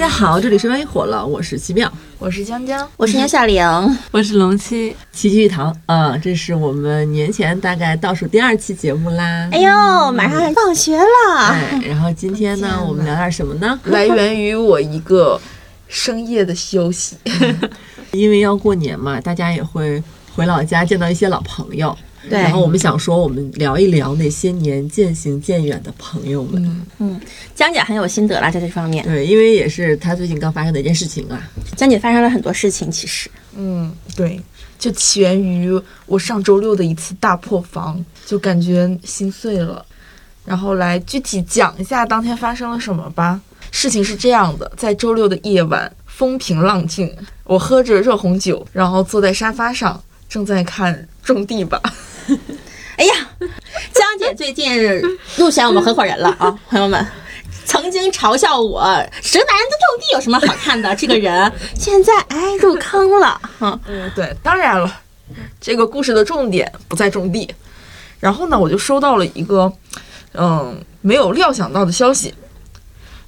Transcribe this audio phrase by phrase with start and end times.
[0.00, 3.62] 家好，这里是万一火了，我是奇妙，我是江江，我是杨小玲，
[4.10, 6.16] 我是龙七，齐聚一堂啊！
[6.16, 9.46] 这是我们年前大概倒数第二期节目啦。
[9.52, 11.48] 哎呦，马上放学了。
[11.50, 13.78] 哎，然后今天呢，我们聊点什么呢？
[13.84, 15.38] 来源于我一个
[15.86, 17.16] 深夜的休息，
[18.12, 20.02] 因为要过年嘛，大家也会
[20.34, 21.94] 回老家见到一些老朋友。
[22.28, 26.62] 对，然后我们想说，我们聊一聊那些年渐行渐远的朋友们。
[26.64, 27.20] 嗯嗯，
[27.54, 29.04] 江姐很有心得啦，在这方面。
[29.04, 31.50] 对，因为也是她最近刚发生的一件事情啊。
[31.76, 33.30] 江姐发生了很多事情，其实。
[33.56, 34.40] 嗯，对，
[34.78, 39.84] 就起源于我上周六的一次大破防，就感觉心碎了。
[40.44, 43.40] 然后来具体讲一下当天发生了什么吧。
[43.70, 47.10] 事情是这样的，在周六的夜晚，风平浪静，
[47.44, 51.80] 我喝着热红酒，然后坐在沙发上，正在看《种地吧》。
[52.96, 53.14] 哎呀，
[53.92, 55.00] 江姐最近
[55.36, 57.06] 入选我们合伙人了啊， 朋友们，
[57.64, 58.82] 曾经嘲笑我
[59.22, 60.94] 什么男人都种地有什么好看的？
[60.94, 61.50] 这个人。
[61.74, 65.00] 现在哎入坑了，哈嗯，对，当然了，
[65.60, 67.52] 这个故事的重点不在种地。
[68.18, 69.72] 然后呢，我就收到了一个
[70.34, 72.34] 嗯没有料想到的消息，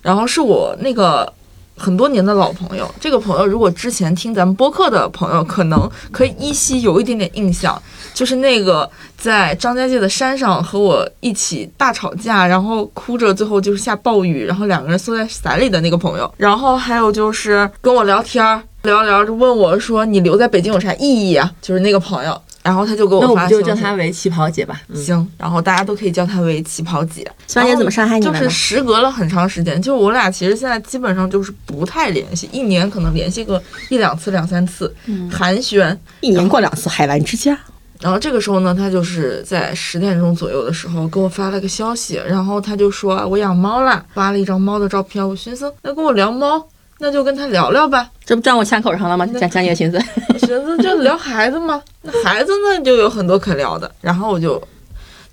[0.03, 1.33] 然后是我那个。
[1.75, 7.83] 很多年的老朋友，这个朋友如果之前听咱们播客的朋友，可能可以依稀有一点点印象，
[8.15, 16.33] 就是那个在张家界的山上和我一起大吵架，然后哭着最后就是下暴雨，然后两个人缩在伞里的那个朋友。
[16.37, 18.45] 然后还有就是跟我聊天
[18.83, 22.41] 聊聊就问我说：“你留在北京有啥意义啊？”就是那个朋友。
[22.63, 24.81] 然后他就给我发，那我们就叫他为旗袍姐吧。
[24.95, 27.29] 行，然后大家都可以叫他为旗袍姐。
[27.49, 34.95] 旗袍姐怎么伤害你就是时隔了很长时间，就我俩其实现在基本上就是不太联系，一年可能联系个一两次、两三次，
[35.29, 35.97] 寒暄。
[36.21, 37.59] 一年过两次，海澜之家。
[38.03, 45.27] 然后这个时候呢，他就是在十点钟左右的时候给我发了个消息，然后他就说我养猫了，发了一张猫的照片。
[45.27, 46.67] 我寻思，那跟我聊猫。
[46.99, 49.27] 那就跟他聊聊吧，这不站我枪口上了吗？
[49.27, 49.99] 讲讲你的寻思，
[50.39, 51.83] 寻思就聊孩子嘛。
[52.03, 53.91] 那孩子呢，就有很多可聊的。
[54.01, 54.63] 然后我就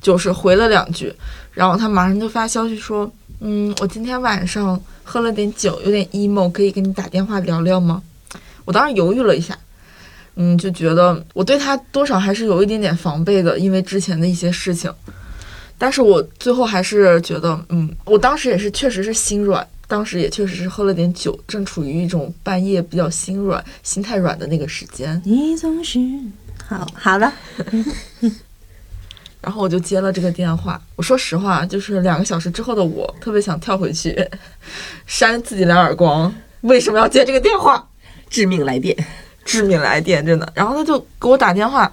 [0.01, 1.13] 就是回了两句，
[1.53, 3.07] 然后他马上就发消息说
[3.39, 8.01] ：“嗯，我今天晚上喝了点酒，有点 emo，可以给你打电话聊聊吗？”
[8.65, 9.55] 我当时犹豫了一下，
[10.41, 14.89] 嗯，就觉得我对他多少还是有一点点防备的，因为之前的一些事情。
[15.77, 19.67] 但是我最后还是觉得，嗯，我当时也是确实是心软。
[19.85, 25.19] 当时也确实是喝了点酒，正处于一种半夜比较心软、心太软的那个时间。
[25.25, 25.99] 你总是
[26.67, 27.33] 好好了，
[29.41, 30.79] 然后我就接了这个电话。
[30.95, 34.15] 我说实话，就是两个小时之后的我，特别想跳回去
[35.07, 36.33] 扇自己两耳光。
[36.61, 37.89] 为什么要接这个电话？
[38.29, 38.95] 致命来电，
[39.49, 40.47] 致命来电，真的。
[40.53, 41.91] 然后他就给我打电话，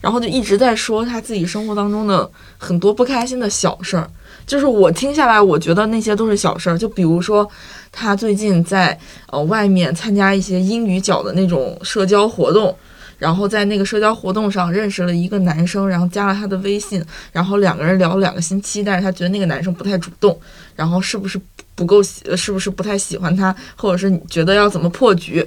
[0.00, 2.28] 然后就一直在说他自己生活当中的
[2.58, 4.10] 很多不开心的小事儿。
[4.44, 6.76] 就是我听下来，我觉得那些都是小事儿。
[6.76, 7.48] 就比如说，
[7.92, 12.76] 他最近在呃外面参加一些英语角的那种社交活动，
[13.18, 17.00] 然后在那个社交活动上认识了一个男生，然后加了他的微信，
[17.30, 20.36] 然后两个人聊了两个星期，但是他觉得那个男生不太主动，
[20.74, 21.40] 然后是不是
[21.76, 25.44] 不够喜，是不是不太喜欢他，或者是你觉得要怎么破局？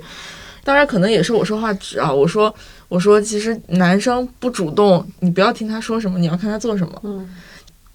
[0.63, 2.11] 当然，可能也是我说话直啊。
[2.11, 2.53] 我说，
[2.87, 6.99] 我说，其实男生不主动，你不要听他说什么，你要看他做什么。
[7.03, 7.29] 嗯。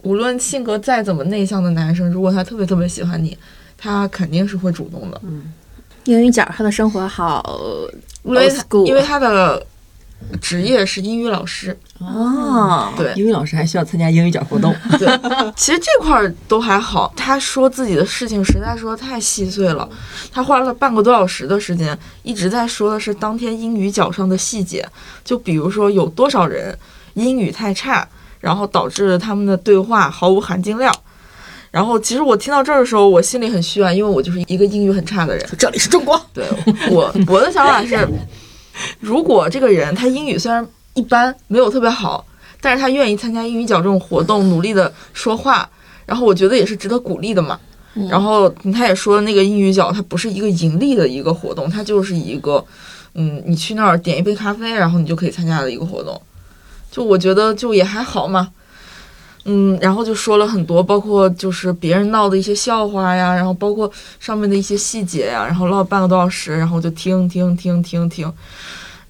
[0.02, 3.36] 无论性格再怎么内向的男生，如果他特别特别喜欢你，
[3.78, 5.18] 他肯定是会主动的。
[5.24, 5.50] 嗯，
[6.04, 7.58] 英语角他的生活好，
[8.22, 8.52] 因为
[8.84, 9.66] 因为他的
[10.40, 14.74] 职业是英语老师哦，对，英语老师还需要参加英语角活动。
[14.98, 15.08] 对，
[15.56, 17.12] 其实这块儿都还好。
[17.16, 19.88] 他说自己的事情实在说太细碎了，
[20.32, 24.86] 他花了半个多小时的时间，一直在说的是当天英语角上的细节，
[25.24, 26.76] 就比如说有多少人
[27.14, 28.06] 英语太差。
[28.40, 30.94] 然后导致他们的对话毫无含金量。
[31.70, 35.42] 然后其实我听到这儿的时候，我心里很虚啊，因为我就是一个英语很差的人。
[35.58, 36.20] 这里是中国。
[36.34, 36.44] 对
[36.90, 38.06] 我我的想法是，
[39.00, 42.24] 如果这个人他英语虽然一般，没有特别好，
[42.60, 45.68] 但是他愿意参加英语角这种活动，努力的说话，
[46.06, 47.58] 然后我觉得也是值得鼓励的嘛。
[48.10, 52.64] 然后他也说，那个英语角它不是一个盈利的一个活动，它就是一个，
[53.14, 56.20] 嗯，你去那儿点一杯咖啡，然后你就可以参加的一个活动。
[56.90, 58.50] 就我觉得就也还好嘛，
[59.46, 68.32] 嗯，然后就说了很多，包括就是别人闹的一些笑话呀，然后包括上面的一些细节呀，然后唠半个多小时，然后就听听听听听，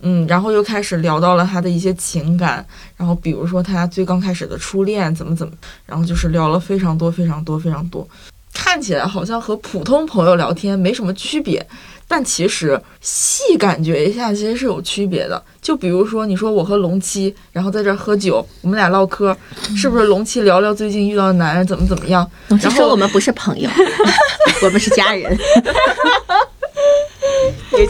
[0.00, 2.66] 嗯，然后又开始聊到了他的一些情感，
[2.96, 5.52] 然后比如说他最刚开始的初恋怎么怎么，
[5.86, 8.06] 然后就是聊了非常多非常多非常多，
[8.52, 11.64] 看起来好像和普通朋友聊天没什么区别。
[12.06, 15.42] 但其实细感觉一下，其实是有区别的。
[15.60, 19.36] 就比如说，你说我和龙七，然后在这喝酒，我们俩唠嗑，
[19.76, 22.30] 是不是龙七聊聊最近遇到的男人怎么怎么样？
[22.60, 23.68] 然后我们不是朋友，
[24.62, 25.36] 我们是家人。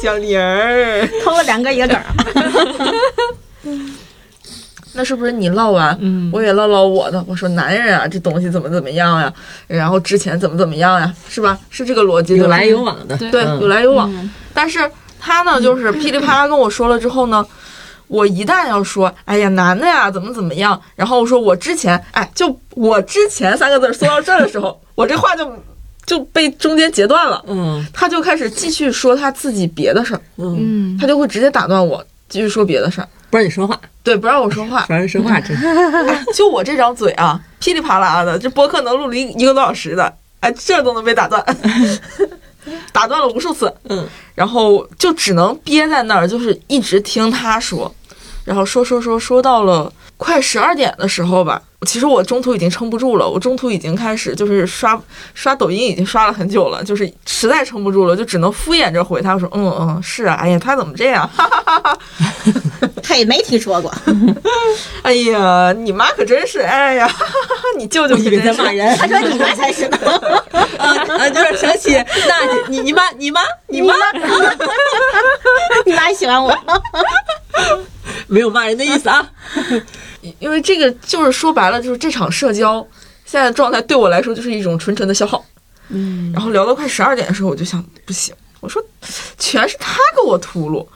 [0.01, 2.05] 小玲儿，偷了两个一个梗儿。
[4.95, 7.23] 那是不是你唠完，嗯我也唠唠我的？
[7.27, 9.33] 我说男人啊，这东西怎么怎么样呀？
[9.67, 11.13] 然后之前怎么怎么样呀？
[11.29, 11.59] 是吧？
[11.71, 14.31] 是这个逻辑，有来有往的，对，嗯有来有往。
[14.53, 17.45] 但是他呢，就是噼里啪啦跟我说了之后呢，
[18.07, 25.51] 我一旦要说，哎呀，男的呀，怎么怎么样，然后我说我之前，哎，就我之前三个字说到这儿的时候， 我这话就
[26.07, 32.05] 就被中间截断了，嗯他就开始继续说他自己别的事儿，嗯，嗯，他就会直接打断我，
[32.35, 34.93] 继续说别的事儿，不让你说话，对，不让我说话不。
[34.93, 35.65] 让人说话，真是
[36.09, 41.41] 哎， 就我这张嘴啊，噼里啪啦的，这播客能录了一一个多小时的，哎，这都能被打断，
[42.93, 43.73] 打断了无数次。
[43.89, 44.05] 嗯
[44.35, 47.95] 然后就只能憋在那儿，就是一直听他说，
[48.45, 51.63] 然后说说说说到了快十二点的时候吧。
[51.85, 55.01] 其实我中途已经撑不住了，我中途已经开始就是刷
[55.35, 61.29] 刷抖音，已经刷了很久了，就是实在撑不住了，就只能敷衍着回他说，嗯嗯是啊，哎呀他怎么这样？
[61.29, 61.99] 哈哈哈哈！
[63.07, 63.93] 嘿，没听说过，
[65.03, 67.11] 哎呀你妈可真是，哎呀，
[67.79, 69.99] 你舅舅可真是在骂人，他说你妈才是呢。
[70.79, 71.93] 啊啊，就是想起
[72.29, 73.95] 那你你妈你妈你妈
[75.85, 76.57] 你妈喜欢我，
[78.27, 79.31] 没有骂人的意思啊，
[80.39, 82.87] 因为这个就是说白了，就是这场社交
[83.25, 85.45] 现在的状态对我来说就是一种纯纯的消耗。
[85.89, 88.83] 嗯然后聊到快十二点的时候，我就想不行，我说
[89.39, 90.87] 全是他给我秃噜，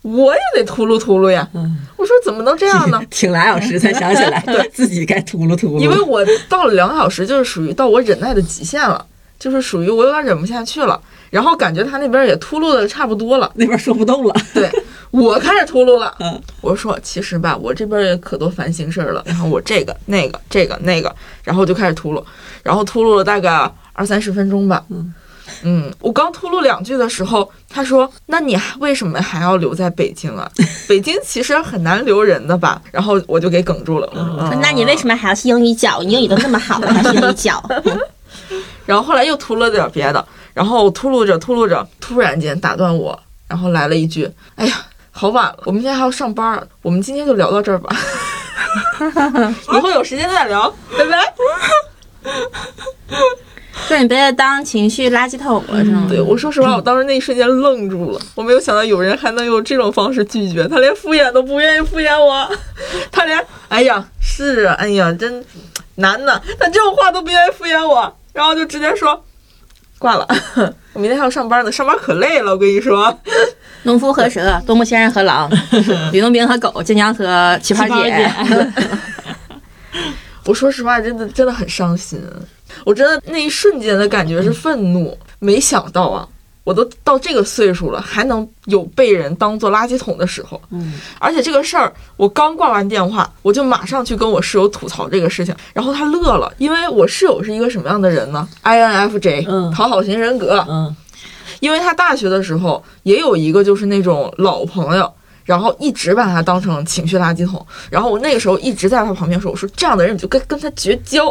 [0.00, 1.46] 我也得秃噜秃噜呀。
[1.52, 2.98] 嗯，我说怎么能这样呢？
[3.10, 9.04] 挺俩小时才想起来， 对自己该秃噜秃噜，因为我到了两个小时，就是属于到我忍耐的极限了，
[9.38, 10.98] 就是属于我有点忍不下去了。
[11.32, 14.70] 然后感觉他那边也秃噜的差不多了，那边说不动了， 对
[15.10, 16.14] 我开始秃噜了。
[16.20, 19.22] 嗯我说其实吧，我这边也可多烦心事儿了。
[19.24, 22.22] 然后我这个那个这个那个，然后就开始秃噜，
[22.62, 23.50] 然后秃噜了大概
[23.94, 24.84] 二三十分钟吧。
[24.90, 25.14] 嗯
[25.64, 30.46] 嗯，我刚秃噜两句的时候，他说：“那你为什么还要留在北京啊？
[30.86, 34.08] 北京其实很难留人的吧？”然后我就给哽住了。
[34.14, 36.02] 嗯那你为什么还要去英语角？
[36.02, 37.62] 你英语都那么好了，还去英语角？
[38.86, 43.18] 然后后来又秃了点别的，然后秃噜着秃噜着，突然间打断我，
[43.48, 47.94] 然后来了一句：“哎呀，好晚了，我明天还要上班儿，我们今天就聊到这儿吧，
[49.74, 51.34] 以后有时间再聊，拜拜。
[53.88, 56.06] ”说你别当情绪垃圾桶了，是吗？
[56.08, 62.48] 对我说实话，我当时那一瞬间愣住了，我没有想到有人还能用这种方式拒绝，他连敷衍都不愿意敷衍我，
[63.10, 65.44] 他连哎呀是啊，哎呀真
[65.96, 69.22] 难呐，他这种话都不愿意敷衍我，然后就直接说
[70.02, 70.26] 挂了，
[70.92, 73.16] 我明天还要上班呢，上班可累了，我跟你说。
[73.84, 75.50] 农夫和蛇，多木先生和狼，
[76.12, 78.30] 吕洞宾和狗，晋江和奇葩姐。
[80.44, 82.20] 我说实话，真的真的很伤心。
[82.84, 86.26] 我真的那一瞬间的感觉是愤怒，没想到啊，
[86.64, 90.60] 我都到这个岁数了，还能有被人当做垃圾桶的时候。
[90.70, 100.64] 嗯，而且这个事儿，我刚挂完电话，我就马上去跟我室友吐槽这个事情，然后他乐了，因为我室友是一个什么样的人呢？INFJ，嗯讨好型人格。
[100.68, 100.94] 嗯
[101.60, 105.12] 因为他大学的时候也有一个就是那种老朋友，
[105.44, 107.64] 然后一直把他当成情绪垃圾桶。
[107.88, 111.26] 然后我那个时候一直在他旁边说：“我说这样的人你就跟跟他绝交，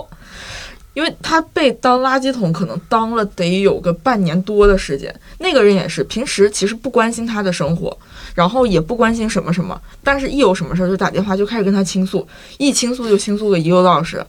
[0.94, 5.14] 因为他被当垃圾桶可能当了得有个半年多的时间。
[5.40, 7.98] 那个人也是平时其实不关心他的生活，
[8.36, 14.26] 然后也不关心什么什么，但是一有什么事儿就打电话就开始跟他倾诉，一倾诉就倾诉个一个多小时。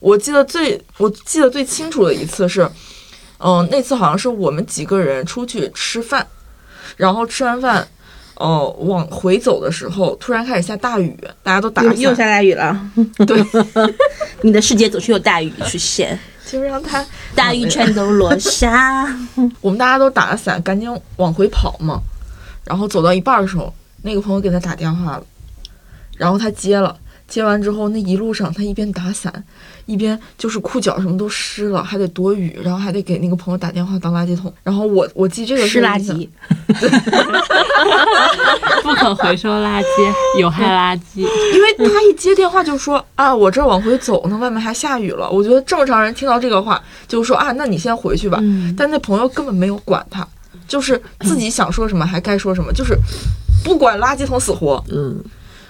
[0.00, 2.70] 我记得最我记得最清楚的一次是。
[3.38, 6.26] 嗯，那次好像是我们几个人出去吃饭，
[6.96, 7.86] 然后吃完饭，
[8.36, 12.14] 哦、往回走的时候，突然开始下大雨，大家都打伞又。
[12.14, 12.90] 下大雨了，
[13.26, 13.44] 对，
[14.42, 19.06] 你的世界总是有大雨出现，就让他大雨全都落下。
[19.60, 22.00] 我们大家都打了伞，赶紧往回跑嘛。
[22.64, 23.72] 然后走到一半的时候，
[24.02, 25.24] 那个朋友给他打电话了，
[26.16, 29.32] 然后他接了，接完之后那一路上他一边打伞，
[29.86, 34.52] 一边就是裤脚什么都湿了，还得躲雨，然后还得给那个朋友打电话当垃圾桶。
[34.62, 36.28] 然后我我记这个湿垃圾，
[38.82, 41.20] 不可回收垃圾、有害垃圾。
[41.20, 45.28] 因为他一接电话就说啊，我这往回走呢，外面还下雨了。
[45.30, 48.38] 我觉得正常人听到这个话就说啊，那你先回去吧。
[48.42, 50.26] 嗯但那朋友根本没有管他，
[50.68, 52.96] 就是自己想说什么还该说什么，就是
[53.64, 54.82] 不管垃圾桶死活。
[54.90, 55.22] 嗯，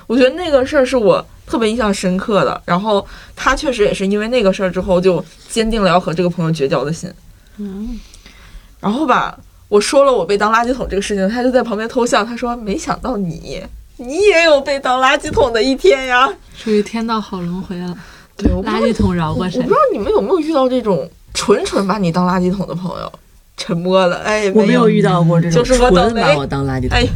[0.06, 2.60] 我觉得那个事儿是我特别印象深刻的。
[2.64, 7.12] 然后他确实也是因为那个事儿之后，就坚定了要和这个朋友绝交的心。
[7.58, 7.98] 嗯，
[8.80, 13.62] 然后吧，我说了我被当垃圾桶这个事情，他就在旁边偷笑，他说：“没想到你，
[13.96, 17.96] 你也有被当垃圾桶的一天呀。”属于天道好轮回了，
[18.36, 19.74] 对，垃圾桶饶过谁我不知？
[19.74, 23.12] 道你们有没有遇到这种纯纯把你当垃圾桶的朋友？
[23.56, 24.16] 沉默了。
[24.24, 26.90] 哎，我没有遇到过这种就是我倒霉纯把我当垃圾桶。
[26.90, 27.06] 哎，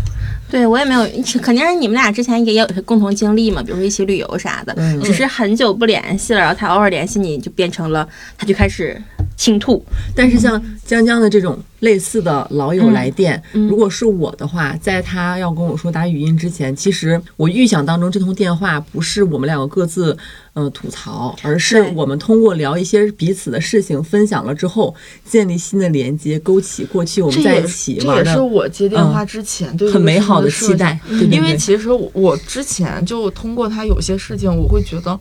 [0.51, 1.03] 对我也没有，
[1.43, 5.01] 肯定是你们俩之前也有共同经历嘛，比如说一起旅游啥的，嗯。
[5.03, 9.01] 只是很久不联系了，然后他偶尔联系你，就变成了他就开始
[9.39, 9.83] 倾吐。
[10.15, 13.67] 但是像江江的这种类似的老友来电，嗯。
[13.69, 20.17] 如果是我的话，在他要跟我说打语音之前，其实我预想当中这通电话不是我们两个各自
[20.55, 30.99] 呃吐槽，而是我们通过聊一些彼此的事情分享了之后，建立新的连接，勾起过去我们在一起玩的也是我接电话之前对很美好的期待。
[31.31, 35.19] 因为其实我我之前就通过他有些事情，我会觉得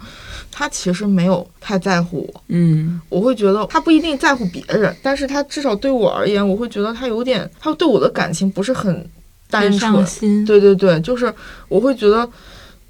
[0.58, 2.44] 他其实没有太在乎我。
[2.48, 9.08] 嗯我会觉得他不一定在乎别人，但是他至少对我而言，我会觉得他有点，他对我的感情不是很
[9.52, 10.04] 单纯。
[10.08, 10.44] 心。
[10.46, 11.32] 对对对，就是
[11.68, 12.28] 我会觉得，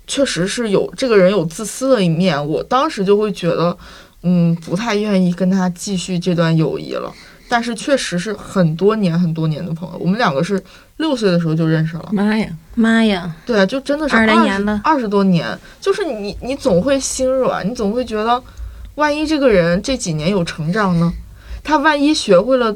[0.08, 3.78] 确实是有这个人有自私的一面，我当时就会觉得，
[4.24, 7.14] 嗯，不太愿意跟他继续这段友谊了。
[7.50, 10.62] 但是确实是很多年很多年的朋友，我们两个是
[10.98, 18.42] 六岁的时候就认识了，妈呀，妈呀，对啊，就真的是二十年了二十多年，就是你你总会心软，你总会觉得，
[18.96, 21.14] 万一这个人这几年有成长呢？
[21.64, 22.72] 他万一学会了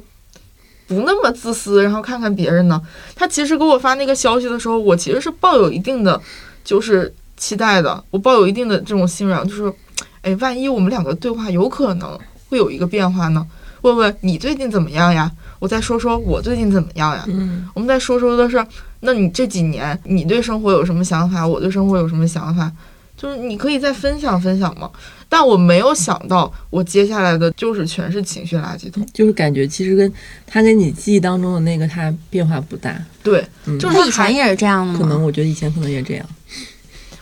[0.88, 2.80] 不那么自私，然后看看别人呢？
[3.16, 6.22] 他其实给我发那个消息的时候，我其实是抱有一定的
[6.64, 9.74] 就是期待的，我抱有一定的这种心软，就是，
[10.22, 13.48] 哎，万一我们两个对话有可能会有一个变化呢？
[13.82, 15.32] 问问你最近怎么样呀？
[15.60, 17.24] 我再说说我最近怎么样呀？
[17.28, 18.66] 嗯我们再说说的是，
[19.02, 21.46] 那你这几年你对生活有什么想法？
[21.48, 22.72] 我对生活有什么想法？
[23.18, 24.90] 就是你可以再分享分享吗。
[25.30, 29.06] 但我没有想到，我接下来的就是全是情绪垃圾桶。
[29.14, 30.12] 就是感觉其实跟
[30.46, 35.00] 他跟你记忆当中的那个他变化不大，对，嗯，就是他以前也是这样的吗？
[35.00, 36.26] 可能我觉得以前可能也这样，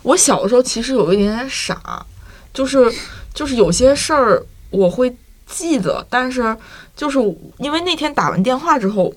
[0.01, 2.05] 我小的时候其实有一点点傻，
[2.53, 2.91] 就是
[3.33, 5.13] 就是有些事儿我会
[5.49, 6.55] 记得，但是
[6.95, 7.19] 就是
[7.57, 9.13] 因为那天打完电话之后，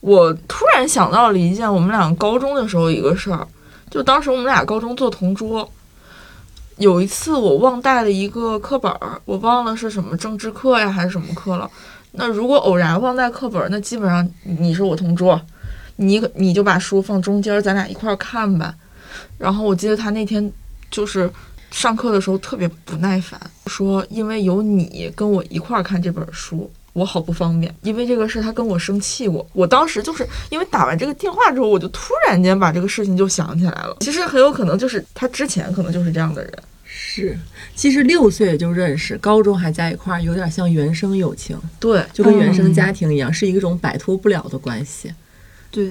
[0.00, 3.46] 我突然想到了一件我们俩高中的时候一个事儿，
[3.90, 5.70] 就当时我们俩高中做同桌，
[6.78, 11.70] 有一次我忘带了一个课本儿，我忘了是什么政治课呀还是什么课了。
[12.12, 15.40] 那如果偶然忘带课本儿，那基本上你是我同桌，
[15.96, 18.72] 你你就把书放中间，咱俩一块儿看呗。
[19.38, 20.52] 然后我记得他那天
[20.90, 21.30] 就是
[21.74, 27.74] 上课的时候特别不耐烦，说因为有你跟我一块儿看这本书，我好不方便。
[27.82, 33.96] 因为这个事他跟我生气过，我当时就是因为打完这个电话之后，我就突然间把这个事情就想起来了。
[34.00, 36.52] 其实很有可能就是他之前可能就是这样的人。
[36.84, 37.36] 是，
[37.74, 45.12] 其实六岁就认识，高中还在一块儿，有点像原生友情，对就跟原生家庭一样，是一种摆脱不了的关系。
[45.72, 45.90] 对，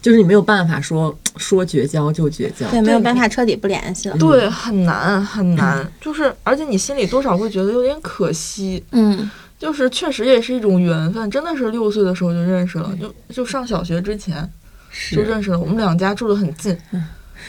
[0.00, 2.68] 就是你没有办法说 说绝交就绝交。
[2.70, 4.16] 对，没有办法彻底不联系了。
[4.16, 8.82] 对，很难很难，就是而且你心里多少会觉得有点可惜。
[8.92, 14.48] 嗯，就是确实也是一种缘分，真的是六岁的时候就认识了，就就上小学之前
[15.12, 15.58] 就认识了。
[15.58, 16.76] 我们两家住得很近，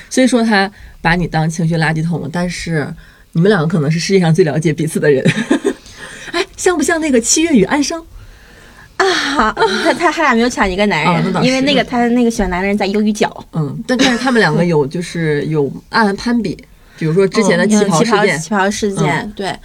[0.10, 0.70] 所以说他
[1.02, 2.88] 把你当情绪垃圾桶了，但是
[3.32, 5.24] 你们两个可能是世界上最了解彼此的人。
[6.34, 8.04] 哎，像不像那个七月与安生？
[9.00, 9.52] 好，
[9.84, 13.32] 他他他俩没有抢一个男人，因为那个他那个喜欢男的人在鱿鱼角。
[13.54, 16.58] 嗯，但但是他们两个有就是有暗暗攀比，
[16.98, 19.56] 比如说之前的旗嗯袍事件，旗袍事件，对。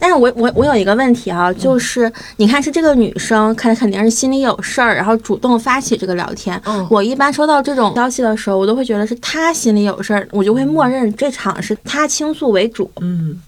[0.00, 6.60] 但是我我我有一个问题啊，就是你看是这个女生，肯肯定是心里有事儿，然后主动发起这个聊天。
[6.64, 6.86] 嗯。
[6.88, 13.42] 我一般收到这种消息的时候，我都会觉得是她心里有事儿，我就会默认这场是她倾诉为主，嗯。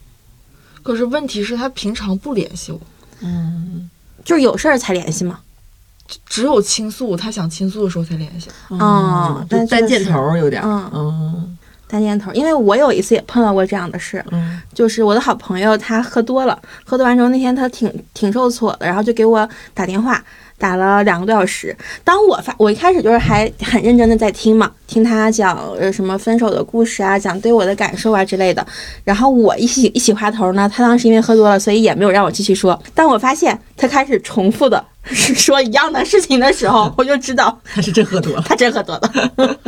[0.82, 2.80] 可是问题是，他平常不联系我，
[3.22, 3.88] 嗯
[4.30, 5.40] 就是有事儿才联系嘛。
[6.24, 8.48] 只有倾诉，他想倾诉的时候才联系。
[8.68, 11.58] 哦就单箭头有点，嗯嗯
[11.88, 20.22] 单箭头，因为我有一次也碰到过这样的事，嗯就是我的好朋友他喝多了，喝多完之后那天他挺挺受挫的，然后就给我打电话，
[20.60, 21.76] 打了两个多小时。
[22.04, 28.64] 当我发我一开始就是还很认真的在听嘛，听他讲呃什么分手的故事啊，讲对我的感受啊之类的。
[29.02, 32.80] 然后我一起一起滑头呢，他当时因为喝多了，所以也没有让我继续说。
[32.94, 38.42] 但我发现他开始重复的 说一样的事情的时候，我就知道 他是真喝多了。
[38.46, 39.12] 他真喝多了。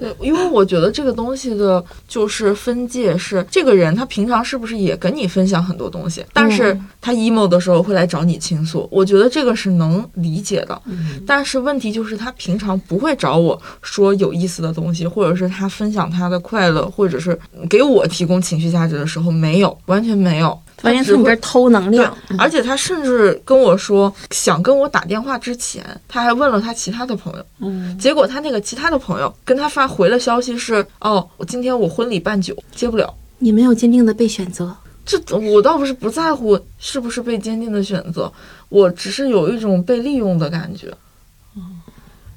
[0.00, 10.80] 对，因为我觉得这个东西的，就是分界是这个人他平常是不是也跟你分享很多东西，但是他 emo 的时候会来找你倾诉，我觉得这个是能理解的。
[11.26, 20.58] 但是问题就是他平常不会找我说有意思的东西，或者是他分享他的快乐，或者是给我提供情绪价值的时候，没有，完全没有。
[20.82, 27.44] 完全只会从你这偷能对量。，而且他甚至跟我说，想跟我打电话之前，他还问了他其他的朋友。
[27.60, 33.14] 嗯，结果他那个其他的朋友跟他发回了消息是：哦，我今天我婚礼办酒，接不了。
[33.38, 34.74] 你没有坚定的被选择。
[35.04, 38.32] 这我倒不是不在乎是不是被坚定的选择，
[38.68, 40.92] 我只是有一种被利用的感觉，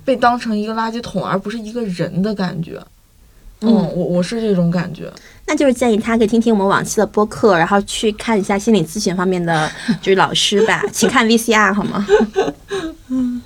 [0.04, 2.82] 被当成一个垃圾桶而不是一个人的感觉。
[3.62, 5.12] 嗯，我我是这种感觉。
[5.48, 9.72] 那就是建议他可以听听我们往期的播客，然后去看一下心理咨询方面的
[10.02, 12.06] 就是老师吧，请看 VCR 好吗？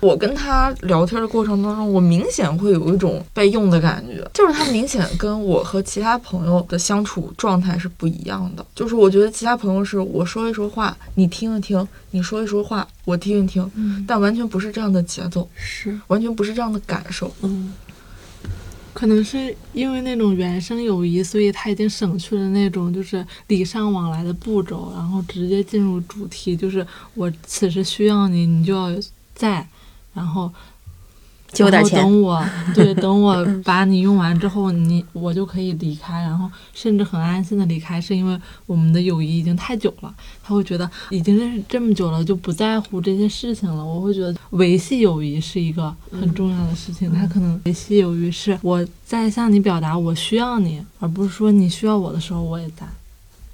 [0.00, 8.64] 我跟他聊天的过程当中，我明显会有一种被用的感觉，就是他明显跟我和其他朋友的相处状态是不一样的。
[8.76, 13.68] 就是我觉得其他朋友是我说一说话，你听一听；你说一说话，我听一听。
[13.74, 17.34] 嗯，但完全不是这样的节奏，是，完全不是这样的感受。
[17.42, 17.72] 嗯，
[18.98, 28.88] 可能是因为那种原生友谊，所以他已经省去了那种就是礼尚往来的步骤，然后直接进入主题，就是我此时需要你，你就要
[29.36, 29.64] 在，
[30.12, 30.52] 然后
[31.52, 32.00] 借我点钱。
[32.00, 40.14] 等我对，等我把你用完之后，你我就可以离开，然后甚至很安心的离开，是因为我们的友谊已经太久了。
[40.42, 43.84] 他会觉得已经认识这么久了，就不在乎这些事情了。
[43.84, 47.12] 我会觉得维系友谊是一个很重要的事情。
[47.12, 52.86] 他可能维系友谊是我在向你表达我需要你，而不是说你需要我的时候我也在，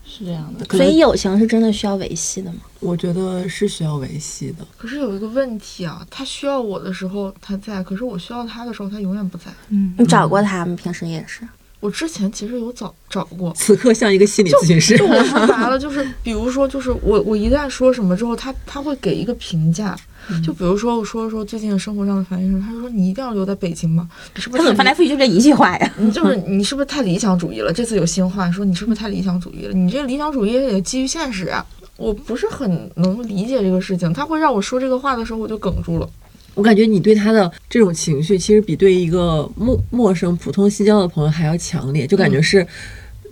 [0.06, 0.64] 是这样的。
[0.66, 2.60] 所以友情是真的需要维系的吗？
[2.80, 4.66] 我觉得是需要维系的。
[4.76, 9.46] 可是有一个问题啊，他需要我的时候他在，可是我需要他的时候他永远不在。
[9.70, 10.76] 嗯，你找过他吗？
[10.76, 11.46] 平时也是。
[11.84, 19.94] 我之前其实有找找过，此刻像一个心理咨询师就，我说白了，就是比如说，就是我我一旦说什么之后，他他会给一个评价。
[20.42, 24.08] 就比如说我说说最近的生活上的烦心事，他就说你一定要留在北京吗？
[24.34, 25.94] 你是不是他怎么翻来覆去就这一句话呀？
[25.98, 27.70] 你就是你是不是太理想主义了？
[27.70, 29.74] 这次有新话说你是不是太理想主义了？
[29.74, 31.62] 你这理想主义也得基于现实啊！
[31.98, 36.08] 我不是很能理解这个事情，他会让我说这个话的时候我就哽住了。
[36.54, 42.66] 我感觉你对他的这种情绪，其实比对一个陌陌生、普通新交的朋友还要强烈，就感觉是。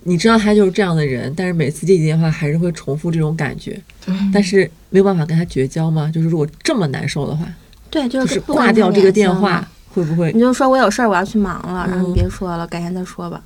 [0.05, 6.11] 你知道他就是这样的人，但是每次接起电话还是会重复这种感觉，对，但是没有办法跟他绝交吗？
[6.13, 7.47] 就是如果这么难受的话，
[7.89, 13.41] 对，就就是挂掉这个电话，会不会你就说我有事儿，我要去忙了，然后你嗯别说了，改天再说吧。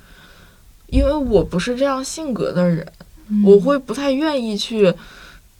[0.88, 2.84] 因为我不是这样性格的人，
[3.28, 4.92] 嗯我会不太愿意去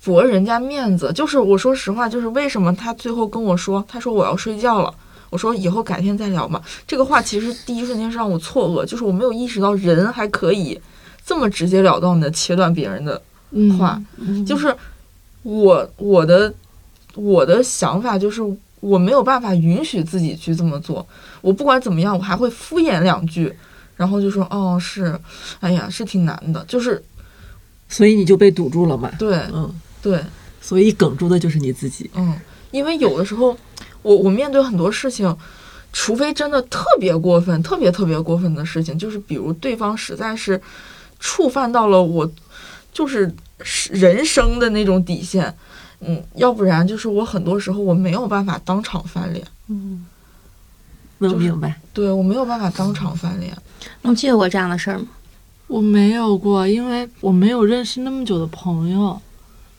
[0.05, 1.13] 驳人家面子。
[1.15, 4.95] 就是我说实话，就是为什么他最后跟我说，他说我要睡觉了。
[5.31, 6.63] 我说以后改天再聊嘛。
[6.87, 10.81] 这个话其实第一瞬间是让我错愕，就是我没有意识到人还可以
[11.27, 14.01] 这么直截了当的切断别人的嗯话。
[14.47, 14.75] 就是
[15.43, 16.53] 我我的
[17.15, 18.43] 我的想法就是
[18.81, 21.07] 我没有办法允许自己去这么做。
[21.43, 23.53] 我不管怎么样，我还会敷衍两句，
[23.97, 25.19] 然后就说哦是，
[25.61, 27.05] 哎呀是挺难的，就是
[27.89, 29.11] 所以你就被堵住了嘛？
[29.19, 29.71] 对嗯，
[30.11, 30.25] 对，
[30.61, 32.11] 所以梗住的就是你自己。
[32.15, 32.35] 嗯，
[32.71, 33.57] 因为有的时候
[34.03, 35.37] 我我面对很多事情。
[35.91, 40.61] 除非真的特别过分、特别特别过分的事情，就是比如对方实在是
[41.19, 42.31] 触犯到了我
[42.93, 43.35] 就是
[43.91, 45.53] 人生的那种底线，
[46.01, 50.05] 嗯，要不然就是我很多时候我没有办法当场翻脸，嗯
[51.19, 51.81] 能就是明白？
[51.95, 53.57] 对我没有办法当场翻脸。
[54.03, 55.07] 龙记有过这样的事儿吗？
[55.69, 59.21] 我没有过，因为我没有认识那么久的朋友，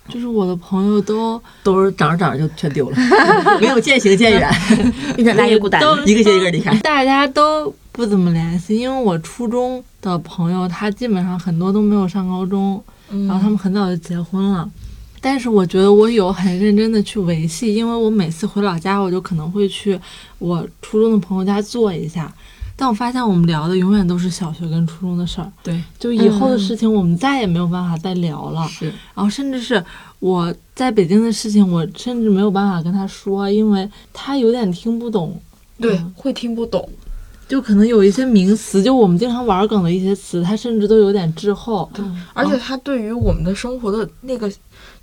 [0.09, 2.97] 就是我的朋友都都是长着长着就全丢了，
[3.61, 4.49] 没有渐行渐远，
[5.17, 5.79] 越长大越孤单。
[5.81, 6.75] 都一个接一个离开。
[6.79, 14.69] 大家都不怎么联系，因为我初中的朋友，他基本上很多都没有上高中，嗯，然后他们很早就结婚了。
[15.21, 19.99] 但是我觉得我有很认真的去维系，因为我每次回老家，我就可能会去
[20.37, 22.33] 我初中的朋友家坐一下。
[22.79, 28.65] 但我发现我们聊的永远都是小学跟初中的事儿，对，就以后的事情我们再也没有办法再聊了。
[28.69, 29.83] 是然后甚至是
[30.19, 35.37] 我在北京的事情，我甚至没有办法跟他说，因为他有点听不懂。
[35.77, 36.87] 对嗯会听不懂。
[37.49, 41.89] 就可能有一些名词，就我们经常玩梗的一些词，他甚至都有点滞后。
[41.93, 44.49] 对而且他对于我们的生活的那个，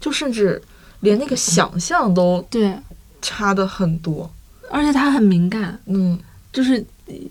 [0.00, 0.62] 就甚至
[1.00, 2.74] 连那个想象都对，
[3.20, 4.30] 差的很多。
[4.70, 6.18] 而且他很敏感，嗯，
[6.52, 6.82] 就是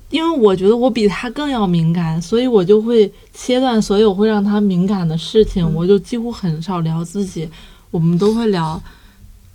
[0.09, 7.49] 因为我觉得我比他更要敏感，所以我就会切断所有会让他敏感的事情，我就几乎很少聊自己，
[7.91, 8.81] 我们都会聊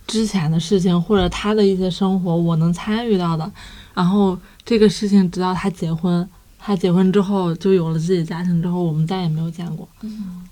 [0.06, 3.50] 之前的事情或者他的一些生活，我能参与到的。
[3.94, 6.28] 然后这个事情直到他结婚，
[6.58, 9.88] 他结婚之后就有了自己的家庭之后，我们再也没有见过，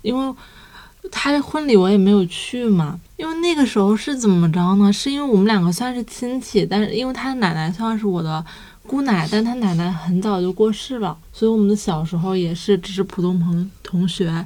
[0.01, 0.35] 因为
[1.11, 2.99] 他的婚礼我也没有去嘛。
[3.17, 4.91] 因为那个时候是怎么着呢？
[4.91, 8.43] 是因为我们两个算是亲戚，但是因为他奶奶算是我的
[8.89, 14.43] 姑奶，但她奶奶很早就过世了，所以我们的小时候也是只是普通朋同学，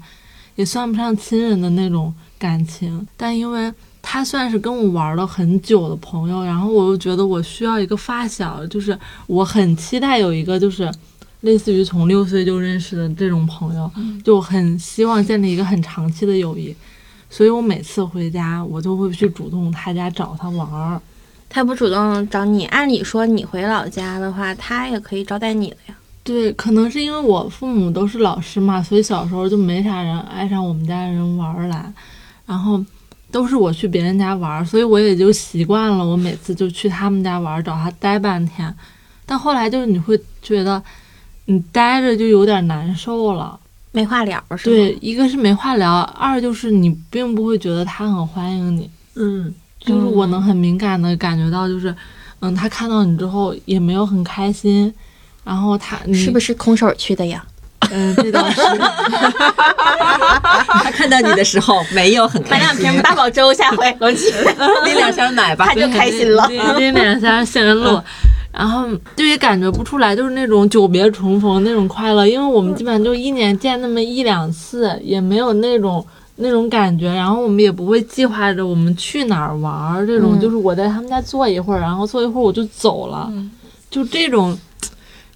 [0.58, 3.08] 也算不上亲人的那种感情。
[3.16, 10.92] 但因为她算是跟我玩了很久的朋友，然后我又觉得我需要一个发小，就是我很期待有一个就是
[11.42, 13.90] 类似于从六岁就认识的这种朋友，
[14.26, 16.76] 就很希望建立一个很长期的友谊。
[17.30, 21.02] 所以我每次回家，我都会去主动他家找他玩儿。
[21.54, 25.96] 他不主动找你，按理说你回老家的话，他也可以招待你的呀。
[26.24, 31.94] 对，可能是因为我父母都是老师嘛，所以小时候就没啥人爱上我们家人玩儿来，
[32.48, 32.84] 然后
[33.30, 36.04] 都是我去别人家玩儿，所以我也就习惯了。
[36.04, 38.76] 我每次就去他们家玩儿，找他待半天。
[39.24, 40.82] 但后来就是你会觉得，
[41.46, 43.60] 你待着就有点难受了。
[43.92, 44.76] 没话聊是吗？
[44.76, 48.90] 对，一个是没话聊，二就是你并不会觉得他很欢迎你。
[49.16, 49.54] 嗯，
[49.86, 51.94] 就是我能很敏感的感觉到，就是，
[52.40, 54.94] 嗯，他看到你之后也没有很开心，
[55.44, 57.44] 然后他你是不是空手去的呀？
[57.92, 58.62] 嗯，这倒是。
[60.68, 64.32] 他看到你的时候没有很开心买两瓶八宝粥，下回回去。
[64.86, 65.76] 拎两箱奶吧他。
[65.76, 66.48] 就开心了。
[66.48, 68.02] 拎拎两箱杏仁露，
[68.52, 76.06] 然后就也感觉不出来，就是那种久别重逢那种快乐，因为我们基本上就一年见那么一两次，也没有那种
[76.38, 83.32] 那种感觉，然后我们也不会计划着我们去哪儿玩儿，这种、嗯就是我在他们家坐一会儿，然后坐一会儿我就走了，
[83.90, 84.58] 就这种。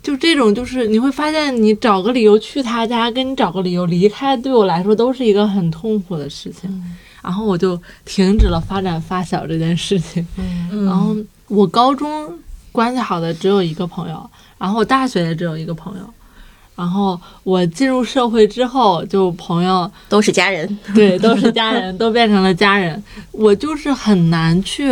[0.03, 6.81] 就这种，就是你会发现，你找个理由去他家，跟你找个理由离开，对我来说都是一个很痛苦的事情。
[7.21, 10.25] 然后我就停止了发展发小这件事情。
[10.71, 11.13] 嗯然后
[11.49, 12.31] 我高中
[12.71, 16.13] 关系好的只有一个朋友，然后我大学也只有一个朋友。
[16.77, 23.03] 然后我进入社会之后，就朋友都是家人，对都是家人， 都变成了家人。
[23.31, 24.91] 我就是很难去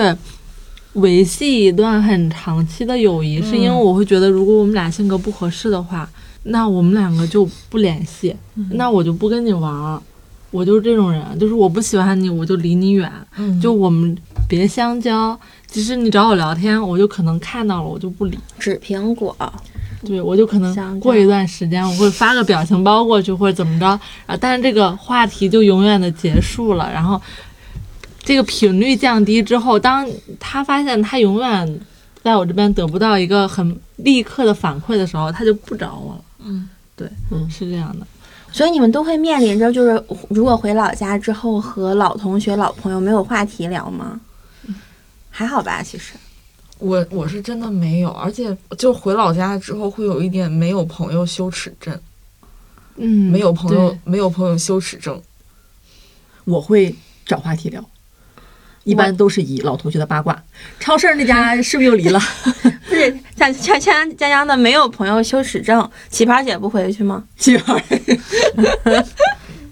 [0.93, 6.09] 维系一段很长期的友谊，是因为我会觉得，如果我们俩性格不合适的话，
[6.43, 8.35] 那我们两个就不联系，
[8.71, 10.01] 那我就不跟你玩儿。
[10.51, 13.11] 我就是这种人，就是我不喜欢你，我就离你远。
[13.37, 14.17] 嗯就我们
[14.47, 15.39] 别香蕉。
[15.67, 18.37] 其实你找我聊天，我就可能看到了，我就不理。
[18.57, 19.35] 纸苹果。
[20.05, 23.87] 对，我就可能过一段时间，我会发个表情包过去，或者怎么着
[24.27, 26.91] 啊，但是这个话题就永远的结束了。
[26.93, 27.19] 然后
[28.19, 30.07] 这个频率降低之后，当
[30.39, 31.79] 他发现他永远
[32.21, 36.21] 在我这边得不到一个很立刻的反馈的时候，他就不找我了。
[36.43, 38.05] 嗯，对，嗯是这样的。
[38.51, 44.19] 所以你们都会面临着，就是如果回老家之后和老同学、老朋友没有话题聊吗？
[45.37, 46.13] 还好吧，其实。
[46.79, 51.99] 我我是真的没有，而且就回老家之后会有一点没有朋友羞耻症，
[52.95, 55.21] 嗯，没有朋友没有朋友羞耻症。
[56.45, 56.95] 我会
[57.25, 57.83] 找话题聊，
[58.85, 60.41] 一般都是以老同学的八卦。
[60.79, 62.19] 超市那家是不是又离了？
[62.87, 67.25] 不是像像像江江的没有朋友羞耻症，奇葩姐不回去吗？
[67.35, 69.05] 媳妇儿，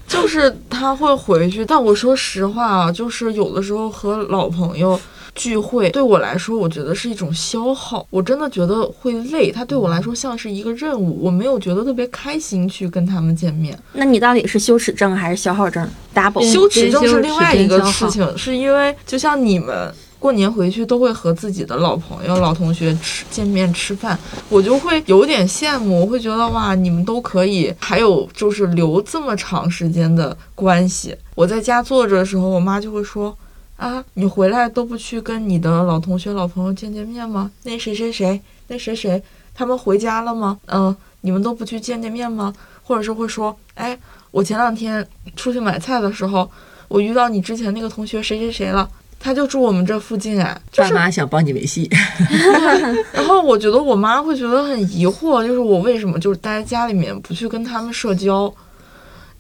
[0.07, 4.99] 就是他会回去，但我说实话啊，就是有的时候和老朋友
[5.35, 9.51] 聚会，对我来说，我觉得是一种消耗，我真的觉得会累。
[9.51, 13.77] 它对我来说像是一个任务，我没有觉得特别开心去跟他们见面。
[13.93, 24.17] 那你到底是羞耻症还是消耗症？double 边羞耻症是另外一个事情，是因为就像你们过年回去都会和自己的老朋友、老同学吃见面吃饭，
[24.49, 31.15] 我就会有点羡慕，我会觉得哇，你们都可以，还有就是留这么长时间的关系。
[31.33, 33.35] 我在家坐着的时候，我妈就会说。
[33.83, 37.51] 啊，你回来都不去跟你的老同学、老朋友见见面吗？
[37.63, 39.21] 那谁谁谁，那谁谁，
[39.53, 40.57] 他们回家了吗？
[40.67, 42.53] 嗯、你们都不去见见面吗？
[42.81, 43.99] 或者是会说，哎，
[44.31, 46.49] 我前两天出去买菜的时候，
[46.87, 51.89] 我遇到你之前那个同学谁谁谁了，他就住我们这附近哎，就是，爸妈想帮你维系，
[53.11, 58.53] 然后我觉得我妈会觉得很疑惑，就是我为什么就是待在家里面不去跟他们社交，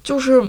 [0.03, 0.45] 就是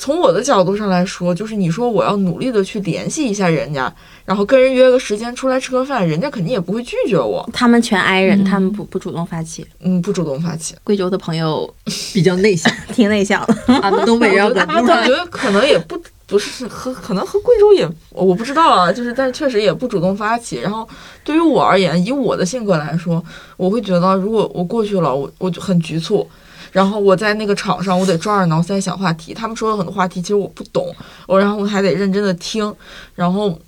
[0.00, 3.92] 从我的角度上来说，就是你说我要努力的去联系一下人家，
[4.24, 9.66] 然后跟人约个时间出来吃个饭，人家肯定也不会拒绝我，他们全挨人，嗯他们不不主动发起。
[9.80, 10.74] 嗯，不主动发起。
[10.82, 11.70] 贵州的朋友
[12.14, 12.72] 比较内向。
[12.94, 20.60] 挺内向的，啊，东北要管住我觉得可能也不不是和可能和贵州也我不知道啊，就是但是确实也不主动发起。
[20.60, 20.88] 然后
[21.22, 23.22] 对于我而言，以我的性格来说，
[23.58, 26.26] 我会觉得如果我过去了，我我就很局促。
[26.72, 29.34] 然后我在那个场上，我得抓耳挠腮想话题。
[29.34, 30.94] 他们说的很多话题，其实我不懂，
[31.26, 32.74] 我然后我还得认真的听。
[33.14, 33.58] 然后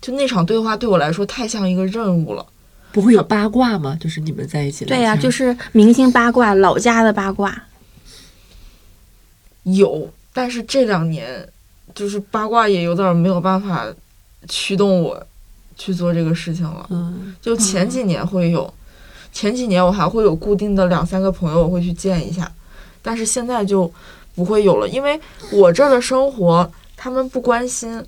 [0.00, 2.46] 就那场对话对我来说太像一个任务了。
[2.92, 3.96] 不会有八卦吗？
[4.00, 7.56] 就是你们在一起聊对呀、天就是明星八卦，老家的八卦。
[9.62, 11.48] 有，但是这两年
[11.94, 13.86] 就是八卦也有点没有办法
[14.48, 15.24] 驱动我
[15.76, 16.84] 去做这个事情了。
[16.90, 18.74] 嗯，就前几年会有，
[19.32, 22.50] 前几年我还会有固定的两三个朋友我会去见一下，
[23.00, 23.90] 但是现在就
[24.34, 25.18] 不会有了，因为
[25.52, 28.04] 我这儿的生活他们不关心，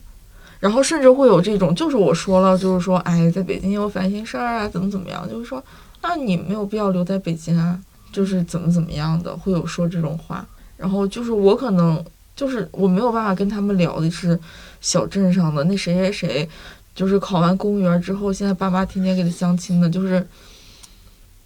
[0.61, 5.63] 然后甚至会有这种，就是我说了，就是说，哎，在北京有烦心事儿啊，怎么怎么样，就是说，
[6.03, 7.79] 那你没有必要留在北京啊，
[8.13, 10.45] 就是怎么怎么样的，会有说这种话。
[10.77, 12.05] 然后就是我可能
[12.35, 14.39] 就是我没有办法跟他们聊的是
[14.81, 16.49] 小镇上的那谁谁谁，
[16.95, 20.27] 就是考完公务员之后，现在爸妈天天给他相亲的，就是。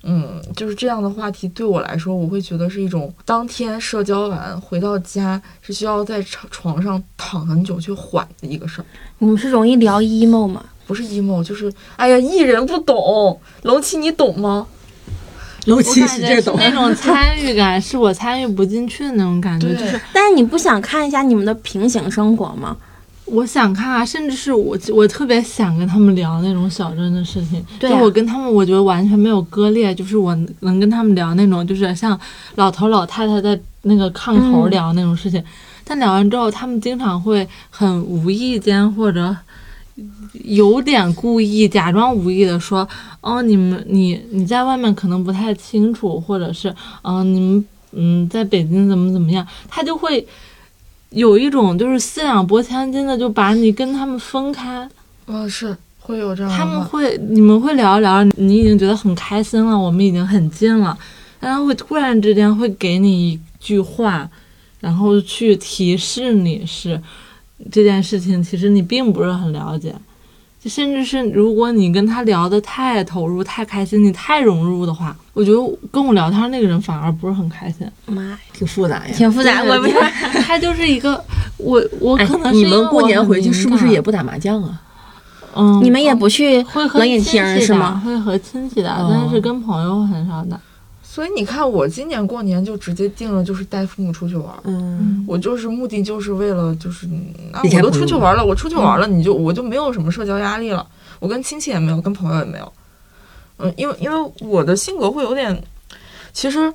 [0.08, 8.84] 嗯，就是这样的话题对我来说，我会觉得是一种当天社交完回到家是需要在床床上躺很久去缓的一个事儿。
[9.18, 10.64] 你们是容易聊 emo 吗？
[10.86, 14.66] 不是 emo，就是哎呀，艺人不懂，龙七你懂吗？
[15.66, 22.76] 楼七我感觉那种 参与感，是我参与不进去的那种感觉，就是但是你不想看一下你们的平行生活吗？
[23.26, 32.18] 我想看啊，甚至是我我特别想跟他们聊那种小镇的事情，对啊就我跟他们，我觉得完全没有割裂，就是我能跟他们聊那种，就是像
[32.54, 35.42] 老头老太太在那个炕头嗯聊那种事情。
[35.84, 39.36] 但聊完之后，他们经常会很无意间或者
[40.44, 42.88] 有点故意假装无意的说
[43.22, 46.68] ：“哦，你们你你在外面可能不太清楚，或者是
[47.02, 50.26] 嗯、呃你们嗯在北京怎么怎么样。”他就会
[51.16, 54.86] 有一种就是四两拨千斤的，就把你跟他们分开。
[55.26, 56.52] 嗯，是会有这样。
[56.52, 60.96] 他们会，你们会聊一聊，你已经觉得很开心了，我们已经很近了，
[61.40, 64.28] 但他会突然之间会给你一句话，
[64.80, 67.00] 然后去提示你是
[67.72, 69.94] 这件事情，其实你并不是很了解。
[70.66, 75.58] 就甚至是如果你跟他聊得太投入、太开心，你太融入的话，我觉得
[75.92, 77.86] 跟我聊天那个人反而不是很开心。
[78.06, 79.14] 妈呀，挺复杂呀。
[79.14, 79.94] 挺复杂，我也不是。
[80.42, 81.24] 他就是一个
[81.56, 84.82] 我，我哎可能，是你们过年回去是不是也不打麻将啊？
[85.54, 88.02] 嗯，你们也不去会和冷饮亲是吗？
[88.04, 90.58] 会和亲戚打，哦但是跟朋友很少打。
[91.16, 94.60] 所以你看，我今年过年就直接定了，就是带父母出去玩儿。
[94.64, 100.86] 嗯，我就是目的就是为了就是，嗯那我都出去玩了，我出去玩了，你就我就没有什么社交压力了。
[101.18, 102.70] 我跟亲戚也没有，跟朋友也没有。
[103.56, 105.58] 嗯，因为因为我的性格会有点，
[106.34, 106.70] 其实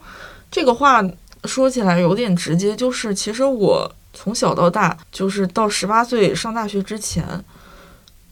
[0.49, 1.03] 这个话
[1.43, 7.23] 说起来有点直接，就是其实我从小到大，就是到十八岁上大学之前，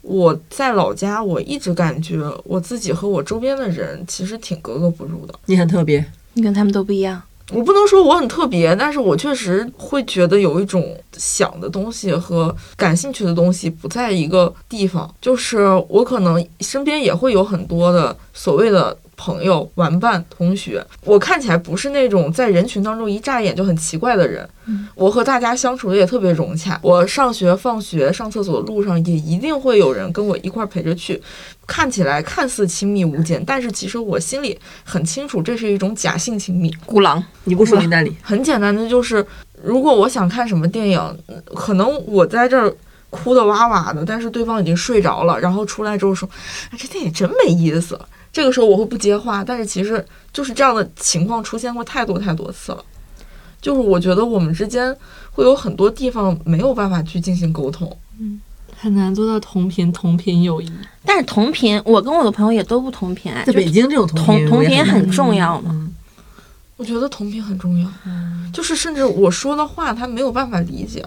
[0.02, 5.34] 我在老家，我一直感觉我自己和我周边的人其实挺格格不入的。
[5.46, 7.22] 你很特别，你跟他们都不一样。
[7.52, 15.12] 我不能说我很特别，但是我确实会觉得有一种想的东西和感兴趣的东西不在一个地方。
[15.20, 24.48] 就是我可能身边也会有很多的所谓的朋友、玩伴、同学，我看起来不是那种在人群当中一乍眼就很奇怪的人。
[24.94, 26.78] 我和大家相处的也特别融洽。
[26.82, 31.20] 我上学、放学、上厕所的路上也一定会有人跟我一块儿陪着去。
[31.66, 36.74] 看起来看似亲密无间，但是其实我心里很清楚，这是一种假性亲密。
[36.86, 39.24] 孤狼，你不说你那里，很简单的就是，
[39.62, 42.74] 如果我想看什么电影，嗯可能我在这儿
[43.10, 46.28] 哭的哇哇的，但是对方已经睡着了，然后出来之后说
[46.70, 48.00] ：“啊，这电影真没意思。”
[48.32, 52.84] 这个时候我会不接话，但是其实就是这样的情况出现过太多太多次了。
[53.60, 54.96] 就是我觉得我们之间
[55.32, 57.94] 会有很多地方没有办法去进行沟通。
[58.18, 58.40] 嗯
[58.82, 60.72] 很难做到同频同频友谊。
[61.04, 65.70] 但是同频，我跟我的朋友也都不同频，在北京这种同同频同频很重要吗。
[65.74, 65.94] 嗯，
[66.78, 67.86] 我觉得同频很重要，
[68.54, 71.04] 就是甚至我说的话他没有办法理解，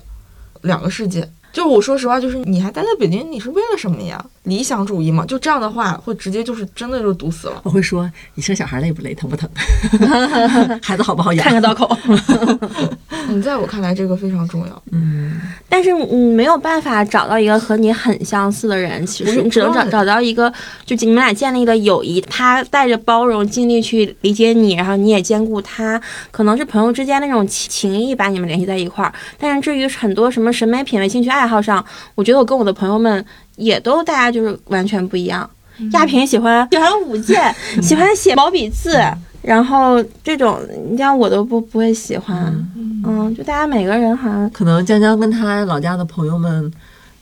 [0.61, 1.27] 两个世界。
[1.51, 4.23] 就是我说实话，就是你还待在北京，你是为了什么呀？
[4.43, 7.61] 理想主义嘛，就这样的话会直接就是真的就堵死了。
[7.63, 9.49] 我会说你生小孩累不累，疼不疼，
[10.83, 11.53] 孩子好不好养看？
[11.53, 11.97] 个刀口。
[13.29, 14.83] 嗯，在我看来这个非常重要。
[14.91, 20.51] 嗯，但是你没有办法找到一个和你很相似的人，其实你只能找找到一个，
[20.85, 26.01] 就你们俩建立的友谊，他带着包容，尽力去理解你，然后你也兼顾他，
[26.31, 29.13] 可能是朋友之间那种情情谊把你们联系在一块儿。
[29.39, 31.83] 但是至于很多什么审美、品味、兴趣爱好上，
[32.15, 33.25] 我觉得我跟我的朋友们
[33.55, 35.49] 也都大家就是完全不一样。
[35.91, 38.99] 亚萍喜欢喜欢舞剑， 喜欢写毛笔字，
[39.41, 42.53] 然后这种你像我都不不会喜欢，
[43.05, 46.71] 嗯，就大家每个人好像可能江江跟他老家的朋友们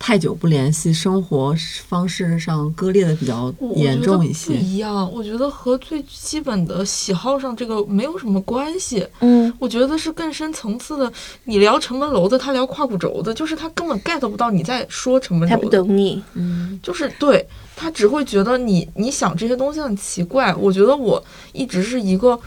[0.04, 1.56] 太久不联系，生活
[1.88, 4.60] 方式上割裂的比较严重一些不。
[4.60, 9.08] 一样，我觉得和最基本的喜好上这个没有什么关系。
[9.20, 9.54] 嗯。
[9.60, 11.14] 我觉得是更深层次的。
[11.44, 15.70] 你聊城门楼子，他聊胯骨轴子，就是他根本 get 不到你在说城门他不。
[15.70, 20.52] 懂你，嗯，就是对他只会觉得你你想这些东西很奇怪。
[20.56, 22.38] 我觉得我一直是一个，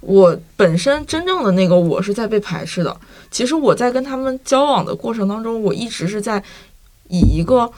[0.00, 2.96] 我本身真正的那个我是在被排斥的。
[3.30, 6.42] 其实我在跟他们交往的过程当中，我一直是在
[7.12, 7.70] 以一个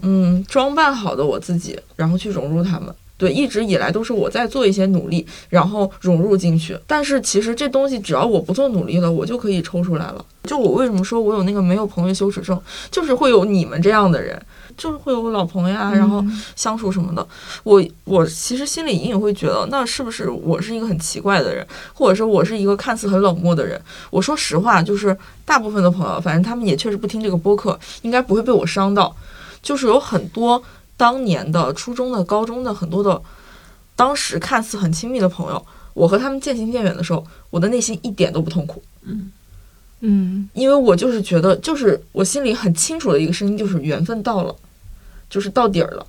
[0.00, 2.92] 嗯装扮好的我自己，然后去融入他们。
[3.18, 6.78] 对，一直以来都是我在做一些努力，然后融入进去。
[6.86, 10.24] 但是其实这东西只要我不做努力了，我就可以抽出来了。
[10.44, 12.58] 就我为什么说我有那个没有朋友羞耻症，
[12.90, 14.40] 就是会有你们这样的人，
[14.76, 17.26] 就是会有老朋友啊，然后相处什么的。
[17.64, 23.78] 我我其实心里隐隐会觉得，那是不是我是一个很奇怪的人，或者说我是一个看似很冷漠的人？
[24.10, 29.14] 我说实话，就是大部分的朋友，反正他们也确实不听这个播客，应该不会被我伤到。
[29.60, 30.62] 就是有很多。
[30.98, 33.22] 当年的初中的、高中的很多的，
[33.96, 38.82] 当时看似很亲密的朋友，我和他们渐行渐远的时候，我的内心一点都不痛苦。
[39.04, 39.32] 嗯
[40.00, 44.54] 嗯因为我就是觉得，就是我心里很清楚的一个声音，就是缘分到了，
[45.30, 46.06] 就是到底儿了。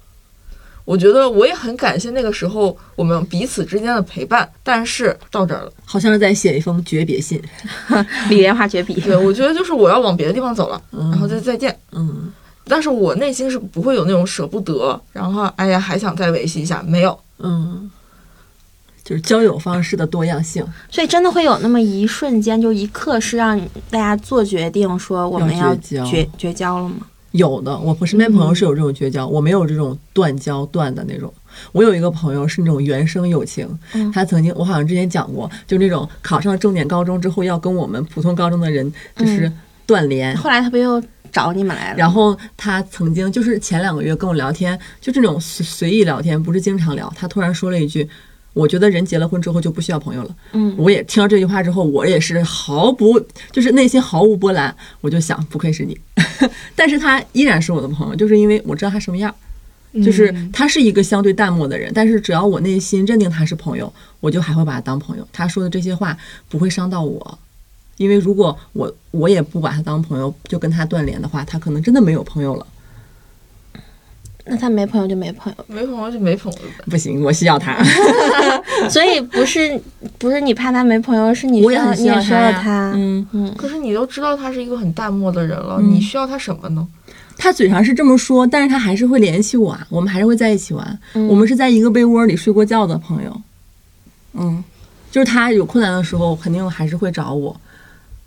[0.85, 5.71] 我觉得我也很感谢那个时候我们彼此之间的陪伴，但是到这儿了。
[5.85, 7.39] 好像是在写一封诀别信。
[8.27, 8.99] 李莲花绝笔。
[8.99, 11.79] 对，我觉得就是我要往别的地方走了，嗯然后再再见。
[11.91, 12.33] 嗯
[12.69, 17.19] 但是我内心是不会有那种舍不得，然后哎呀还想再维系一下，没有。
[17.39, 17.89] 嗯，
[19.03, 20.65] 就是交友方式的多样性。
[20.89, 26.95] 所以真的会有那么一瞬间，就一刻是让大家做决定，说我们要要绝交绝绝交了吗？
[27.31, 31.31] 有的，我身边朋友是有这种绝交，我没有这种断交断的那种。
[31.71, 39.51] 我有一个朋友是那种原生友情，嗯他曾经我好像之前讲过，就那种考上重点高中之后要跟我们普通高中的人就是
[39.85, 41.01] 断联，后来他不又
[41.31, 41.97] 找你们来了？
[41.97, 47.11] 然后他曾经就是前两个月跟我聊天，就这种随随意聊天，不是经常聊。
[47.15, 48.07] 他突然说了一句
[48.53, 53.19] ：“我觉得人结了婚之后就不需要朋友了。”嗯，我也听到这句话之后，我也是毫不
[53.51, 55.97] 就是内心毫无波澜，我就想不愧是你。
[56.75, 59.33] 但是他依然是我的朋友，就是因为我知道他什么样。
[60.05, 65.27] 就是嗯他是一个相对淡漠的人，但是只要我内心认定他是朋友，我就还会把他当朋友。
[65.33, 66.15] 他说的这些话
[66.47, 67.39] 不会伤到我，
[67.99, 72.65] 因为如果我我也不把他当朋友，就跟他断联的话，他可能真的没有朋友了。
[74.45, 76.83] 那他没朋友就没朋友，没朋友就没朋友呗。
[76.89, 77.77] 不行，我需要他。
[78.89, 79.79] 所以不是
[80.17, 82.93] 不是你怕他没朋友，是你我也需要很需要你也需要他。
[82.95, 86.87] 嗯，嗯，可是你都知道他是一个很淡漠的人了，嗯你需要他什么呢？
[87.37, 90.99] 他嘴上是这么说，但是他还是会联系我啊，我们还是会在一起玩。
[91.13, 93.41] 嗯我们是在一个被窝里睡过觉的朋友。
[94.33, 94.63] 嗯，
[95.11, 97.55] 就是他有困难的时候，肯定还是会找我。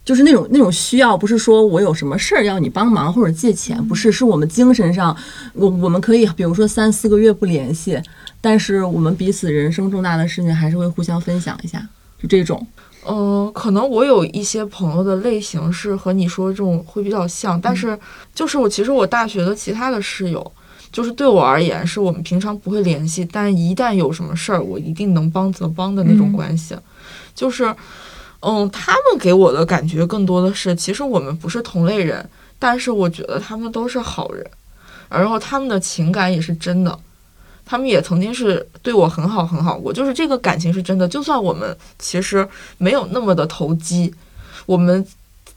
[0.04, 5.16] 就是那种那种需要，不是说我有什么事儿要你帮忙或者借钱，不是，是我们精神上，
[5.54, 8.00] 我我们可以比如说三四个月不联系，
[8.40, 11.86] 但是我们彼此人生重大的事情还是会互相分享一下，
[12.20, 12.66] 就这种。
[13.04, 17.98] 嗯、可能我有一些朋友的类型是和你说这种会比较像，但是
[18.32, 20.52] 就是我其实我大学的其他的室友，
[20.92, 26.76] 就是对我而言是我们平常不会联系，但一旦有什么事儿，我一定能帮则帮的那种嗯关系。
[27.34, 27.74] 就是，
[28.42, 32.28] 嗯，他们给我的感觉更多的是，其实我们不是同类人，
[32.58, 34.44] 但是我觉得他们都是好人，
[35.08, 36.98] 然后他们的情感也是真的。
[37.64, 41.06] 他们也曾经是对我很好很好过，就是这个感情是真的。
[41.06, 44.12] 就算我们其实没有那么的投机，
[44.66, 45.06] 我们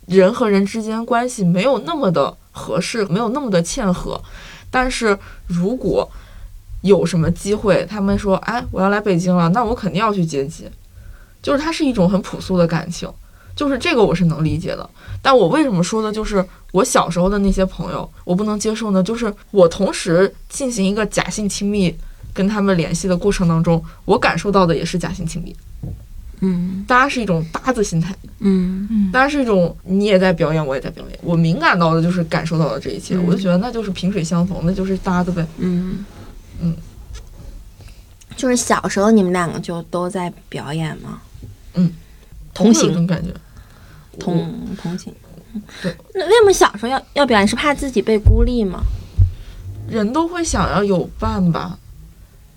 [0.06, 4.22] 人和人之间关系没有那么的合适，没有那么的契合，
[4.70, 5.18] 但是
[5.48, 6.08] 如果
[6.82, 10.70] 有什么机会，他们说，哎，我要来北京了，那我肯定要去接机。
[11.46, 13.08] 就是它是一种很朴素的感情，
[13.56, 14.90] 就是这个我是能理解的。
[15.22, 19.04] 但我为什么说的就是我小时候的那些朋友，我不能接受呢？
[19.04, 21.96] 就是我同时进行一个假性亲密
[22.34, 25.56] 跟他们联系的过程当中，我感受到的也是假性亲密，
[26.40, 35.46] 嗯大家是一种搭子心态，嗯嗯大家是一种你也在表演，我也在表演，我敏感到的就是感受到了这一切，嗯我就觉得那就是萍水相逢，那就是搭子呗。
[35.60, 36.04] 嗯
[36.60, 36.76] 嗯，
[38.36, 41.22] 就是小时候你们两个就都在表演吗？
[42.54, 43.32] 同我会有行这种感觉，
[44.20, 45.14] 同同行。
[45.82, 45.96] 对。
[46.14, 47.48] 那为什么小时候要要表演？
[47.48, 48.82] 是怕自己被孤立吗？
[49.90, 51.78] 人都会想要有伴吧？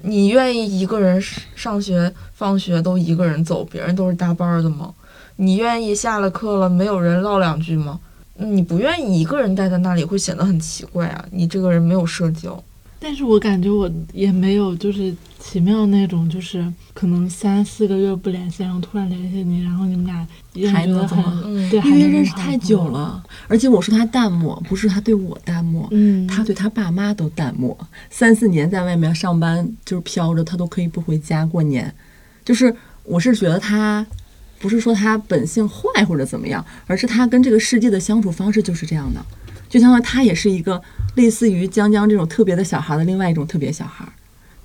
[0.03, 1.21] 你愿意一个人
[1.57, 4.95] 上学、放学都一个人走，别人都是搭班儿的吗？
[5.37, 8.01] 你愿意下了课了没有人唠两句吗？
[8.35, 11.25] 你不愿意一个人待在那里，会显得很奇怪啊！
[11.33, 12.63] 你这个人没有社交，
[13.01, 20.27] 但是我感觉我也没有就是奇妙那种，就是可能三四个月不联系，然后突然联系你，然后你们俩
[20.71, 22.59] 还能这么嗯对，因为认识太。
[22.59, 27.75] 久了，而且我说他淡漠，不是他对我淡漠，嗯，他对他爸妈都淡漠，
[28.11, 31.95] 三四年在外面上班就是飘着，他都可以不回家过年。
[32.45, 34.05] 就是我是觉得他
[34.59, 39.25] 不是说他本性坏或者怎么样，而是他跟这个世界的相处方式就是这样的。
[39.69, 40.83] 就相当于他也是一个
[41.15, 44.07] 类似于江江这种特别的小孩的另外一种特别小孩，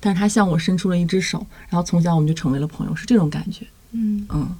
[0.00, 3.66] 但是他向我伸出了一只手，然后从小我们就成为了朋友，是这种感觉。
[3.92, 4.54] 嗯嗯，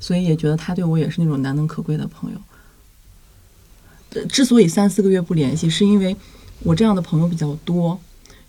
[0.00, 2.38] 所以也觉得他对我也是那种难能可贵的朋友。
[4.14, 6.16] 呃之所以三四个月不联系，是因为
[6.60, 8.00] 我这样的朋友比较多，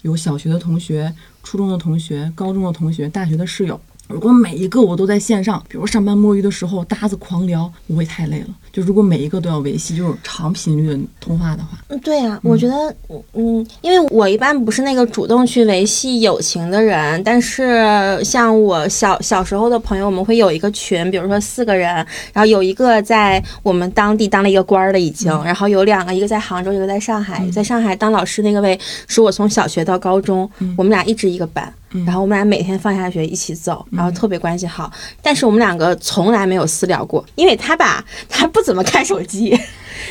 [0.03, 1.13] 有小学的同学、
[1.43, 3.79] 初中的同学、高中的同学、大学的室友。
[4.07, 8.47] 如果每一个我都在线上，比如上班摸鱼的时候搭子狂聊，我会太累了。
[8.77, 12.95] 就如果每一个都要维系就是长频率的通话的话，嗯，对呀、我觉得，
[13.33, 21.87] 嗯，因为我一般不是那个主动去维系友情的人，但是像我小小时候的朋友，我们会有一个群，比如说四个人，
[22.31, 30.47] 然后有一个在我们当地当了一个官儿了已经，然后有两个，一个在杭州，一个在上海，在上海当老师那个位是我从小学到高中，
[30.77, 31.73] 我们俩一直一个班，
[32.05, 39.57] 然后我们俩每天放下学一起走，然后特别关系好，但是我们两个从来没有私聊过，因为他吧，他不怎么看手机。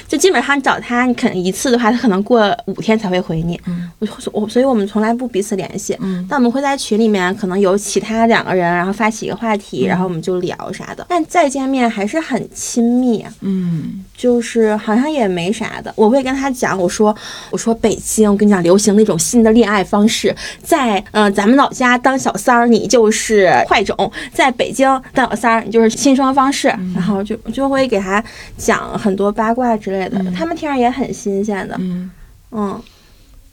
[0.08, 3.60] 就基本上找他，你可能一次的话，他可能过五天才会回你。
[3.98, 11.06] 我我所以我们从来不彼此联系，嗯但我们会在群里面可能有其他两个人，然后发起一个话题，然后我们就聊啥的。
[11.08, 15.92] 但再见面还是很亲密，嗯，就是好像也没啥的。
[15.96, 17.14] 我会跟他讲，我说
[17.50, 23.94] 我说北京，我跟你讲，流行那种新的恋爱方式，在嗯、呃咱们老家当小三儿，你就是坏种；
[24.32, 26.68] 在北京当小三儿，你就是亲双方式。
[26.94, 28.22] 然后就就会给他
[28.56, 31.76] 讲很多八卦之类的，他们听着也很新鲜的。
[31.78, 32.10] 嗯
[32.52, 32.80] 嗯，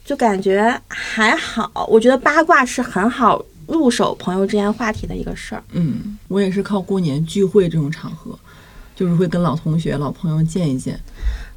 [0.06, 1.88] 就感觉还好。
[1.90, 5.64] 我觉得八卦是很好入手朋友之间话题的一个事儿。
[5.72, 8.38] 嗯，我也是靠过年聚会这种场合，
[8.96, 11.00] 就是会跟老同学、老朋友见一见，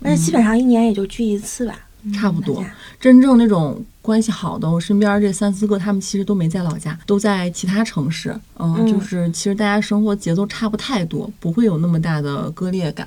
[0.03, 1.79] 而且基本上一年也就聚一次吧，
[2.15, 2.65] 差不多
[2.99, 8.31] 真正那种关系好的，我身边这三四个，他们其实都没在老家，都在其他城市。
[8.59, 13.07] 嗯，嗯就是其实大家生活节奏差不太多，不会有那么大的割裂感。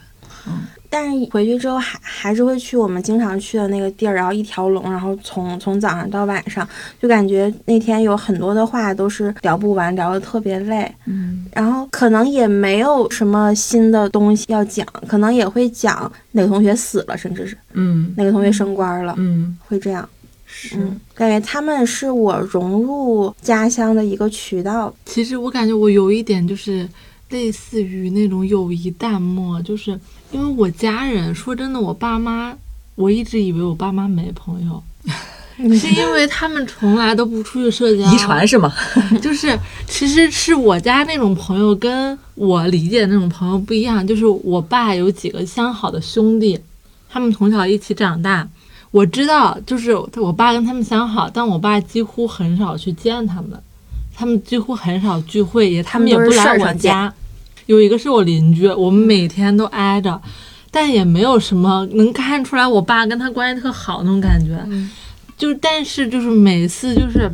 [0.89, 6.67] 但是回去之后还还是会去我们经常去的那个地儿，然后一条龙，然后从从早上到晚上，
[7.01, 10.91] 就感觉那天有很多的话都是聊不完，聊得特别累。
[11.05, 20.07] 嗯然后可能也没有什么新的东西要讲，可能也会讲哪个同学死了，甚至是嗯哪个同学升官了，嗯，会这样。
[20.45, 20.77] 是。
[20.77, 24.93] 嗯，感觉他们是我融入家乡的一个渠道。
[25.05, 26.87] 其实我感觉我有一点就是
[27.29, 29.99] 类似于那种友谊淡漠，就是
[30.31, 32.55] 因为我家人说真的，我爸妈，
[32.95, 34.83] 我一直以为我爸妈没朋友，
[35.77, 38.73] 是因为他们从来都不出去社交，遗传是吗？
[39.21, 39.57] 就是
[39.87, 46.59] 其实是我家那种朋友跟我理解的那种朋友不一样，就是我爸有几个相好的兄弟，
[47.09, 48.47] 他们从小一起长大。
[48.91, 53.51] 我知道，就是我爸跟他们相好，但我爸几乎很少去见他们，
[54.15, 57.13] 他们几乎很少聚会，也他们也不来我家。
[57.69, 60.19] 有一个是我邻居，我们每天都挨着，
[60.71, 64.57] 但也没有什么能看出来我爸跟他关系特好那种感觉。
[65.37, 67.29] 就是但是就是每次就是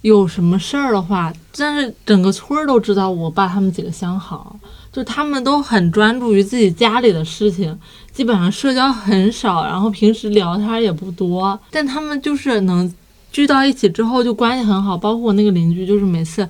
[0.00, 4.58] 有什么事儿的话，但是整个村儿都知道我爸他们几个相好，
[4.90, 7.78] 就他们都很专注于自己家里的事情，
[8.10, 12.90] 基本上社交很少，然后平时聊天也不多，但他们就是能
[13.30, 16.48] 聚到一起之后就关系很好，包括我那个邻居，就是每次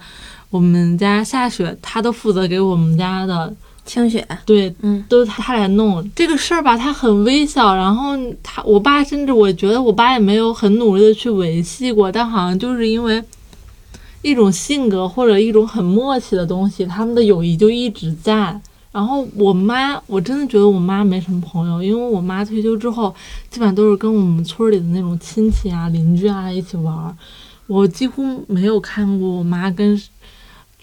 [0.54, 3.52] 我们家下雪，他都负责给我们家的
[3.84, 13.20] 清雪，对，嗯，都是他他来弄这个事儿吧，他很微小，然后他我爸甚至我觉得我爸也没有很努力的去维系过，但好像就是因为
[14.22, 18.60] 一种性格或者一种很默契的东西，他们的友谊就一直在。
[18.92, 23.12] 然后我妈，我真的觉得我妈没什么朋友，因为我妈退休之后，
[23.50, 27.12] 基本上都是跟我们村里的那种亲戚啊、邻居啊一起玩儿。
[27.66, 29.98] 我几乎没有看过我妈跟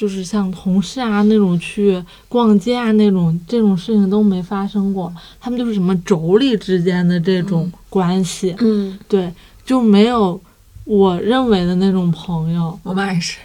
[0.02, 9.32] 就是像同事啊那种去逛街啊那种这种事情都没发生过，他们就是什么妯娌之间的这种关系，嗯，对，
[9.64, 10.42] 就没有
[10.86, 12.80] 我认为的那种朋友。
[12.82, 13.38] 我妈也是，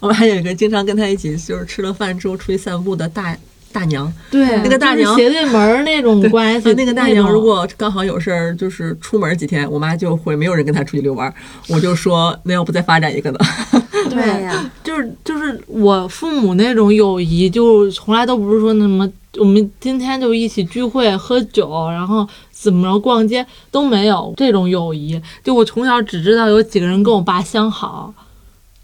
[0.00, 3.36] 我妈有一个经常跟她一起就是吃了饭之后出去散步的大
[3.72, 4.12] 大娘。
[4.30, 11.34] 对，那个大娘斜对门那种 关系，那个大娘如果刚好有事儿，就是出门几天，我妈就会没有人跟她出去遛弯儿，
[11.68, 13.38] 我就说那要不再发展一个呢？
[14.08, 25.20] 对呀，就是就是我父母那种友谊，就从来都不是说那什么，我们今天就一起聚会喝酒，然后怎么着逛街都没有这种友谊。
[25.44, 28.12] 就我从小只知道有几个人跟我爸相好，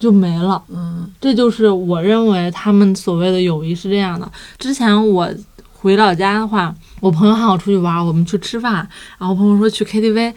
[0.05, 0.63] 就没了。
[0.69, 4.31] 嗯，这就是我认为他们所谓的友谊是这样的。
[4.59, 5.27] 之前我
[5.73, 8.75] 回老家的话，我朋友喊我出去玩，我们去吃饭，
[9.19, 10.35] 然后我朋友说去 KTV，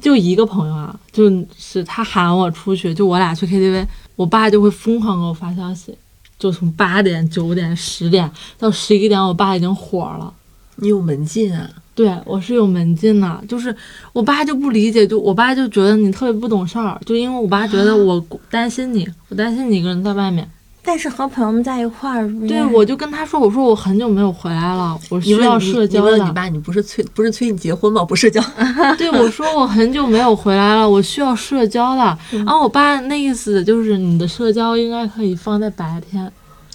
[0.00, 5.94] 就一个朋友啊，就是他喊我出去，就我俩去 KTV，我爸就会疯狂给我发消息，
[6.38, 10.32] 就从八点、九点、十点到十一点，我爸已经火了。
[10.76, 11.68] 你有门禁啊？
[11.94, 13.74] 对我是有门禁的，就是
[14.12, 20.48] 我爸就不理解，就我爸就觉得你特别不懂事儿，就因为我爸觉得我担心你，我担心你一个人在外面。
[20.82, 26.32] 但是和朋友们在一块儿，对，我就跟他说，我说我很久没有回来了，我需你要社交的你问你。
[26.32, 28.02] 爸，你不是催不是催你结婚吗？
[28.02, 28.42] 不社交，
[28.96, 32.18] 对，我说我很久没有回来了，我需要社交了。
[32.30, 36.32] 然后我爸那意思就是你的社交应该可以放在白天。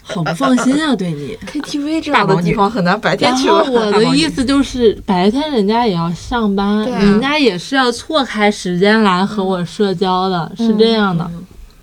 [0.07, 1.37] 好不放心啊，对你。
[1.51, 3.55] KTV 这样的地方很难白天然去然？
[3.57, 11.29] 后我的意思就是，白天人家也要上班，人家也是要错开时间来和我社交的，是这样的。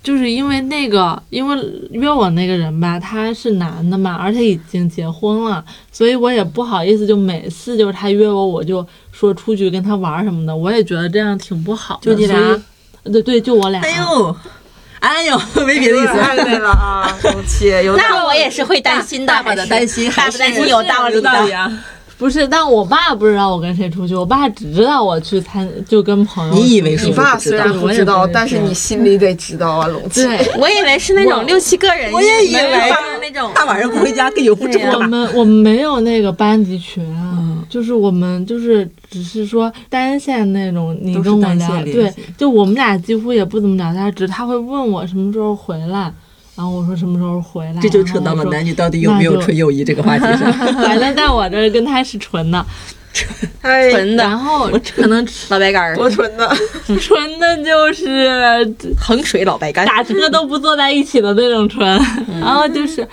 [0.01, 1.57] 就是因为那个，因为
[1.91, 5.63] 约我那个人吧，他是男的嘛，而且已经结婚了，
[5.93, 12.13] 所以我也不好意思，就每次就是他约我，我就说出去跟他玩什么的，我也觉得这样挺不好的。
[12.13, 12.61] 就你俩？
[13.05, 13.81] 对对，就我俩。
[13.81, 14.35] 哎呦，
[15.03, 15.37] 哎呦，
[15.67, 16.13] 没别的意思。
[16.13, 21.71] 太累了啊，生气，有那我也是会担心的，大把的担心，大把还是担心有道理有道理的。
[22.23, 22.25] 啊！
[22.25, 26.53] 不是，但我爸不知道我跟谁出去，我爸只知道我去参，就跟朋友。
[26.53, 30.23] 你以为是你爸虽然不知道，但是你心里得知道啊，龙七。
[30.23, 32.61] 对，我以为是那种六七个人，我也以为
[33.19, 33.51] 那种。
[33.53, 46.13] 大晚上不回家跟有夫之对呀我们我们没有那个班级群啊，嗯就是我们就是只是说单线那种，你跟我聊，对就我们俩几乎也不怎么聊天，只是他会问我什么时候回来，
[46.55, 50.53] 然后我说什么时候回来，这就扯到了男女，到底有没有纯友谊这个话题上。
[50.77, 52.63] 反正在我这儿跟他是纯的，
[53.61, 54.23] 哎，纯的。
[54.23, 56.47] 然后可能老白干儿，多纯的，
[56.99, 59.83] 纯的就是衡水老白干。
[59.87, 61.87] 打车都不坐在一起的那种纯，
[62.39, 63.07] 然后就是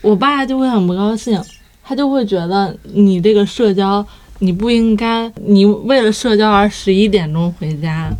[0.00, 1.38] 我爸就会很不高兴，
[1.84, 4.04] 他就会觉得你这个社交
[4.38, 8.10] 你不应该，你为了社交而十一点钟回家。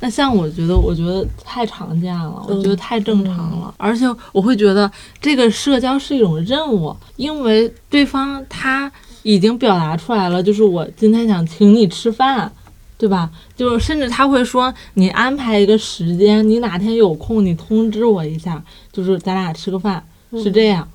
[0.00, 4.90] 那像我觉得，我觉得太常见了，我觉得太正常了，而且我会觉得
[5.20, 8.90] 这个社交是一种任务，因为对方他
[9.22, 12.50] 已经表达出来了，就是我今天想请你吃饭，
[12.96, 13.30] 对吧？
[13.54, 20.88] 就是甚至他会说，你安排一个时间，你哪天有空，你通知我一下，就是咱俩吃个饭，是这样。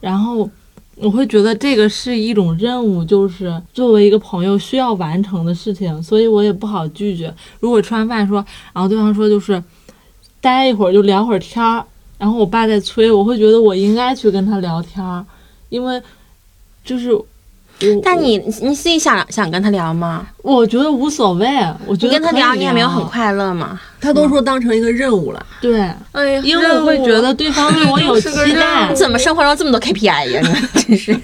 [0.00, 0.48] 然后
[0.96, 7.34] 我会觉得这个是一种任务，就是作为一个朋友需要完成的事情，所以我也不好拒绝。
[7.60, 9.62] 如果吃完饭说，然后对方说就是
[10.40, 11.84] 待一会儿就聊会儿天儿，
[12.18, 15.24] 然后我爸在催，我会觉得我应该去跟他聊天儿，
[15.68, 16.00] 因为
[16.84, 17.10] 就是。
[18.02, 20.26] 但你你自己想想跟他聊吗？
[20.42, 21.46] 我觉得无所谓，
[21.86, 23.78] 我觉得你跟他聊，你也没有很快乐嘛？
[24.00, 25.80] 他都说当成一个任务了，对，
[26.12, 28.92] 哎呀，因为我会觉得对方对我有 期待。
[28.94, 30.40] 怎么生活中这么多 KPI 呀？
[30.86, 31.18] 你 真是。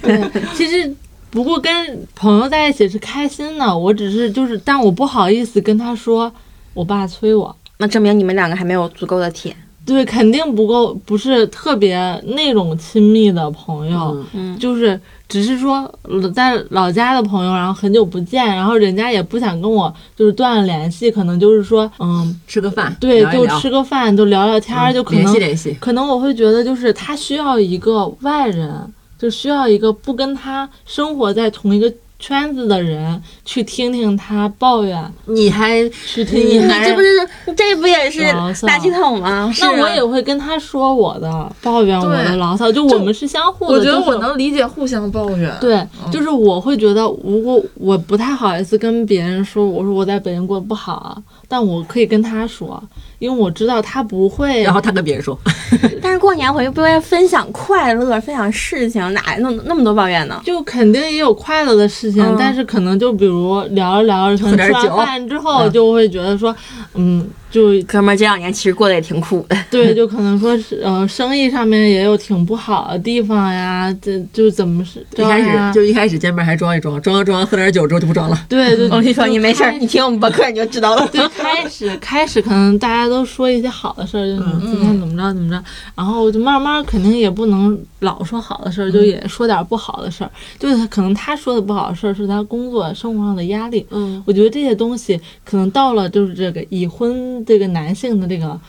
[0.55, 0.91] 其实
[1.29, 1.71] 不过跟
[2.15, 6.31] 朋友在一起是开心的，我只是就是，但我不好意思跟他说，
[6.73, 7.55] 我爸催我。
[7.77, 9.55] 那证明你们两个还没有足够的铁。
[9.83, 11.97] 对，肯定不够，不是特别
[12.35, 14.23] 那种亲密的朋友，
[14.59, 14.99] 就是
[15.31, 25.77] 只是说呃在老家的朋友，然后很久不见，然后人家也不想跟我就是断了联系，可能就是说，嗯，吃个饭，对，就吃个饭，就聊聊天，嗯就可能联系联系。
[25.79, 28.69] 可能我会觉得，就是他需要一个外人，
[29.17, 31.91] 就需要一个不跟他生活在同一个
[32.21, 36.39] 圈子的人去听听他抱怨，你还去听。
[36.39, 37.07] 你还这不是
[37.57, 39.51] 这不也是垃圾桶吗？
[39.59, 43.73] 那我也会跟他说我的抱怨，我的牢骚，就我们是相互的。
[43.73, 45.51] 我觉得我能理解互相抱怨。
[45.59, 51.17] 对，就是我会觉得，如果我不太好意思跟别人说，我说我在北京过得不好啊，
[51.51, 52.81] 但我可以跟他说，
[53.19, 54.63] 因为我知道他不会。
[54.63, 55.37] 然后他跟别人说，
[56.01, 60.41] 但是过年回去不应分享快乐、分享事情，哪那么那么多抱怨呢？
[60.45, 66.55] 就肯定也有快乐的事情，嗯但是可能就比如聊着聊着，可能吃完饭之后嗯就会觉得说，
[66.95, 69.55] 嗯，就哥们儿这两年其实过得也挺苦的。
[69.69, 78.45] 对，就可能说是呃，生意上面也有挺不好的地方呀，这就怎么是一开始就一开始见面还装一装，装装喝点酒之后就不装了。
[78.47, 81.07] 对对，我跟你说，你没事儿，你听我们播客你就知道了。
[81.11, 85.63] 对，开始开始可能大家都说一些好的事儿，就是今天怎么着怎么着，
[85.95, 90.31] 然后就慢慢肯定也不能老说好的事儿，就也说点不好的事儿。
[90.57, 93.85] 就是可能他说的不好的事儿是他工作生活上的压力。
[93.89, 98.59] 嗯，我觉得这些东西可能到了就是这个已婚这个男性的这个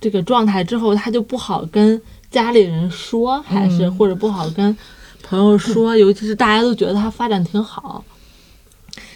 [0.00, 4.76] 这个状态之后，他就不好跟家里人说，还是、或者不好跟
[5.22, 8.04] 朋友说，尤其是大家都觉得他发展挺好。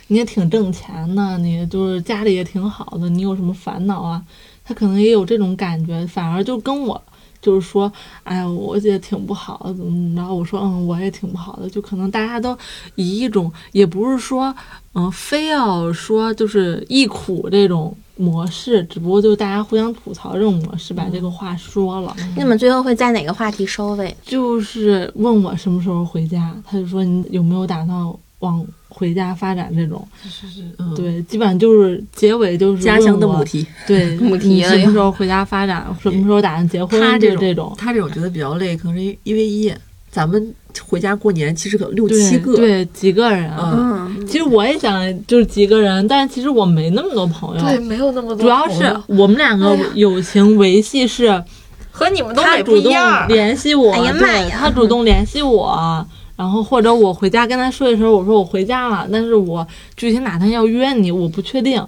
[0.09, 4.23] 你也挺挣钱的，你就是家里也挺好的，你有什么烦恼啊？
[4.63, 7.03] 他可能也有这种感觉，反而就跟我
[7.41, 7.91] 就是说，
[8.23, 10.35] 哎呀，我也挺不好的，怎么怎么着？
[10.35, 12.57] 我说，嗯，我也挺不好的，就可能大家都
[12.97, 14.55] 以一种，也不是说，
[14.93, 22.15] 嗯，非要说就是忆苦这种模式，只不过就是大家互相吐槽这种模式，把这个话说了。
[22.37, 24.15] 你们最后会在哪个话题收尾？
[24.25, 30.07] 就是问我什么时候回家，他就说你有没有打算往回家发展这种。
[30.23, 33.67] 是是，嗯，对，基本上就是结尾就是家乡的母题。
[33.87, 35.85] 对， 母题了什么时候回家发展？
[36.01, 37.01] 什么时候打算结婚？
[37.01, 37.75] 他种这种。
[37.77, 39.73] 他这种觉得比较累，可能是因为一
[40.11, 40.55] 咱们
[40.87, 43.51] 回家过年其实可六七个，对，几个人。
[43.59, 47.63] 嗯，嗯，其实我也想就是几个人，但是其实我没那么多朋友。
[47.63, 51.43] 对，没有那么多主要是我们两个友情维系是
[51.91, 53.29] 和你们东北不他主动一样。
[53.29, 56.05] 联系我，哎呀妈对呀他主动联系我，
[56.37, 59.67] 然后或者我回家跟他说的时候，我说我回家了，但是我
[59.97, 61.81] 具体哪天要约你，我不确定。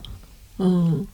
[0.59, 1.05] 嗯，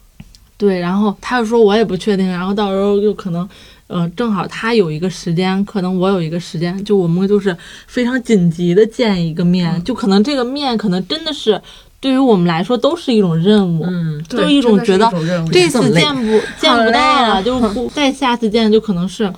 [0.58, 3.48] 对，然后他又说我也不确定，然后到时候就可能，
[3.92, 7.54] 呃，正好他有一个时间，可能我有一个时间，就我们就是
[7.86, 11.60] 非常紧急的见一个面，就可能这个面可能真的是
[12.00, 15.08] 对于我们来说都是一种任务，嗯，对都是一种觉得
[15.52, 17.28] 这次见不见不累到啊。
[17.34, 19.32] 了，就不再下次见就可能是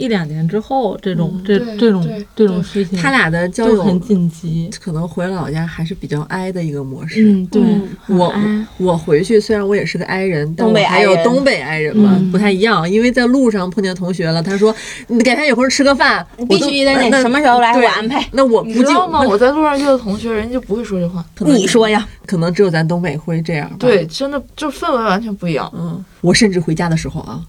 [0.00, 4.70] 一两年之后这种、这这种这种事情，他俩的交友很紧急。
[4.80, 7.22] 可能回老家还是比较 I 的一个模式。
[7.22, 12.90] 嗯，对，嗯我哎我回去虽然我也是个 I 人，但东北我还有东北 I 人嘛，嗯不太一样。
[12.90, 14.74] 因为在路上碰见同学了，他说
[15.08, 18.26] 你改天有空吃个饭，我必须得什么时候来对我安排。
[18.32, 19.20] 那我你不进知道吗？
[19.20, 21.24] 我在路上遇到同学，人家就不会说这话。
[21.40, 23.76] 你说呀，可能只有咱东北会这样吧。
[23.78, 25.70] 对，，真的就氛围完全不一样。
[25.74, 27.42] 嗯，我甚至回家的时候啊，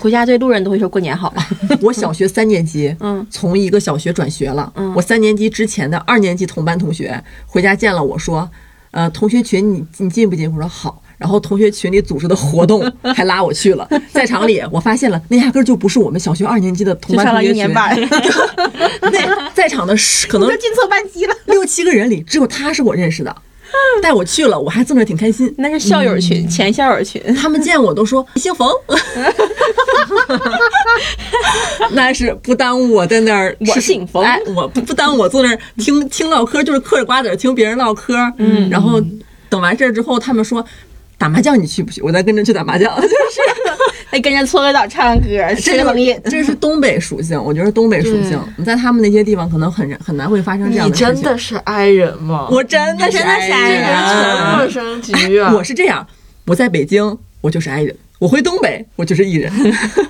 [0.00, 1.32] 回家对路人都会说过年好。
[1.80, 8.48] 我小学三年级，嗯，从一个小学转学了，嗯我三年级之前的二年级同班同学回家见了我说，
[8.90, 10.52] 呃，同学群你你进不进？
[10.52, 11.02] 我说好。
[11.18, 17.98] 然后同学群里组织的活动还拉我去了，在场里我发现了那压根就不是我们小学二年级的同班同学群，一年班，
[19.00, 19.96] 那在场的
[20.28, 21.34] 可能进错班级了。
[21.46, 23.34] 六七个人里只有他是我认识的，
[24.02, 25.52] 带我去了，我还坐那挺开心。
[25.58, 27.22] 那是校友群，前校友群。
[27.34, 28.68] 他们见我都说 你姓冯，
[31.92, 38.14] 那是不耽误我在那儿我吃姓冯哎，我不不耽误我坐那儿听听唠嗑，就是嗑着瓜子听别人唠嗑。
[38.38, 39.00] 嗯，然后
[39.48, 40.64] 等完事儿之后，他们说
[41.18, 42.02] 打麻将你去不去？
[42.02, 43.40] 我再跟着去打麻将， 就是
[44.08, 46.18] 还 跟着搓个澡、唱个歌、吃这个冷饮。
[46.26, 51.12] 这是东北属性，我觉得东北属性，你在他们那些地方可能很很难会发生这样的事情。
[51.12, 52.48] 你真的是 I 人吗？
[52.50, 55.52] 我真的是真的是 I 人爱人纯陌生局啊！
[55.56, 56.06] 我是这样，
[56.46, 59.50] 我在北京我就是 I 人，我回东北我就是艺人。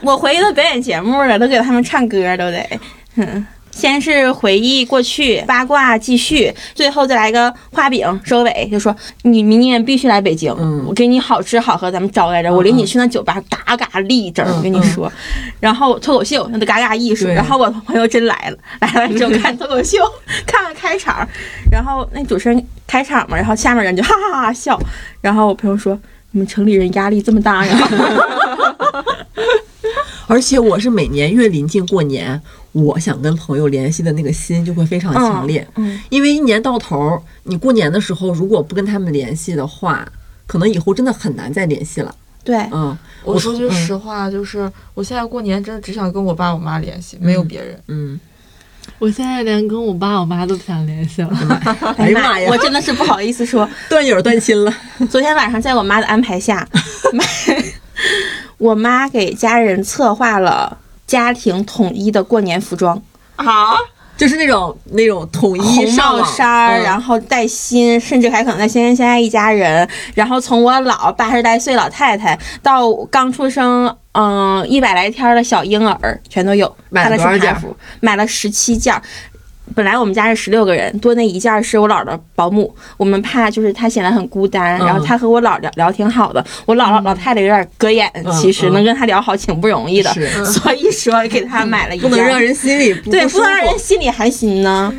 [0.03, 2.81] 我回去都表演节目了，都给他们唱歌，都得。
[3.17, 3.47] 嗯，
[3.77, 15.13] 先是回忆过去，八卦继续，最后再来个画饼收尾，就说你明年必须来北京，嗯我给你好吃好喝，咱们招待着，我领你去那酒吧嘎嘎立正，我跟你说。
[15.61, 19.99] 然后脱口秀那得嘎嘎艺术，然后我朋友真来了，来了之后看脱口秀，
[20.47, 21.29] 看了开场，
[21.71, 24.81] 然后那主持人开场嘛，然后下面人就哈哈哈笑，
[25.21, 25.99] 然后我朋友说。
[26.33, 27.79] 你们城里人压力这么大呀？
[30.29, 32.39] 而且我是每年越临近过年，
[32.85, 35.67] 我想跟朋友联系的那个心就会非常强烈。
[35.77, 40.07] 嗯，因为一年到头，你过年的时候如果不跟他们联系的话，
[40.47, 42.15] 可能以后真的很难再联系了。
[42.45, 47.81] 对，嗯，我说句嗯实话，就是我现在过年真的只想跟我爸我妈联系，没有别人。
[47.89, 48.21] 嗯，
[48.99, 51.31] 我现在连跟我爸我妈都不想联系了。
[51.97, 54.73] 哎呀妈呀我，真的是不好意思说， 断友断亲了。
[55.11, 56.69] 昨天晚上在我妈的安排下，
[57.13, 57.25] 买
[58.59, 63.01] 我妈给家人策划了家庭统一的过年服装，
[63.37, 63.77] 啊，
[64.17, 69.89] 就是那种那种统一上衫然后带薪，甚至还可能在先先爱一家人。
[70.15, 76.75] 然后从我老八十来岁老太太到刚出生嗯一百来天儿的小婴儿，全都有。
[76.91, 79.03] 买了她的多少件服，买了十七件儿。
[79.75, 84.87] 本来我们家是十六个人，多那一件是我姥的保姆，我们怕就是她显得很孤单，嗯。
[84.87, 88.11] 然后她和我姥聊聊挺好的，我姥姥老太太有点隔眼，
[88.41, 90.13] 其实嗯能跟她聊好挺不容易的，
[90.45, 93.79] 所以说给她买了一件，不能让人心里对，不能让人。
[93.79, 94.93] 心里寒心呢。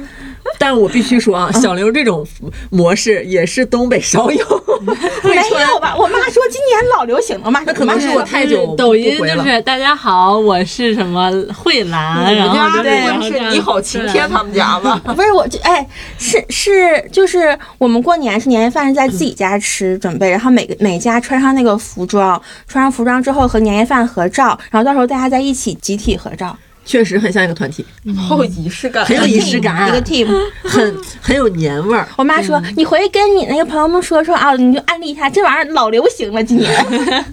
[0.59, 2.25] 但我必须说啊，小刘这种
[2.69, 4.45] 模式也是东北少有。
[5.23, 5.95] 没有吧？
[5.97, 15.01] 我妈说今年老流行了嘛，那可能是我太久抖音不回了就是大家好，我是什么慧兰，然后就是对是你好晴天他们家吧？
[15.15, 15.85] 不是我这哎，
[16.19, 26.55] 是是就是我们过年是年夜饭是在自己家吃准备，然后每个每家穿上那个服装，穿上服装之后和年夜饭合照，然后到时候大家在一起集体合照，
[26.87, 27.85] 确实很像一个团体，
[28.17, 30.27] 好有仪式感，很有仪式感， 一个 team。
[30.63, 32.07] 很很有年味儿。
[32.17, 36.73] 我妈说，你回去跟你那个朋友们说说啊，你就安利一下，这玩意儿老流行了，今年。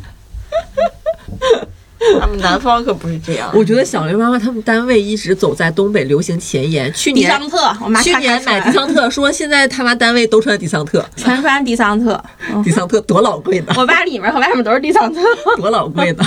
[2.20, 3.50] 他们南方可不是这样。
[3.54, 6.92] 我觉得小刘妈妈他们单位一直走在东北流行前沿。
[6.92, 15.22] 去年迪桑特，我妈去年买迪桑特，说现在他妈单位都穿迪桑特，全穿迪桑特，嗯迪桑特多老贵呢，我爸里面和外面都是迪桑特。
[15.56, 16.24] 多老贵呢。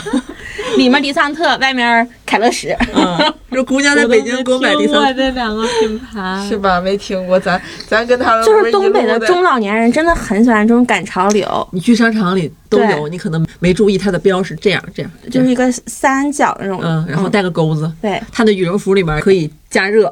[0.78, 2.76] 里面迪桑特，外面凯乐石。
[2.94, 6.80] 嗯，这姑娘在北京给我买迪桑特，这两个品牌，是吧？
[6.82, 16.80] 没听过，咱咱跟他们就是东北的中老年人真的很喜欢这种赶潮流，你去商场里都有，你可能没注意它的标是这样这样，这样就是一个三角那种。
[16.84, 20.12] 嗯，然后带个钩子，对，它的羽绒服里面可以加热，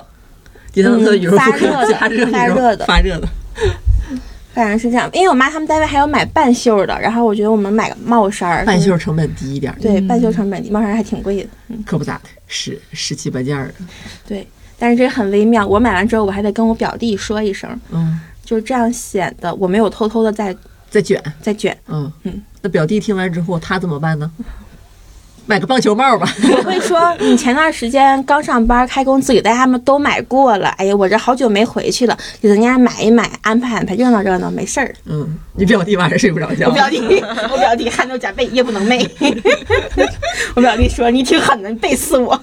[0.72, 2.86] 迪桑特的羽绒服可以加热嗯发热的。
[2.86, 3.28] 发热的，
[4.56, 5.08] 反正是这样。
[5.14, 11.50] 因为我妈他们单位还有买半袖的，然后我觉得我们买个帽衫儿，半袖成本低一点，对半袖成本低，帽衫还挺贵的。
[11.68, 13.74] 嗯，可不咋的，十十七八件儿的，
[14.28, 14.48] 对。
[14.78, 20.56] 但是这很微妙，我买完之后我还得跟我表弟说一声，嗯，就是这样显得我没有偷偷的在
[20.90, 21.78] 在卷，在卷。
[21.88, 24.30] 嗯嗯，那表弟听完之后他怎么办呢？
[25.48, 26.28] 买个棒球帽吧，
[26.58, 34.94] 我会说，你前段时间刚上班开工资给大家们都买过了，哎呀，我这好久没回去了，给人家买一买，安排安排，热闹热闹，没事儿。
[35.06, 37.00] 嗯，你表弟晚上睡不着觉，我表弟，
[37.52, 39.08] 我表弟汗流浃背，夜不能寐。
[40.56, 42.40] 我表弟说：“你挺狠的，你背死我。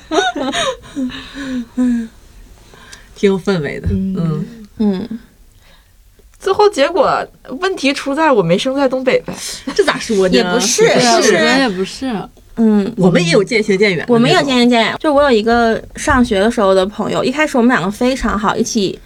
[1.77, 2.09] 嗯
[3.15, 4.45] 挺有氛围的，嗯，”
[4.79, 5.09] 嗯，
[6.39, 7.25] 最后结果
[7.61, 9.33] 问题出在我没生在东北呗。
[9.75, 10.35] 这咋说呢？
[10.35, 10.87] 也不是
[11.23, 12.13] 是也不是，
[12.57, 14.95] 嗯，我们也有渐行渐远我们也有渐行渐远。
[15.01, 18.99] 就我有一个上学的时候的朋友，一开始我们两个非常好，一起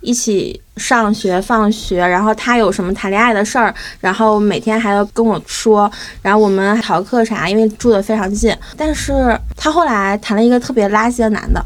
[0.00, 5.90] 一起上学放学，然后他有什么谈恋爱的事儿，然后每天还要跟我说，
[6.22, 8.54] 然后我们逃课啥，因为住的非常近。
[8.76, 11.64] 但是他后来谈了一个特别垃圾的男的，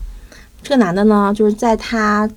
[0.63, 2.29] 这个男的呢，就是在他。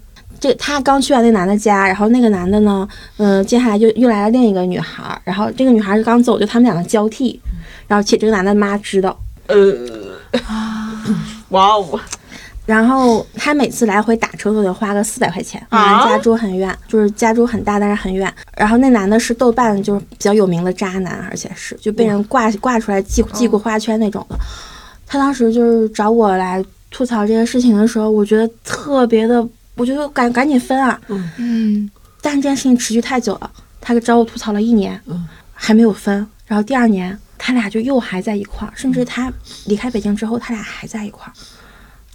[0.46, 2.88] 这他刚去完那男的家，然后那个男的呢，
[3.18, 7.42] 嗯、接下来就又来了另一个女孩儿，然后这个女孩儿刚走，就他们两个交替，
[7.88, 9.76] 然后且这个男的妈知道，呃，
[11.50, 12.00] 哇哦，
[12.68, 18.32] 然后他每次来回打车都得花个四百块钱，我啊们家住很远，就是家住很大，但是很远。
[18.56, 24.38] 然后那男的是豆瓣就是比较有名的渣男，而且是就被人挂挂出来记记过花圈那种的。
[25.08, 29.44] 他当时就是找我来吐槽这个事情的时候，我觉得特别的，
[29.76, 31.00] 我觉得赶赶紧分啊！
[31.38, 31.90] 嗯，
[32.22, 33.52] 但是这件事情持续太久了，
[33.82, 36.26] 他找我吐槽了一年，嗯还没有分。
[36.48, 39.32] 然后第二年，他俩就又还在一块儿，甚至他
[39.66, 41.32] 离开北京之后，他俩还在一块儿，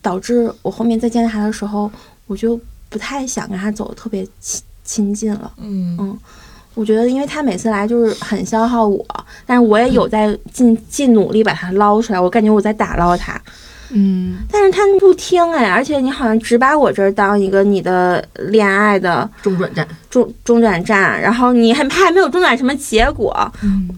[0.01, 1.91] 导致我后面再见他的时候，
[2.27, 2.59] 我就
[2.89, 5.53] 不太想跟他走的特别亲亲近了。
[5.59, 6.19] 嗯
[6.75, 9.05] 我觉得，因为他每次来就是很消耗我，
[9.45, 13.39] 但是我也有在尽尽努力把他捞出来，我感觉我在打捞他，
[13.93, 23.89] 嗯，但是他不听哎，而且你好像只把我这儿当一个你的恋爱的中转站，中中转站，然后你还还没有中转什么结果，嗯，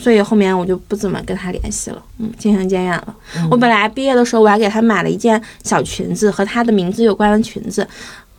[0.00, 3.14] 所以后面我就不怎么跟他联系了，嗯，渐行渐远了。
[3.36, 3.48] 嗯。
[3.50, 7.86] 我本来毕业的时候我还给他买了一件小裙子，和他的名字有关的裙子，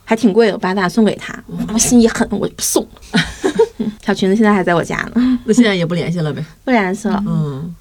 [0.06, 1.34] 还挺贵的，我把它送给他，
[1.74, 2.82] 我心一狠，我就不送。
[2.84, 3.22] 了
[4.06, 7.22] 小裙子现在还在我家呢，那现在也不联系了呗， 不联系了。
[7.28, 7.76] 嗯嗯，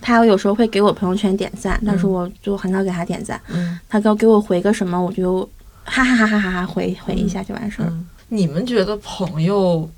[0.00, 3.40] 他有时候会给我朋友圈点赞，但是我就很少给他点赞。
[3.48, 3.78] 嗯。
[3.88, 5.48] 他给我给我回个什么，我就
[5.84, 7.88] 哈哈哈哈哈哈回回一下就完事儿。
[7.90, 9.88] 嗯，你们觉得朋友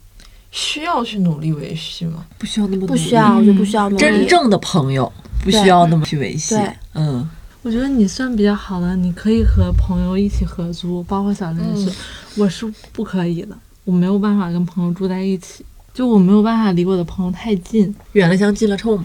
[0.51, 2.25] 需要去努力维系吗？
[2.39, 4.01] 不需要那么不需要，我就不需要努力。
[4.01, 5.13] 真正的朋友
[5.45, 6.55] 不需要那么去维系。
[6.55, 7.29] 对，嗯。
[7.63, 11.99] 我觉得你算比较好的，你可以和朋友一起合租，包括小林也是，
[12.41, 13.55] 我是不可以的，
[13.85, 19.05] 我没有办法跟朋友住在一起，就我没有办法离我的朋友太近，远了香近了臭嘛，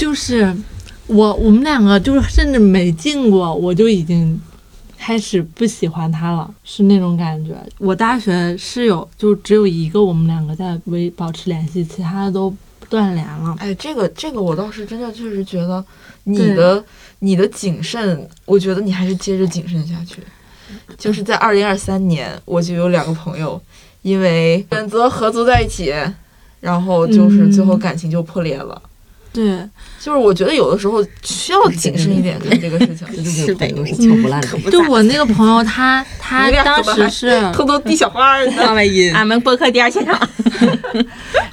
[0.00, 0.56] 就是
[1.08, 4.40] 我我们两个就是甚至没进过，我就已经
[4.96, 7.54] 开始不喜欢他了，是那种感觉。
[7.76, 12.50] 我大学室友就只有一个，我们两个在维保持联系，其他的都
[12.88, 13.54] 断联了。
[13.58, 15.84] 哎，这个这个我倒是真的确实觉得
[16.24, 16.82] 你的
[17.18, 20.22] 你的谨慎，我觉得你还是接着谨慎下去。
[20.96, 23.60] 就是在二零二三年，我就有两个朋友
[24.00, 25.92] 因为选择合租在一起，
[26.60, 28.80] 然后就是最后感情就破裂了。
[29.32, 29.58] 对，
[30.00, 33.06] 就是我觉得有的时候需要谨慎一点看这个事情。
[33.24, 34.70] 就是朋友是敲不烂的。
[34.70, 40.18] 就我那个朋友他， 他当时是 偷偷递小花儿外 音，俺们播客第二现场，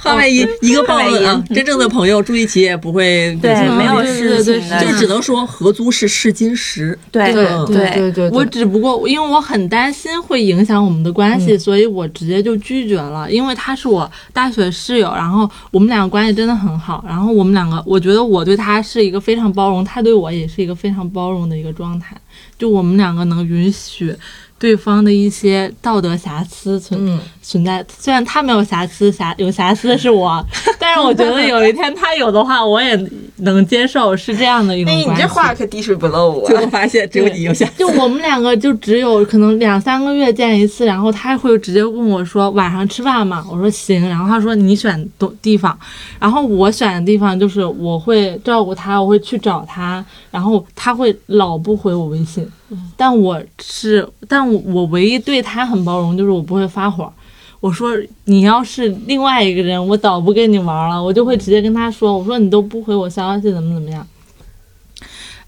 [0.00, 1.42] 话外音，一个暴论啊！
[1.54, 6.98] 真正的朋友住一起也不会对，没有事对情，就只能说合租是试金石。
[7.12, 13.30] 对对嗯对对对，我只不过因为我很担心会影响我们的关系，嗯所以我直接就拒绝了。
[13.30, 17.04] 因为他是我大学室友，然后我们两个关系真的很好。
[17.06, 17.52] 然后我们
[17.86, 22.16] 我觉得我对他是一个非常包容，他对我也是一个非常包容的一个状态。
[22.58, 24.14] 就我们两个能允许
[24.58, 30.44] 对方的一些道德瑕疵存、嗯，存在，虽然他没有瑕疵，瑕有瑕疵的是我，
[30.78, 32.98] 但 但是我觉得有一天他有的话，我也
[33.36, 35.22] 能接受，是这样的一种哎，你关系。
[35.22, 36.46] 这话可滴水不漏啊！
[36.46, 43.44] 最后发现只有你有下就 我们两个就只有可能两三个月见一次，然后他会直接问我说晚上吃饭吗？
[43.50, 45.78] 我说行，然后他说你选地地方，
[46.18, 52.50] 然后我选的地方就是我会照顾他，我会去找他，然后他会老不回我微信，
[52.96, 54.08] 但我是
[54.52, 57.12] 我我唯一对他很包容，就是我不会发火。
[57.60, 57.90] 我说
[58.24, 64.06] 你要是另外一个人，我早不跟你玩了，我就会直接跟他说，我说你都不回我消息，怎么怎么样。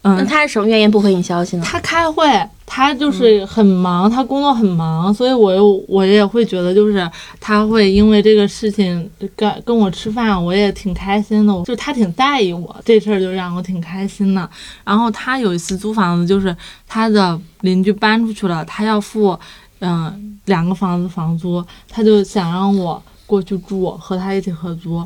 [0.02, 1.62] 嗯，那他是什么原因不回你消息呢？
[1.62, 2.26] 他开会，
[2.64, 7.06] 他就是很忙，他工作很忙，所以我又我也会觉得，就是
[7.38, 14.48] 他会因为这个事情跟跟我吃饭，我也挺开心的，就是他挺在意我这事儿，就让我挺开心的。
[14.84, 16.56] 然后他有一次租房子，就是
[16.88, 19.38] 他的邻居搬出去了，他要付
[19.80, 25.02] 嗯、两个房子房租，他就想让我过去住，和他一起合租。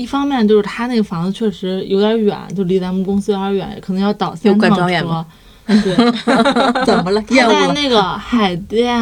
[0.00, 5.26] 一方面就是他那个房子确实有点远，就离咱们公司有点远，可能要倒有三趟车吗。
[5.66, 5.94] 对
[6.86, 7.22] 怎么了？
[7.28, 8.98] 他在那个海淀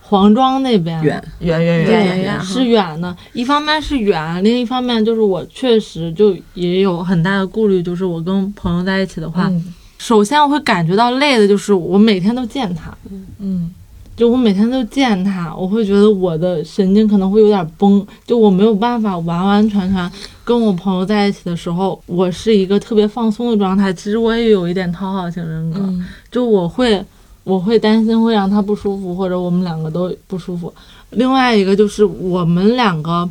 [0.00, 3.16] 黄庄那边，远，圆圆对圆，圆圆是远的。
[3.32, 12.94] 一方面是远，另一方面就是我确实就也有很大的顾虑，就是我跟朋友在一起的话，嗯首先我会感觉到累的，就是我每天都见他，
[13.40, 13.70] 嗯
[14.16, 20.10] 就我每天都见他，我会觉得我的神经可能会有点崩，就我没有办法完完全全
[20.42, 23.92] 跟我朋友在一起的时候，我是一个特别放松的状态。
[23.92, 27.04] 其实我也有一点讨好型人格，嗯就我会
[27.44, 30.72] 我会担心会让他不舒服，或者我们两个都不舒服。
[31.10, 33.28] 另外一个就是我们两个，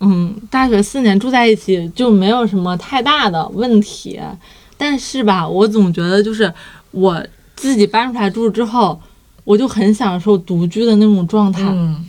[0.00, 4.20] 嗯，大学四年住在一起就没有什么太大的问题，
[4.76, 6.52] 但是吧，我总觉得就是
[6.90, 9.00] 我自己搬出来住之后，
[9.44, 11.62] 我就很享受独居的那种状态。
[11.64, 12.08] 嗯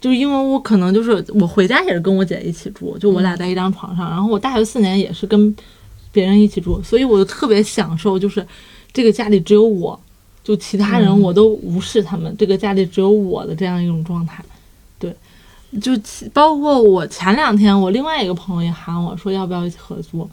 [0.00, 5.56] 就因为我可能就是我回家也是跟我姐一起住，就我俩在一张床上，然后我大学四年也是跟
[6.12, 8.46] 别人一起住，所以我就特别享受，就是
[8.92, 9.98] 这个家里只有我，
[10.42, 14.44] 就其他人我都无视他们，这个家里只有我的这样一种状态。
[14.98, 15.16] 对，
[15.80, 15.92] 就
[16.34, 20.28] 包括我前两天，我另外一个朋友也喊我说要不要一起合租，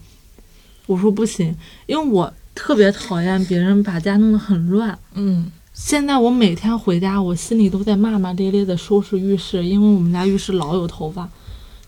[0.85, 4.99] 我说不行，因为我特别讨厌别人把家弄得很乱。
[5.13, 5.49] 嗯
[5.83, 11.27] 现在我每天回家，我心里都在骂骂咧咧的收拾浴室，因为我们家浴室老有头发。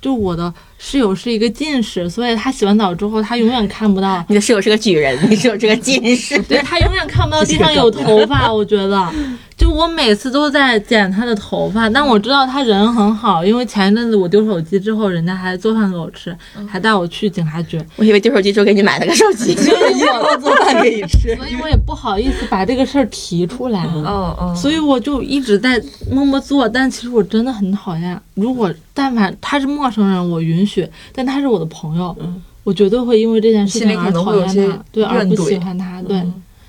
[0.02, 0.52] 就我的
[0.86, 6.38] 室友是一个近视，所以他洗完澡之后，他永远看不到， 你的室友是个举人， 你室友是个近视。
[6.44, 8.52] 对他永远看不到地上有头发。
[8.54, 9.10] 我觉得，
[9.56, 16.36] 就我每次都在剪他的头发，但我知道他人很好，因为前一阵子我丢手机之后，人家还做饭给我吃，
[16.70, 19.56] 还带我去警察局，我以为丢手机之后给你买了个手机。
[19.56, 21.34] 所以我做饭给你吃。
[21.38, 23.88] 所以我也不好意思把这个事儿提出来。
[23.96, 25.82] 嗯嗯，所以我就一直在
[26.12, 28.20] 默默做，但其实我真的很讨厌。
[28.34, 30.73] 如果但凡他是陌生人，我允许；
[31.14, 32.16] 但他是我的朋友，
[32.64, 36.02] 我绝对会因为这件事心里可情而讨能有些厌他，对，而不喜欢他。
[36.04, 36.22] 对，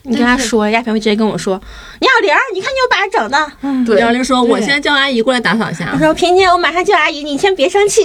[0.02, 1.60] 你跟他说，亚萍会直接跟我说
[2.00, 3.86] ：“你小玲儿，你看你又把他整的。
[3.86, 5.98] 对幺玲说：“我先叫阿姨过来打扫一下我。
[5.98, 8.02] 说：“萍姐，我马上叫阿姨，你先别生气。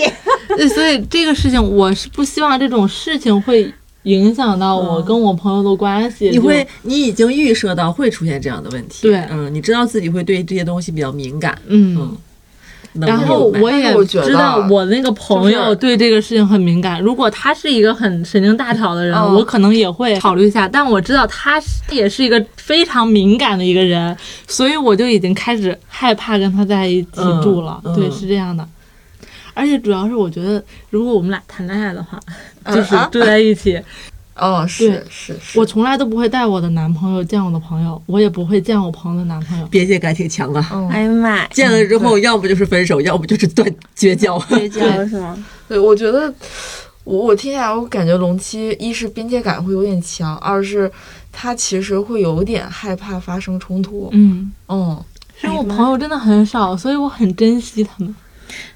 [0.55, 3.73] 对，所以这个事情我是不希望这种事情会
[4.03, 6.27] 影响到我跟我朋友的关系。
[6.27, 9.09] 就你会，你已经预设到会出现这样的问题。
[9.09, 11.57] 对嗯，你知道自己会对这些东西比较敏感。
[11.67, 12.17] 嗯嗯。
[12.93, 16.99] 能然后我也知道我那个朋友对这个事情很敏感。
[17.01, 20.67] 如果他是一个很神经大条的人，嗯我可能也会考虑一下。
[20.67, 24.17] 但我知道他是也是一个非常敏感的一个人，
[24.47, 27.79] 所以我就已经开始害怕跟他在一起住了。
[27.95, 28.67] 对，是这样的。
[29.53, 32.17] 而且主要是我觉得，如果我们俩谈恋爱的话，
[32.73, 33.79] 就是住在一起，
[34.39, 39.65] 哦，是是是，我从来都不会带我的男朋友见我的朋友，我也不会见我朋友的男朋友。
[39.67, 40.69] 边界感挺强啊。
[40.73, 44.39] 嗯”哎呀妈呀， 见了之后，要不就是分手，要不就是断绝交。
[44.49, 45.37] 绝交 是吗？
[45.67, 46.33] 对，我觉得
[47.03, 50.91] 我我听下来，我感觉龙七一是边界感会有点强，二是
[51.31, 54.09] 他其实会有点害怕发生冲突。
[54.13, 55.03] 嗯，嗯，
[55.43, 58.15] 因为我朋友真的很少，所以我很珍惜他们。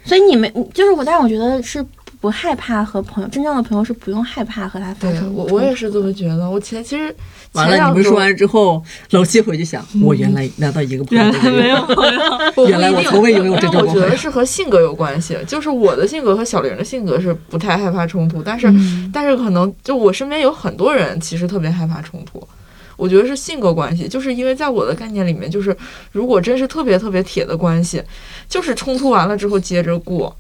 [0.06, 1.84] 所以你们就是我，但是我觉得是
[2.24, 5.34] 不害怕和朋友，真正的朋友是不用害怕和他发对生。
[5.34, 6.50] 我我也是这么觉得。
[6.50, 7.14] 我前其实
[7.52, 12.22] 完了，前两周你们说完之后，老七回去想，我原来难道一个朋友原来都没没有朋友，
[12.56, 22.42] 我原来我不一定从未拥有这但我觉得是和性格有关系，就是我的性格和小玲的性格是不太害怕冲突，但是、嗯但是可能就我身边有很多人其实特别害怕冲突。
[22.96, 25.76] 我觉得是性格关系，就是因为在我的概念里面，就是
[26.14, 28.02] 如果真是特别特别铁的关系，
[28.48, 30.34] 就是冲突完了之后接着过。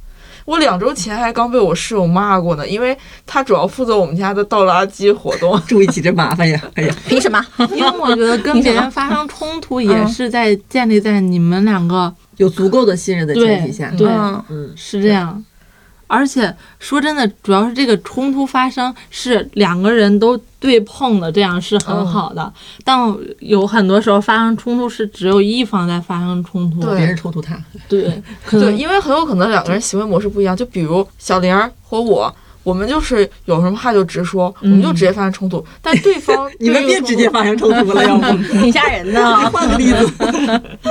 [0.46, 5.60] 我两周前还刚被我室友骂过呢，因为他主要负责我们家的倒垃圾活动。
[5.68, 6.62] 住一起真麻烦呀！
[6.76, 7.46] 哎呀，凭什么？
[7.76, 15.44] 因为我觉得跟别人发生冲突也是在建立在你们两个有足够的信任的前提下，对嗯嗯，是这样。
[16.14, 22.54] 而且说真的，主要是这个冲突发生是两个人都对碰的，这样是很好的。
[22.84, 22.96] 但
[23.40, 27.60] 有很多时候发生冲突是只有一方在发生冲突，对别人冲突他，
[27.90, 30.56] 对， 可对，能因为很有可能两个人行为模式不一样。
[30.56, 35.66] 就比如小玲儿和我，我们就是有什么话就直说，我们就直接发生冲突。
[35.82, 39.36] 但对方 你们别直接发生冲突了，要不 挺吓人的。
[39.50, 40.06] 换个例子。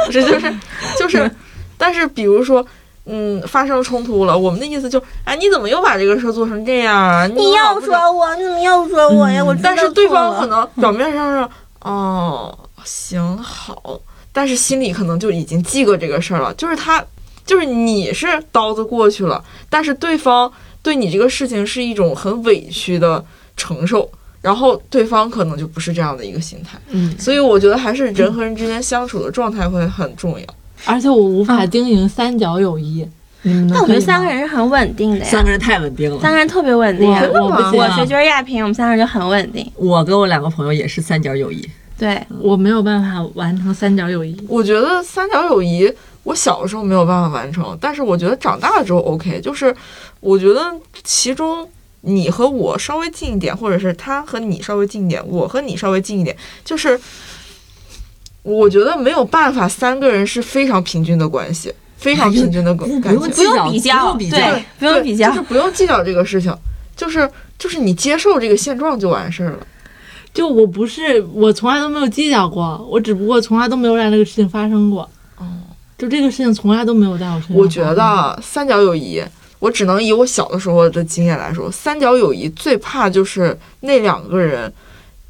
[0.07, 0.53] 不是就是
[0.99, 1.31] 就是，
[1.79, 2.66] 但是比如说。
[3.05, 7.26] 嗯，发生冲突了，我们的意思就，哎，你怎么又把这个事儿做成这样啊？
[7.26, 9.44] 你要说我，你怎么又说我呀？
[9.44, 11.48] 我但是对方可能表面上是
[11.80, 14.00] 哦行好，
[14.32, 16.55] 但是心里可能就已经记过这个事儿了。
[16.55, 17.05] 就是他，
[17.44, 23.24] 就是你是刀子过去了，但是对方对你这个事情是一种很委屈的
[23.57, 24.09] 承受，
[24.40, 26.78] 然后对方可能就不是这样的一个心态。
[26.90, 30.46] 嗯，所以我觉得还是人和人之间相处的状态会很重要。
[30.85, 33.07] 而且我无法经营三角友谊。
[33.45, 36.20] 你们能那我觉得三个人是很稳定的呀，三个人太稳定了。
[36.20, 37.28] 三个人特别稳定呀。
[37.35, 39.68] 我我不行我学军亚平，我们三个人就很稳定。
[39.74, 41.68] 我跟我两个朋友也是三角友谊，
[41.99, 44.37] 对，我没有办法完成三角友谊。
[44.49, 49.41] 我觉得三角友谊，我小的时候没有办法完成，但是我觉得长大了之后 OK。
[49.41, 49.74] 就是
[50.20, 50.72] 我觉得
[51.03, 51.68] 其中
[52.03, 56.97] 你和我稍微近一点，或者是他和你稍微近一点，我和你稍微近一点，就是
[58.43, 63.30] 我觉得没有办法，三个人是非常平均的关系，非常平均的不感情。
[63.30, 64.36] 不用比较，不用比较。
[64.36, 65.43] 对，不用比较就是。
[65.43, 66.53] 不用计较这个事情，
[66.97, 67.28] 就是
[67.59, 69.66] 就是你接受这个现状就完事儿了。
[70.34, 75.09] 就我不是，我从来都没有计较过，我只不过从来都没有让这个事情发生过。
[75.36, 75.45] 哦，
[75.97, 77.57] 就这个事情从来都没有在我身上。
[77.57, 79.22] 我觉得三角友谊，
[79.59, 84.72] 我只能以我小的时候的经验来说，三角友谊最怕就是那两个人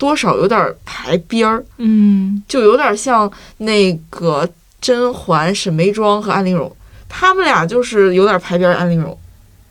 [0.03, 4.49] 多少有点排边儿，嗯，就有点像那个
[4.81, 6.75] 甄嬛、沈眉庄和安陵容，
[7.09, 8.75] 他们俩就是有点排边儿。
[8.75, 9.17] 安陵容，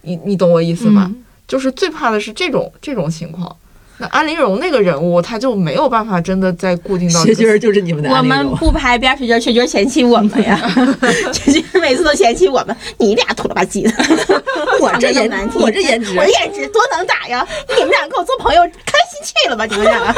[0.03, 1.07] 你你懂我意思吗？
[1.09, 3.53] 嗯就是最怕的是这种这种情况。
[4.01, 8.21] 那安陵容那个人物，他就没有办法真的再固定到学这个军儿就是你们的我。
[8.23, 10.59] 们不拍边儿，学军学军嫌弃我们呀，
[11.31, 13.91] 学军每次都嫌弃我们，你俩土了吧唧的，
[14.81, 17.47] 我这颜长得那么难，听我这颜值我，颜值多能打呀！
[17.77, 19.65] 你们俩跟我做朋友，开心去了吧？
[19.65, 20.15] 你们俩？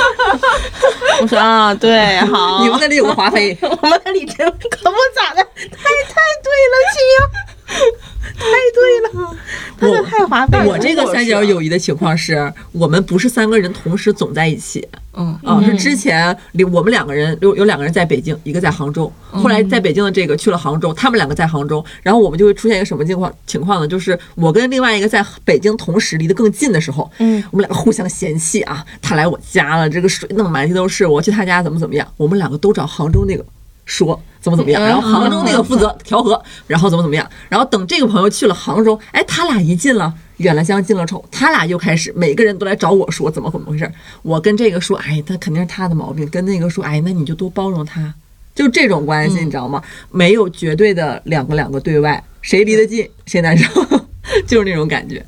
[1.21, 7.17] 我说啊，对，好，你们那里有个华妃，我们那里真可不咋的，太太对了，亲呀，
[7.65, 9.37] 太对了，
[9.77, 10.65] 他这太华妃了。
[10.67, 15.37] 我这个三角友谊的情况是我们不是三个人同时总在一起嗯。
[15.43, 23.87] 啊，是之前里我们两个人有有两个人在北京，一个在杭州，后来在北京的这个去了杭州，他们两个在杭州，然后我们就会出现一个什么情况情况呢？
[23.87, 33.45] 就是我跟另外一个在北京同时离得更近的时候，嗯，我们两个互相嫌弃啊，他来我家了，这个水弄满地都是，我去他家怎么怎么样，我们两个都找杭州那个
[33.85, 40.13] 说怎么怎么样，然后杭州那个负责调和，然后怎么怎么样，然后等这个朋友去了杭州，哎，他俩一近了。
[40.37, 43.93] 远了香，近了臭，他俩又开始每个人都来找我说怎么怎么回事儿。
[44.23, 48.13] 我跟这个说，哎，他肯定是他的毛病；跟那个说，哎，那你就多包容他。
[48.55, 49.81] 就这种关系，你知道吗？
[50.11, 53.69] 没有绝对的两个两个对外，谁离得近谁难受，
[54.45, 55.23] 就是那种感觉。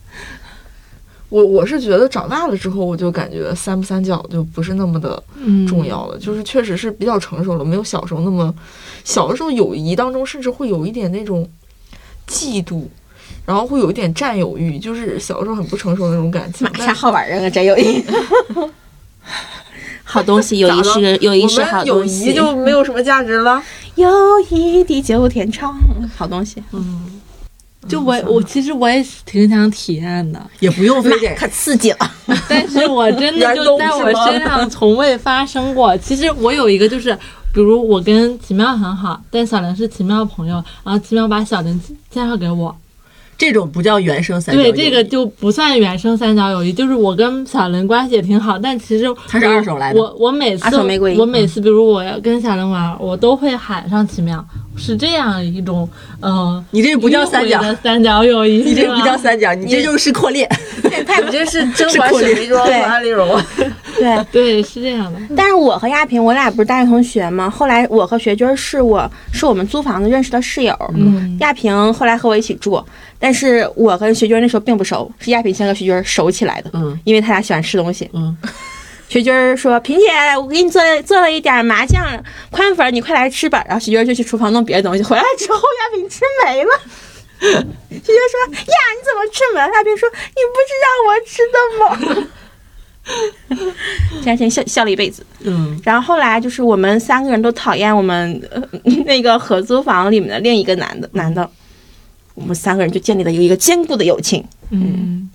[1.30, 8.54] 我我是觉得长大了之后，我就感觉三不三角就不是那么的嗯重要了，就是确实是比较成熟了，没有小时候那么。
[9.04, 11.48] 小的时候友谊当中甚至会有一点那种
[12.28, 12.86] 嫉妒，
[13.46, 16.68] 然后会有一点占有欲，就是小时候很不成熟的那种感情。
[16.78, 17.50] 妈啥好玩儿啊？
[17.50, 18.04] 占有欲，
[20.04, 23.62] 好东西，友谊是个 友谊我是好们友谊，就没有什么价值了。
[23.94, 24.10] 友
[24.50, 25.80] 谊地久天长，
[26.16, 26.64] 好东西，
[27.88, 32.12] 就我我其实我也挺想体验的， 也不用非得可刺激了。
[32.50, 35.96] 但是我真的就在我身上从未发生过。
[35.98, 37.14] 其实我有一个就是，
[37.54, 41.80] 比如我跟奇妙很好，但小玲是奇妙朋友，然后奇妙把小玲
[42.10, 42.76] 介绍给我，
[43.38, 50.76] 这种不叫原生三角友谊对，这个就不算原生三角友谊，就是我跟小玲关系也挺好，但其实他是二手来的我我每次
[51.18, 54.44] 我每次比如我要跟小玲玩，我都会喊上奇妙，
[54.78, 55.88] 是这样一种
[56.20, 60.48] 呃，你这不叫三角三角友谊，你这不叫三角，你这就是扩列。
[60.84, 63.42] 你这是 甄嬛、是沈眉庄和对安陵容。
[63.98, 65.20] 对，对，是这样的。
[65.36, 67.50] 但是我和亚萍，我俩不是大学同学吗？
[67.50, 70.76] 后来我和学军是我是我们租房子认识的室友。
[70.94, 72.84] 嗯，亚萍后来和我一起住，
[73.18, 76.70] 但是我跟学军那时候并不熟，是亚萍先和学军熟起来的。
[76.74, 78.10] 嗯因为他俩喜欢吃东西。
[78.14, 78.36] 嗯，
[79.08, 80.06] 学军儿说：“萍姐，
[80.38, 82.06] 我给你做做了一点麻酱
[82.50, 86.72] 宽粉，你快来吃吧。”然后雪军儿就去厨房弄别的东西，回来之后亚萍吃没了。
[87.40, 92.28] 雪军儿说：“呀，你怎么吃没了？”亚萍说：“你不是让我吃的吗？”
[94.24, 95.24] 这样先笑笑了一辈子。
[95.42, 98.60] 嗯，然后后来就是我们三个人都讨厌我们、呃、
[99.06, 101.48] 那个合租房里面的另一个男的男的，
[102.34, 104.44] 我们三个人就建立了一个坚固的友情。
[104.72, 105.30] 嗯，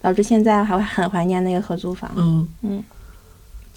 [0.00, 2.08] 导致现在还会很怀念那个合租房。
[2.16, 2.84] 嗯嗯。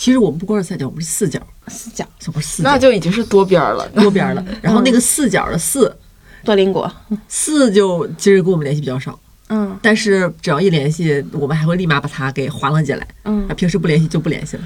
[0.02, 2.04] 其实我们不光是三角，我们是四角，四角。
[2.18, 3.88] 这不是四角，那就已经是多边儿了。
[3.90, 4.44] 多边儿了。
[4.60, 5.96] 然后那个四角的四
[6.44, 6.92] 多邻国，
[7.28, 9.78] 四就其实跟我们联系比较少，嗯。
[9.80, 13.08] 但是只要一联系，我们还会立马把他给划拉进来。
[13.26, 13.48] 嗯。
[13.48, 14.64] 啊，，平时不联系就不联系了。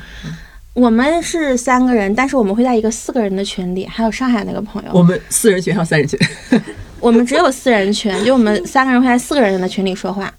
[0.71, 6.17] 我们是三个人，但是我们会在一个四个人的群里，还有上海那个朋友，我们四人群还有三人群，
[7.01, 10.33] 我们只有四人群，就我们三个人会在四个人的群里说话。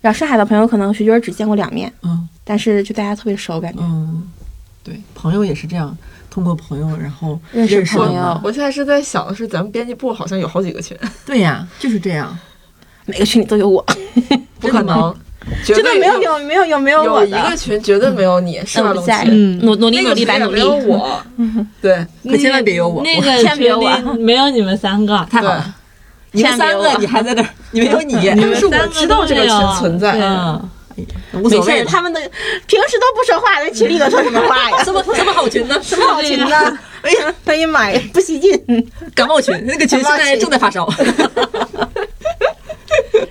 [0.00, 3.80] 然后上海的朋友可能徐军只见过两面，嗯但是就大家特别熟，感觉。
[3.82, 4.26] 嗯，
[4.82, 5.94] 对，朋友也是这样，
[6.30, 8.40] 通过朋友然后认识朋友。
[8.42, 10.96] 我现在是在想的是，咱们编辑部好像有好几个群，
[11.26, 12.34] 对呀，就是这样。
[13.04, 13.84] 每个群里都有我，
[14.60, 15.14] 不可能，
[15.62, 19.32] 绝对没有有没有有没有我有一个，群绝对没有你，是吧，龙那我不在，群？
[19.32, 19.58] 嗯。
[19.66, 20.54] 努努力努力白努力。
[20.54, 20.60] 没。
[20.60, 21.22] 有我，
[21.82, 23.90] 对，可千万别有我，我那个群千别有我。
[24.14, 25.74] 里没有你们三个，对太好了。
[26.32, 30.12] 你们三个你还在那儿，你没有你，你们但是我三个知道这个群存在
[31.34, 31.84] 无没事儿，所谓。
[31.84, 32.20] 他们的
[32.66, 34.78] 平时都不说话，在群里头说什么话呀？
[34.84, 35.74] 什么什么好群呢？
[35.82, 36.78] 什什么好群呢？
[37.02, 38.52] 哎呀，哎呀妈呀，不吸进！
[39.14, 39.54] 感冒群？
[39.66, 40.88] 那个群现在正在发烧。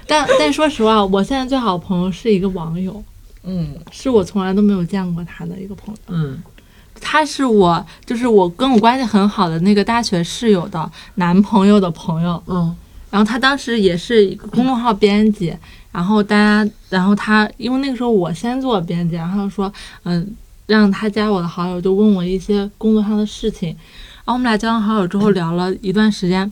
[0.08, 3.04] 但但说实话，我现在最好的朋友是一个网友，
[3.44, 6.00] 嗯，是我从来都没有见过他的一个朋友。
[6.08, 6.42] 嗯
[7.00, 12.42] 他是我，就是我跟我关系很好的那个大学室友的男朋友的朋友。
[12.48, 12.76] 嗯
[13.10, 15.56] 然后他当时也是一个公众号编辑，
[15.98, 19.74] 然后大家，然后他因为那个时候我先做编辑，然后说，
[20.04, 20.36] 嗯，
[20.68, 23.70] 让他加我的好友，就问我一些工作上的事情。
[23.70, 26.52] 然后我们俩加完好友之后聊了一段时间，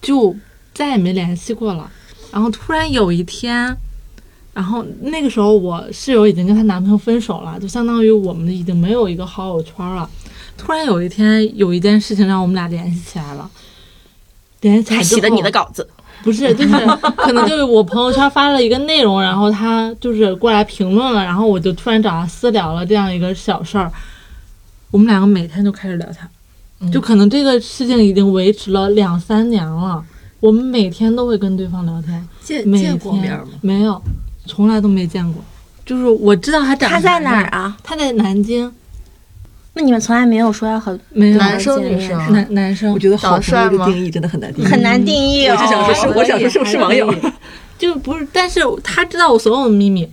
[0.00, 0.34] 就
[0.72, 1.90] 再也没联系过了。
[2.32, 3.76] 然后突然有一天，
[4.54, 10.08] 然后那个时候我室友已经跟她男朋友分手了，就相当于我们已经没有一个好友圈了。
[10.56, 13.50] 突然有一天有一件事情让我们俩联系起来了，
[14.62, 15.86] 联系起来洗了你的稿子，
[16.28, 16.74] 不是，就是
[17.16, 23.90] 可能就是我朋友圈发了一个内容，然后他就是过来评论了，然后我就突然找他私聊了这样一个小事儿，
[24.90, 30.04] 我们两个每天就开始聊天，就可能这个事情已经维持了两三年了，
[30.38, 33.46] 我们每天都会跟对方聊天，见见过面吗？
[33.62, 34.02] 没有，
[34.44, 35.42] 从来都没见过，
[35.86, 37.44] 就是我知道他长他在哪儿？
[37.58, 37.74] 啊？
[37.82, 38.70] 他在南京，
[39.78, 41.38] 那你们从来没有说要和没有。
[41.38, 42.32] 男生女生。
[42.32, 42.92] 男男生。
[42.92, 44.66] 我，觉得好帅吗的定义真的很难定义。
[44.66, 45.56] 很难定义哦。
[45.56, 47.14] 我就想说是我想说是不是网友？
[47.78, 50.10] 就不是，但是他知道我所有的秘密，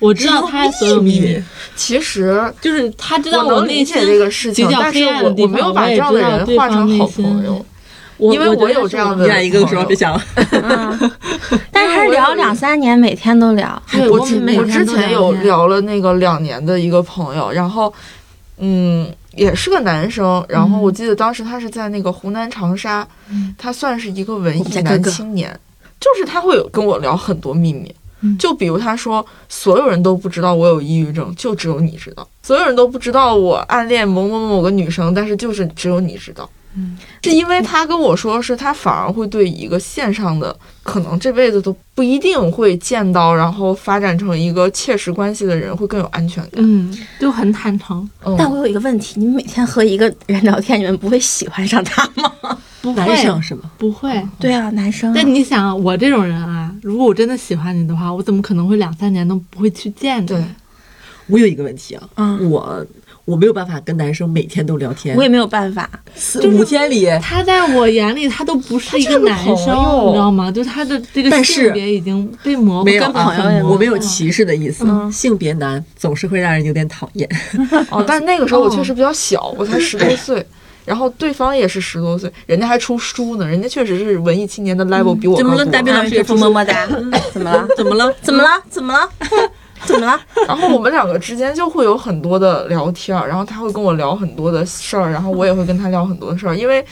[0.00, 1.40] 我知道他所有秘密。
[1.76, 7.64] 其实就是他知道我能内心理解这个事情比，较但是黑暗的地方，我我没有把这样的人画成好朋友，
[8.18, 10.20] 因为我有这样的你俩一个个说别想了。
[10.50, 11.12] 嗯，
[11.70, 13.80] 但是他聊两三年，每天都聊。
[13.92, 17.94] 对我之前有聊了那个两年的一个朋友，然后
[18.58, 23.54] 嗯，也是个男生，然后我记得当时他是在那个湖南长沙，嗯。
[23.58, 25.58] 他算是一个文艺男哥青年，
[26.00, 27.94] 就是他会有跟我聊很多秘密。
[28.20, 28.38] 嗯。
[28.38, 36.48] 就比如他说，所有人都不知道我有抑郁症，就只有你知道；所有人都不知道我暗恋某某某个女生，但是就是只有你知道。
[36.76, 46.52] 嗯，是因为他跟我说，是他反而会对一个线上的，可能这辈子都不一定会见到，然后发展成一个切实关系的人，会更有安全感。
[46.56, 52.30] 嗯，就很坦诚，嗯但我有一个问题，你们每天和一个人聊天，你们不会喜欢上他吗？
[52.42, 53.70] 男 不会生是吗？
[53.78, 54.22] 不会。
[54.38, 55.12] 对啊，男生啊。
[55.16, 60.26] 但你想，我这种人啊，如果我真的喜欢你的话，我怎么可能会两三年都不会去见你？
[60.26, 60.44] 对，
[61.28, 62.84] 我有一个问题啊，嗯，我
[63.24, 65.88] 我没有办法跟男生每天都聊天我，也没有办法。
[66.14, 70.50] 四五天里，他在我眼里，他都不是一个男生，你知道吗？
[70.50, 77.28] 就他的这个性别已经被模糊，没有啊跟朋友也我没有歧视的意思，嗯性别男总是会让人有点讨厌。
[77.90, 80.46] 哦，但是那个时候我确实比较小，我才十多岁，
[80.84, 86.86] 然后对方也是十多岁，人家还出书呢，人家确实是文艺青年的 level 比我怎么了高多大兵老师也这副么么哒，
[87.32, 87.66] 怎么了？
[87.74, 88.14] 怎么了？
[88.20, 88.62] 怎么了？
[88.68, 89.08] 怎么了？
[89.86, 90.20] 怎么了？
[90.48, 96.84] 然后我们两个之间就会有很多的聊天儿，然后他会跟我聊很多的事儿，然后我也会跟他聊很多的事儿，因为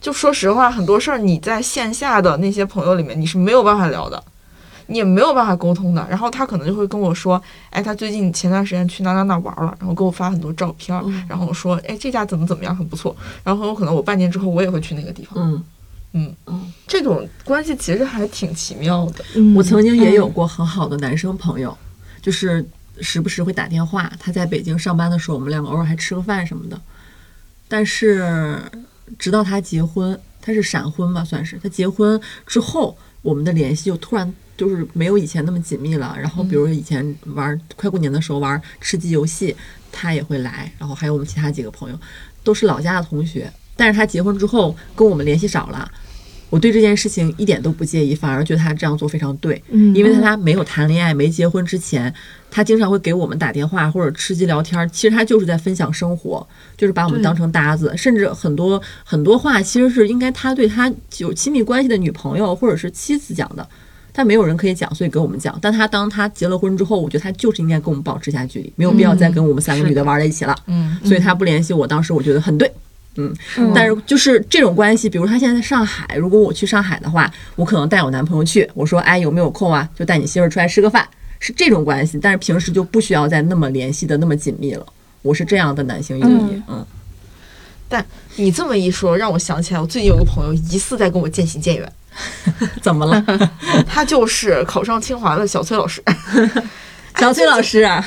[0.00, 4.22] 就说实话，很多事儿你在线下的那些朋友里面你是没有办法聊的。
[4.88, 13.16] 你也没有办法沟通的，然后他可能就会跟我说，哎，他最近前段时间去哪哪哪玩了，然后给我发很多照片儿，然后说，哎，这家怎么怎么样，很不错。
[13.42, 15.42] 然后很有可能我半年之后我也会去那个地方，
[16.12, 16.32] 嗯。
[16.46, 19.24] 嗯，这种关系其实还挺奇妙的。
[19.34, 19.56] 嗯。
[19.56, 21.76] 我曾经也有过很好的男生朋友，
[22.26, 22.66] 就是
[23.00, 24.12] 时不时会打电话。
[24.18, 26.80] 他在北京上班的时候，我们两个偶尔还吃个饭什么的。
[27.68, 28.60] 但是
[29.16, 36.16] 直到他结婚，他是闪婚吧，算是他结婚之后，我们的联系就突然就是没有以前那么紧密了。
[36.18, 39.54] 然后比如说以前玩快过年的时候玩吃鸡游戏，
[39.92, 42.00] 他也会来，然后还有我们其他几个朋友，
[42.42, 43.48] 都是老家的同学。
[43.76, 45.88] 但是他结婚之后跟我们联系少了。
[46.48, 49.60] 我对这件事情一点都不介意，反而觉得他这样做非常对。
[49.70, 52.12] 嗯因为在他没有谈恋爱、没结婚之前，
[52.50, 56.46] 他经常会给我们打电话或者吃鸡聊天，其实他就是在分享生活，
[56.76, 63.66] 就是把我们当成搭子，甚至很多很多话其实是应该他对他有亲密关系的女朋友或者是妻子讲的。
[64.18, 65.58] 但没有人可以讲，所以给我们讲。
[65.60, 70.56] 但他当他结了婚之后，我觉得他就是应该跟我们保持一下距离，没有必要再跟我们三个女的玩在一起了。
[70.68, 72.66] 嗯，所以他不联系我，当时我觉得很对。
[72.66, 72.72] 嗯，
[73.74, 81.06] 但是就是这种关系，比如他现在在上海，如果我去上海的话，我可能带我男朋友去，我说哎有没有空啊，就带你媳妇儿出来吃个饭，
[81.40, 82.18] 是这种关系。
[82.20, 84.86] 但是平时就不需要再那么联系的那么紧密了。
[85.22, 86.86] 我是这样的男性友谊，嗯，
[87.88, 88.04] 但
[88.36, 91.92] 你这么一说，让我想起来，我最近有个朋友疑似在跟我渐行渐远，
[92.80, 93.24] 怎么了？
[93.88, 96.02] 他就是考上清华的小崔老师。
[97.18, 98.04] 小崔老师啊，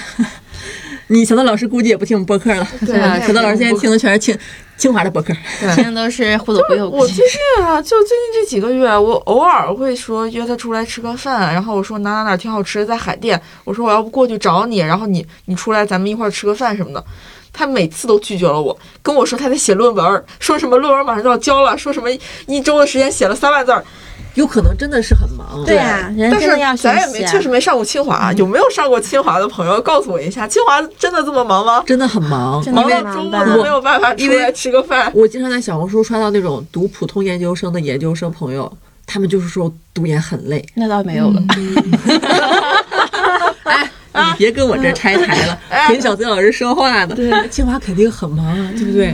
[1.11, 2.68] 你小道老师估计也不听我们播客了。
[2.86, 4.38] 对啊 小道老师现在听的全是清
[4.77, 5.34] 清华的播客。
[5.76, 6.88] 听的都是忽左忽右。
[6.88, 17.03] 我最近啊，就最近这几个月，我偶尔会说约他出来吃个饭，然后我说哪哪哪挺好吃的，在海淀，我说我要不过去找你，然后你你出来咱们一块儿吃个饭什么的。
[17.52, 22.07] 他每次都拒绝了我，跟我说他在写论文，说什么论文马上就要交了，说什么
[22.45, 23.84] 一周的时间写了三万字儿。
[24.40, 25.64] 有可能真的是很忙。
[25.66, 27.26] 对啊，人但是真的要学咱也没。
[27.28, 31.84] 确实没上过清华，有没有上过清华的朋友告诉我一下，清华真的这么忙吗？
[31.86, 35.11] 真的很忙，忙到周末都没有办法出来吃个饭。
[35.14, 38.72] 我经常在小红书刷到那种读普通研究生的研究生朋友，
[39.06, 40.66] 他们就是说读研很累。
[40.76, 41.41] 那倒没有了，
[44.14, 45.60] 你别跟我这拆台了，
[45.90, 47.14] 跟小崔老师说话呢。
[47.14, 49.14] 对，清华肯定很忙啊，对不对？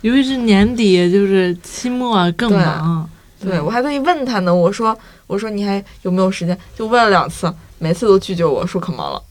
[0.00, 3.06] 尤其是年底，就是期末更忙。
[3.44, 4.96] 对我还特意问他呢，我说
[5.26, 6.58] 我说你还有没有时间？
[6.76, 9.22] 就问了两次，每次都拒绝我说可忙了，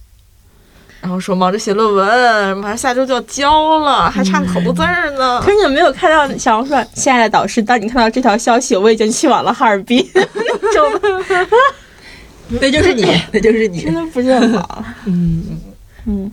[1.01, 5.49] 然后说忙着写论文，马上下周就要交了，还差好多字儿呢可。
[5.49, 6.85] 是你有没有看到小红书上？
[6.93, 10.05] 亲爱的导师，当你看到这条消息，我已经去往了哈尔滨，
[12.59, 13.93] 那 就是你，那就是你真。
[13.93, 14.83] 的不是很好。
[15.05, 15.43] 嗯，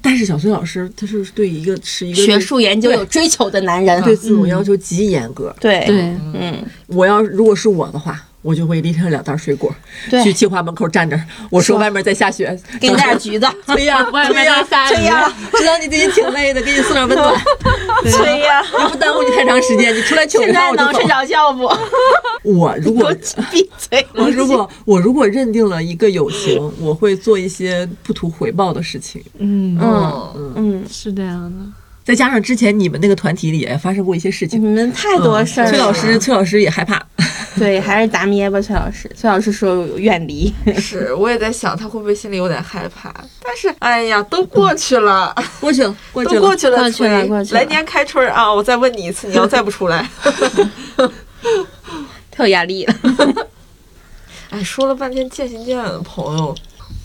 [0.02, 5.54] 但是小崔老师他是对一个是一个学术研究有追求的男人，对自我要求极严格。
[5.60, 5.84] 对。
[5.86, 6.00] 对，
[6.34, 9.74] 嗯，我要如果是我的话，我就会拎上两袋水果，
[10.10, 11.18] 对去清华门口站着，
[11.50, 17.34] 我说说外面在下雪，给你带点橘子， 对呀， 外面在，下雨崔呀，知道你最近挺累的，给你送点温暖，
[18.02, 19.94] 对呀，也不耽误你太长时间。
[19.94, 21.08] 你出来求现一趟我就走在能睡。
[21.08, 21.70] 着觉不？
[22.42, 23.12] 我如果
[23.50, 24.06] 闭嘴！
[24.14, 29.22] 我如果我如果认定了一个友情，我会做一些不图回报的事情。
[29.38, 31.79] 嗯，嗯嗯，是这样的。
[32.10, 35.70] 再加上之前你们那个团体里也发生过一些事情你，们太多事儿了。
[35.70, 37.00] 崔老师，崔老师也害怕。
[37.56, 39.08] 对，还是达咩吧，崔老师。
[39.16, 43.14] 崔老师说有远离， 是，我也在想他会不会心里有点害怕，
[43.44, 50.04] 但是哎呀，都过去了，过去了， 过去了，都过去了，过去了过去了来年开春儿啊，我再问你一次，你要再不出来，
[52.32, 52.94] 太有压力了。
[54.50, 56.52] 哎，说了半天渐行渐远的朋友，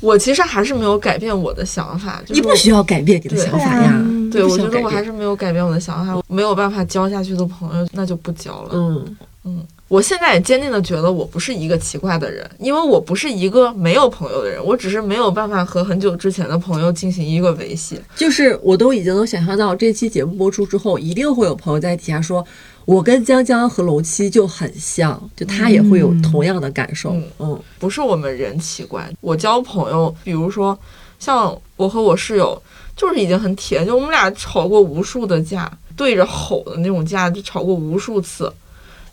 [0.06, 4.06] 我其实还是没有改变我的想法，就是你不需要改变你的想法呀。
[4.32, 8.70] 对，我觉得我还是没有改变我的想法，没有办法交下去的朋友，那就不交了。
[8.74, 18.00] 嗯，嗯，我现在也坚定的觉得我不是一个奇怪的人，因为我不是一个没有朋友的人，我只是没有办法和很久之前的朋友进行一个维系。
[18.16, 22.46] 就是我都已经能想象到这期节目播出之后，一定会有朋友在底下说，
[22.86, 27.12] 我跟江江和龙七就很像，就他也会有同样的感受。
[27.12, 30.78] 嗯嗯不是我们人奇怪，我交朋友，比如说
[31.20, 32.62] 像我和我室友，
[32.96, 38.52] 就是已经很铁，就我们俩吵过无数的架，对着吼的那种架，就吵过无数次。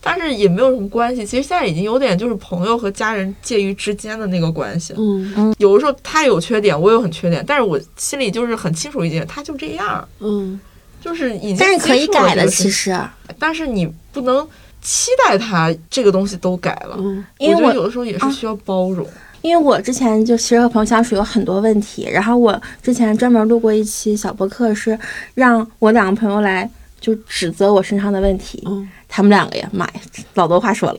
[0.05, 4.93] 但是也没有什么关系，其实现在已经有点就是朋友和家人介于之间的那个关系。
[4.99, 10.61] 嗯有的时候他有缺点，我有很缺点，但是我心里就是很清楚一点，他就这样，嗯，
[11.03, 12.97] 就是已经但是可以改的，其实，
[13.39, 14.47] 但是你不能
[14.81, 16.97] 期待他这个东西都改了。
[16.99, 19.07] 嗯因为我我有的时候也是需要包容。
[19.43, 24.97] 因为我之前就其实和朋友相处有很多问题，然后我之前专门录过一期小博客，是
[25.35, 26.71] 让我两个朋友来
[27.01, 30.01] 就指责我身上的问题，嗯他们两个呀，妈呀，
[30.35, 30.99] 老多话说了。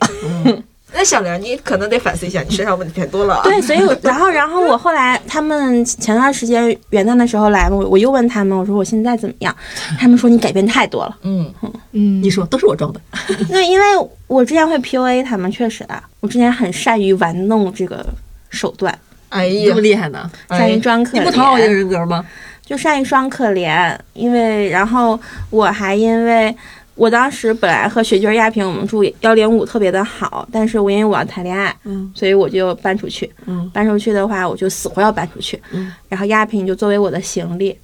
[0.93, 3.41] 那小玲，你可能得反思一下，你身上问题太多了啊。
[3.43, 9.55] 对，所以我然后然后我后来他们前段时间元旦的时候来嘛，我我又问他们，我说我现在怎么样？
[9.99, 11.17] 他们说你改变太多了。
[11.23, 11.51] 嗯，
[11.91, 13.01] 嗯，你说都是我装的。
[13.49, 13.85] 那因为
[14.27, 18.05] 我之前会 PUA 他们，确实啊，我之前很善于玩弄这个
[18.49, 18.97] 手段，
[19.29, 20.29] 哎呀这么，厉害呢？
[20.49, 21.19] 善于哎，装可怜。
[21.19, 22.23] 你不讨好这个人格吗？
[22.65, 26.55] 就善于装可怜，因为然后我还因为
[26.95, 33.29] 我当时本来和雪军、亚萍我们住幺零五特别的好，但是我因为我要谈恋爱，嗯所以我就搬出去。
[33.45, 35.59] 嗯搬出去的话，我就死活要搬出去。
[35.71, 37.75] 嗯然后亚萍就作为我的行李，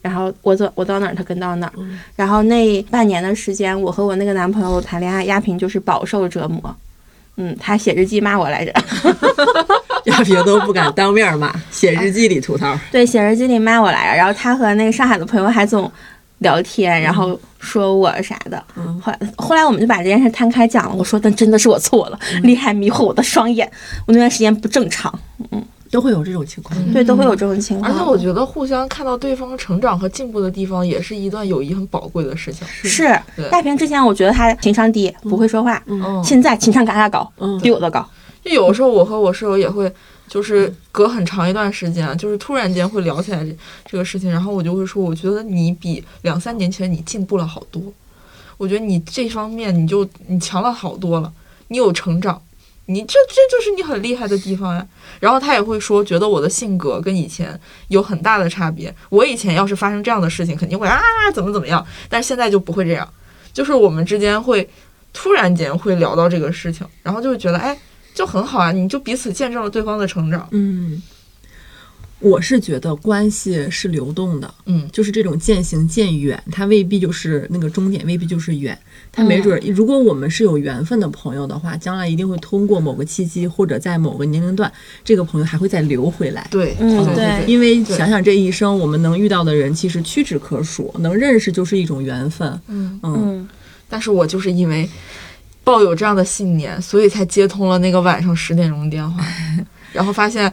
[0.00, 1.72] 然后我走我到哪儿，他跟到哪儿。
[1.76, 6.74] 嗯然后那半年的时间，我和我那个男朋友谈恋爱，亚萍就是饱受折磨。
[7.36, 8.72] 嗯，他写日记骂我来着。
[10.04, 12.78] 亚萍都不敢当面骂，写日记里吐槽。
[12.90, 14.16] 对，写日记里骂我来着。
[14.18, 15.90] 然后他和那个上海的朋友还总
[16.42, 18.62] 聊天，然后说我啥的。
[18.76, 20.94] 嗯后来后来我们就把这件事摊开讲了。
[20.94, 23.70] 我说，但真的是我错了，厉害迷惑我的双眼，
[24.06, 25.12] 我那段时间不正常。
[25.50, 25.62] 嗯
[25.92, 26.74] 都会有这种情况。
[26.90, 27.92] 对，都会有这种情况。
[27.92, 32.66] 而且我觉得互相看到对方成长和进步的地方，也是一段友谊很宝贵的事情。
[32.66, 33.14] 是
[33.50, 38.02] 大平之前，我觉得他情商低，不会说话，嗯，现在情商嘎嘎高，嗯比我的高。
[38.42, 39.92] 就有的时候我和我室友也会，
[40.32, 43.54] 就是隔很长一段时间，就是突然间会聊起来这
[43.84, 47.82] 这个事情，然后我就会说，我觉得你比两三年前你进步了好多，
[48.56, 51.30] 我觉得你这方面你就你强了好多了，
[51.68, 52.40] 你有成长，
[52.86, 54.86] 你这这就是你很厉害的地方呀。
[55.20, 60.98] 然后他也会说，觉得我的性格跟以前有很大的差别，我以前要是发生这样的事情，肯定会啊
[61.34, 63.06] 怎么怎么样，但是现在就不会这样，
[63.52, 64.66] 就是我们之间会
[65.12, 67.78] 突然间会聊到这个事情，然后就会觉得哎。
[68.14, 70.46] 就很好啊，你就彼此见证了对方的成长。
[70.50, 71.02] 嗯，
[72.18, 78.78] 我是觉得关系是流动的，嗯就是这种渐行渐远，它未必就是那个终点，未必就是远。
[79.10, 84.72] 它没准儿，如果我们是有缘分的朋友的话，将来一定会通过某个契机，或者在某个年龄段，
[85.04, 86.46] 这个朋友还会再留回来。
[86.50, 92.48] 对，嗯对对因为想想这一生我们能遇到的人，其实屈指可数，能认识就是一种缘分。
[92.68, 93.48] 嗯，嗯，嗯，
[93.88, 94.88] 但是我就是因为
[95.64, 99.24] 抱有这样的信念，所以才接通了那个晚上十点钟的电话，
[99.92, 100.52] 然后发现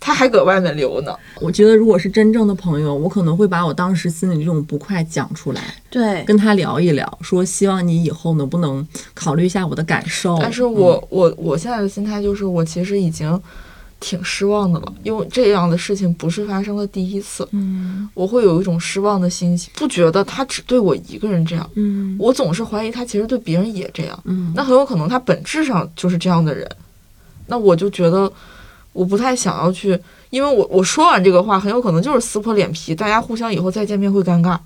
[0.00, 1.12] 他还搁外面留呢。
[1.40, 10.38] 我觉得如果是真正的朋友，我可能会把我当时心里这种不快讲出来，对，跟他聊一聊，说希望你以后能不能考虑一下我的感受。
[10.40, 13.40] 但是我、我我现在的心态就是，我其实已经
[14.00, 24.18] 挺失望的了，因为这样的事情不是发生的第一次，嗯我会有一种失望的心情，不觉得他只对我一个人这样，嗯我总是怀疑他其实对别人也这样。
[24.24, 26.68] 嗯，那很有可能他本质上就是这样的人。
[27.46, 28.30] 那我就觉得
[28.92, 29.98] 我不太想要去，
[30.30, 34.58] 因为我我说完这个话，很有可能就是撕破脸皮，大家互相以后再见面会尴尬。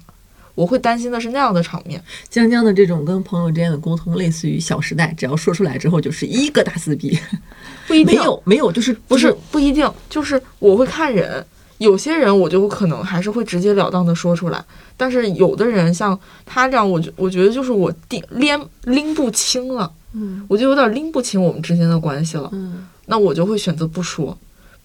[0.54, 2.02] 我会担心的是那样的场面。
[2.28, 7.18] 江江的这种跟朋友之间的沟通，类似于《小时代》，只要说出来之后就是一个大撕逼，
[7.86, 8.16] 不一定。
[8.18, 11.44] 没有没有，就是不是不一定，就是我会看人，
[11.78, 14.64] 有些人我就可能还是会直截了当的说出来，
[14.96, 20.44] 但是有的人像他这样，我觉我觉得就是我拎拎拎不清了，嗯。
[20.48, 24.36] 我就有点拎不清我们之间的关系了，嗯，那我就会选择不说，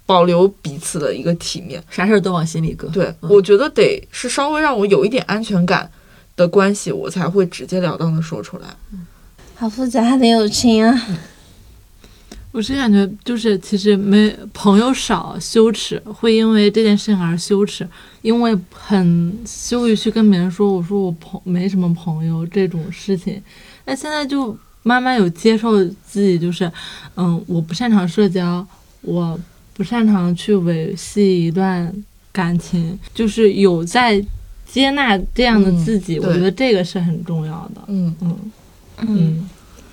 [0.08, 1.84] 保留彼此的一个体面。
[1.92, 2.88] 啥事儿都往心里搁。
[2.88, 5.88] 对，嗯我觉得得是稍微让我有一点安全感
[6.36, 8.68] 的关系，我才会直截了当的说出来。
[9.56, 11.08] 好复杂的友情啊。
[12.54, 17.88] 我是感觉就是其实没朋友少羞耻，会因为这件事情而羞耻，
[18.24, 23.40] 因为很羞于去跟别人说，我说我朋没什么朋友这种事情。
[23.86, 26.72] 那现在就慢慢有接受自己，就是
[27.16, 28.66] 嗯，我不擅长社交，
[29.02, 29.40] 我
[29.78, 31.94] 不擅长去维系一段
[32.32, 34.20] 感情，就是有在
[34.66, 37.82] 接纳这样的嗯自己，我觉得这个是很重要的。
[37.86, 38.52] 嗯，嗯
[38.98, 39.50] 嗯，嗯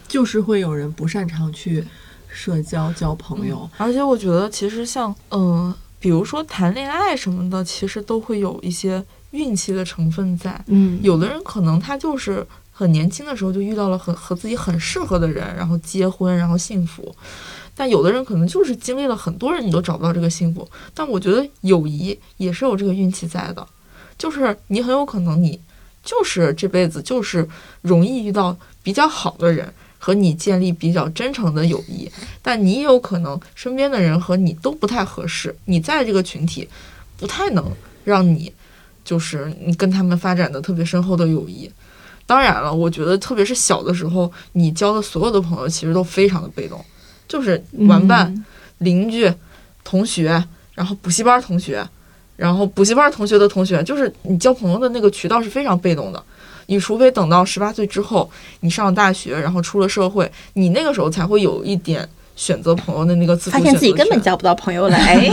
[0.09, 1.85] 就是会有人不擅长去
[2.29, 3.69] 社交交朋友。
[3.77, 10.59] 而且我觉得其实像嗯、呃比如说谈恋爱什么的，其实都会有一些运气的成分在。
[10.67, 17.15] 嗯，有的人可能他就是很年轻的时候就遇到了很和自己很适合的人，然后结婚，然后幸福。
[17.75, 20.69] 但有的人可能就是经历了很多人，你都找不到这个幸福。
[20.93, 23.67] 但我觉得友谊也是有这个运气在的，
[24.17, 25.59] 就是你很有可能你
[26.03, 27.49] 就是这辈子就是
[27.83, 29.73] 容易遇到比较好的人。
[29.97, 32.07] 和你建立比较真诚的友谊，
[32.43, 36.69] 但你也有可能身边的人和你都不太合适，你在这个群体
[37.17, 37.73] 不太能
[38.05, 38.53] 让你
[39.03, 41.71] 就是你跟他们发展的特别深厚的友谊。
[42.27, 46.85] 当然了，我觉得特别是小的时候，你交的所有的朋友其实都非常的被动，
[47.29, 48.45] 就是玩伴、嗯。
[48.79, 49.33] 邻居、
[49.83, 50.43] 同学，
[50.75, 51.87] 然后补习班同学，
[52.37, 56.23] 然后补习班同学的同学，就是你交朋友的那个渠道是非常被动的。
[56.67, 58.31] 你除非等到十八岁之后，
[58.61, 62.07] 你上了大学，然后出了社会，你那个时候才会有一点
[62.37, 65.31] 选择朋友的那个自主发选择现自己根本交不到朋友了，哎，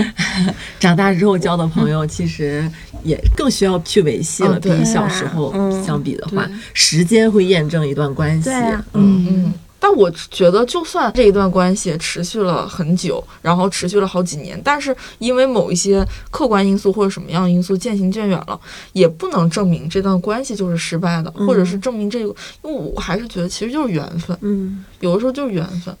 [0.80, 2.68] 长大之后交的朋友，其实
[3.04, 5.84] 也更需要去维系了，比小时候嗯。
[5.84, 8.50] 相比的话对，时间会验证一段关系。
[8.50, 8.84] 嗯。
[8.94, 18.58] 嗯，但我觉得，就算这一段关系持续了很久，然后持续了好几年，但是因为某一些客观因素或者什么样的因素渐行渐远了，
[18.92, 22.34] 也不能证明这段关系就是失败的，嗯或者是证明这个，
[22.64, 25.94] 因为我还是觉得其实就是缘分，嗯，有的时候就是缘分。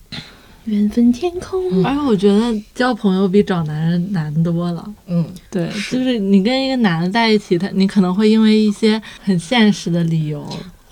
[0.64, 1.84] 缘分天空。
[1.84, 4.84] 而且我觉得交朋友比找男人难多了。
[5.06, 10.44] 嗯，对，就是你跟一个男的在一起，他你可能会因为一些很现实的理由，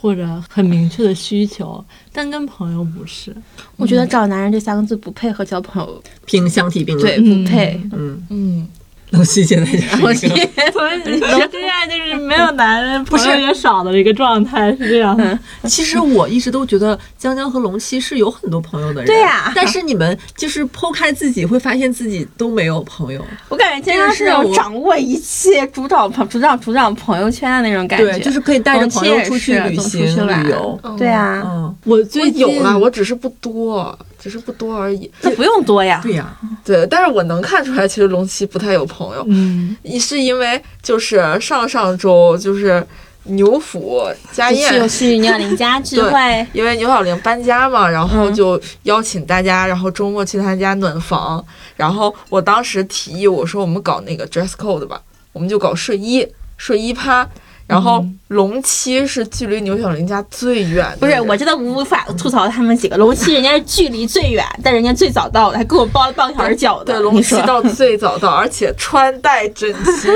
[0.05, 1.83] 或者很明确的需求，
[2.13, 3.35] 但跟朋友不是。
[3.77, 7.25] 我觉得找男人这三个字不配和交朋友，平相提并论。
[7.25, 7.81] 对，不配。
[7.91, 8.69] 嗯，嗯，
[9.11, 9.79] 冷西现在就
[10.15, 15.17] 是一个所以你现在就是没有男人， 朋友也少的一个状态，是这样。
[15.17, 15.39] 的。
[15.65, 19.53] 其实我一直都觉得江江和龙七是有很多朋友的人，对呀。
[19.55, 23.25] 但是你们就是剖开自己，会发现自己都没有朋友。
[23.49, 28.11] 我感觉江江是那种掌握一切、主导朋、主导、主掌朋友圈的那种感觉。
[28.11, 30.45] 对，就是可以带着朋友出去旅总行、出去玩。
[30.45, 30.81] 旅游。
[30.99, 35.11] 对啊，嗯，我我最近有了，我只是不多，只是不多而已。
[35.21, 36.01] 那不用多呀。
[36.03, 36.35] 对呀，
[36.65, 42.83] 对，但是我能看出来，其实龙七不太有朋友，嗯，一是因为就是上上周就是
[43.25, 44.03] 牛府
[44.33, 51.45] 家就去宴，去牛小玲家 聚会，因为牛小玲搬家嘛，然后嗯就邀请大家，然后周末去他家暖房。
[51.77, 55.03] 然后我当时提议我说我们搞那个 dress code 吧，
[55.35, 56.27] 我们就搞睡衣
[56.57, 57.29] 睡衣趴。
[57.75, 62.97] 然后嗯龙七是距离牛小玲家最远的不是，我真的无法吐槽他们几个。
[62.97, 66.85] 龙七人家是距离最远，但人家最早到的，还给我包了半个小时饺子。
[66.85, 70.09] 对龙七到最早到，而且穿戴整齐。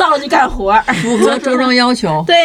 [0.00, 0.72] 到了就干活。
[1.02, 2.24] 符合周庄要求。
[2.26, 2.36] 对，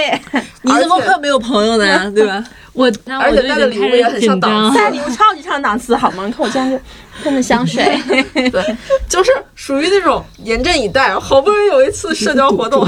[0.62, 2.12] 你怎么会没有朋友的呀？
[2.14, 2.44] 对吧？
[2.74, 4.78] 我而且带的礼物也很上档次。
[4.78, 6.26] 带礼物超级上档次，好吗？
[6.26, 6.78] 你看我家是
[7.24, 7.98] 喷的香水，
[8.52, 8.76] 对，
[9.08, 12.86] 就是属于那种严阵以待，好不容易有一次社交活动，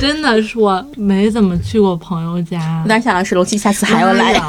[0.00, 2.88] 真的是我没怎么去过朋友家我。
[2.88, 4.40] 当时想的是龙七下次还要来。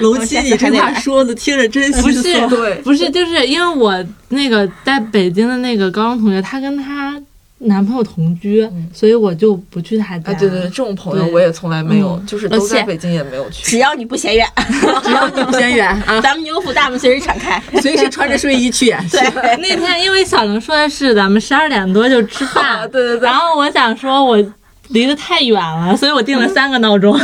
[0.00, 2.48] 龙七，你这话说的听着真不是心酸。
[2.48, 3.94] 对，不是，就是因为我
[4.30, 7.20] 那个在北京的那个高中同学，他跟她
[7.62, 10.30] 男朋友同居，所以我就不去他家。
[10.30, 13.62] 哎，对对对，这种朋友我也从来没有，嗯就是都在北京也没有去。
[13.64, 14.48] 只要你不嫌远，
[15.04, 17.62] 只要你不嫌远 啊，咱们牛府大门随时敞开。
[17.82, 18.86] 随时穿着睡衣去。
[19.10, 24.42] 对，那天因为小玲说的是咱们十二点多就吃啊，饭， 对对对然，后我想说我
[24.88, 27.18] 离得太远了，所以我定了三个闹钟。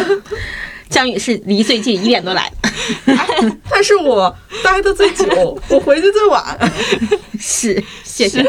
[0.89, 2.71] 江宇是离最近，一点多来的。
[3.69, 6.73] 但是我待的最久，我回去最晚。
[7.41, 8.45] 是，谢谢。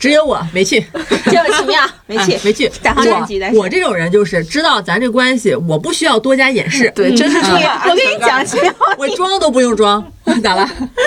[0.00, 0.84] 只有我没去，
[1.26, 1.78] 这么奇妙，
[2.08, 2.68] 没去哎，没去。
[2.82, 8.74] 打好战绩但是我我这种人就是知道咱这关系，我不需要多加掩饰，对，真是充满我跟你讲，奇妙。
[8.96, 10.02] 我装都不用装。
[10.42, 10.66] 咋了？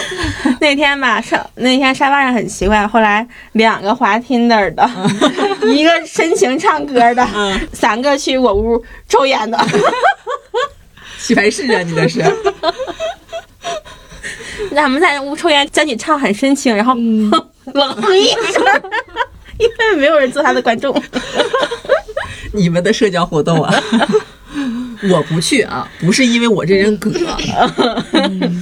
[0.61, 4.87] 那天吧，上那天沙发上很奇怪，后来两个滑 Tinder 的，
[5.73, 7.27] 一个深情唱歌的，
[7.73, 9.57] 三个去我屋抽烟的。
[11.17, 12.21] 洗白事啊，你这是。
[14.75, 17.31] 咱们在屋抽烟，江姐唱很深情，然后嗯，
[17.73, 18.63] 冷哼一声，
[19.59, 20.93] 因为没有人做他的观众。
[22.53, 23.73] 你们的社交活动啊，
[25.11, 27.11] 我不去啊，不是因为我这人葛，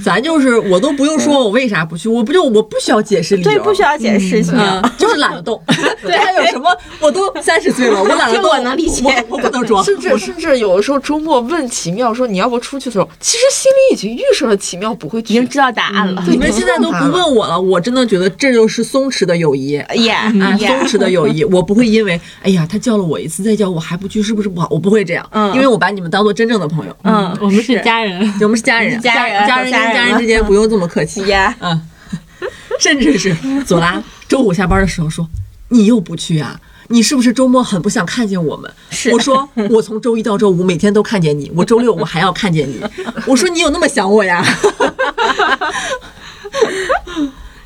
[0.04, 4.54] 咱就是我都不用说我为啥不去，我不就我不需要解释理由，对，不需要解释事情。
[4.56, 5.60] 嗯，就是懒得动。
[6.02, 6.70] 对还有什么？
[7.00, 9.82] 我都三十岁了，我懒得动，我能理解我我不能装。
[9.84, 15.32] 甚至甚至有的时候周末问奇妙说你要不出去的时候，其实心里已经预设了奇妙不会去。
[15.32, 16.24] 已经知道答案了。
[16.28, 19.72] 你们现在都不问我了，我真的觉得这就是松弛的友谊。
[19.94, 24.68] 耶啊，耶松弛的友谊，我不会因为哎呀，他叫了我一次，再叫我还不去，是不是不好？
[24.70, 28.20] 我不会这样，嗯因为我把你们当做真正的朋友，嗯，我们是家人。
[28.40, 31.54] 我们是家人，家人家人跟家人之间不用这么客气，呀。
[31.60, 31.88] 嗯，
[32.80, 33.34] 甚至是
[33.64, 35.28] 左拉周五下班的时候说，
[35.68, 36.60] 你又不去啊？
[36.88, 38.70] 你是不是周末很不想看见我们？
[38.90, 42.80] 是我说我从周一到周五每天都看见你，我周六我还要看见你。
[43.26, 44.44] 我说你有那么想我呀？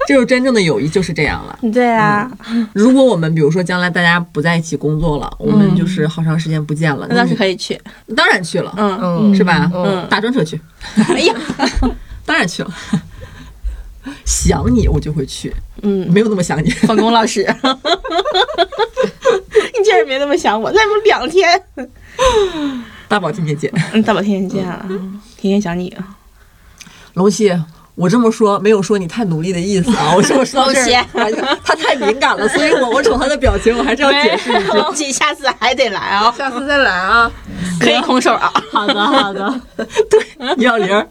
[0.06, 1.58] 这就是真正的友谊，就是这样了。
[1.72, 2.30] 对啊，
[2.72, 7.80] 如果我们比如说将来大家不在一起工作了，我们就是好长时间不见了，那倒是，可以去。
[8.16, 9.68] 当然去了，嗯，嗯，是吧？
[9.74, 10.60] 嗯打专车去，
[11.08, 11.34] 哎呀，
[12.24, 12.72] 当然去了。
[14.24, 15.52] 想你我就会去，
[15.82, 16.70] 嗯，没有那么想你。
[16.70, 17.48] 冯巩老师，你
[19.84, 21.60] 竟然没那么想我，那不两天。
[23.08, 24.86] 大宝天天见，嗯，大宝天天见啊，
[25.36, 26.16] 天天想你啊。
[27.14, 27.52] 龙溪。
[27.96, 34.72] 我这么说没有说你太努力的意思啊， 我这么说到这龙儿，哎呀他太敏感了，所以我 我瞅他的表情，我还是要解释一句。
[34.76, 37.30] 龙姐下次还得来啊，下次再来啊。
[37.80, 38.52] 可以空手啊。
[38.70, 39.60] 好的，好的。
[40.56, 41.06] 倪小玲儿，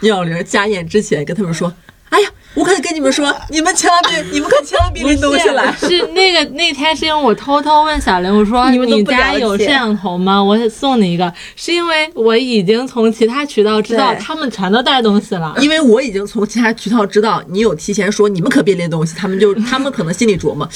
[0.00, 1.72] 倪小玲儿家宴之前跟他们说
[2.10, 5.72] ：“哎呀，我可得跟你们说， 你们千万别， 你们可千万别拎东西来。
[5.78, 10.42] 是是那个那天是因为我偷偷问小林，我说你家有摄像头吗？
[10.42, 15.54] 我送你一个，是因为我已经从其他渠道知道他们全都带东西了。
[15.60, 20.68] 因为我已经从其他渠道知道你有提前说你们可别拎东西，他们就他们可能心里琢磨，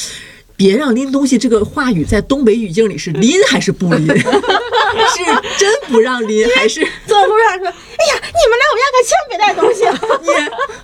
[0.57, 5.25] 别让拎东西这个话语在东北语境里是拎还是不拎， 是
[5.59, 10.19] 真不让拎还是走路上说，哎呀，你们来我们家可千万别带东西啊。
[10.23, 10.29] 你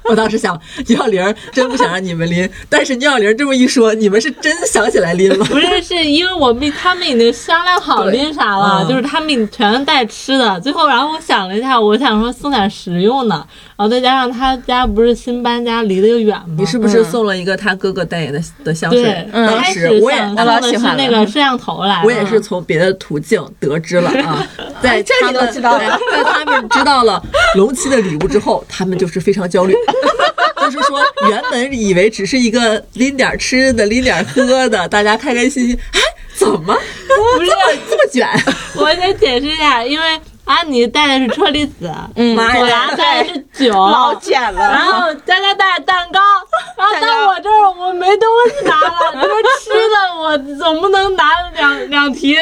[0.11, 5.44] 我当时想，牛小玲真不想让你们拎， 但是牛小玲这么一说，你们是真想起来拎了。
[5.47, 10.61] 不是，是因为我们他们已经商量好拎啥了，嗯就是他们全带吃的。
[10.61, 13.35] 最后，然后我想了一下，我想说送点实用的，
[13.77, 16.55] 然后再加上他家不是新搬家，离得又远嘛。
[16.59, 24.47] 你是不是送了一个他哥哥代言的的香对水？，嗯当开时我也我老喜欢那个摄像头来，我也是从别的途径得知了啊，
[24.82, 27.22] 在他们都知道了在他们知道了
[27.56, 29.74] 龙七的礼物之后，他们就是非常焦虑。
[30.62, 36.01] 就是说，原本以为只是一个拎点吃的、拎点喝的，大家开开心心，哎，
[36.36, 36.78] 怎么
[37.36, 37.51] 不是？
[37.90, 38.28] 这么卷？
[38.76, 40.20] 我先解释一下，因为
[40.52, 44.78] 安妮带的是车厘子，嗯妈朵拉带的是酒， 老卷然。
[44.84, 46.20] 后佳佳带的蛋糕，
[46.76, 51.24] 然后到我这儿我没东西拿了，你说吃的我总不能拿
[51.56, 52.36] 两两提。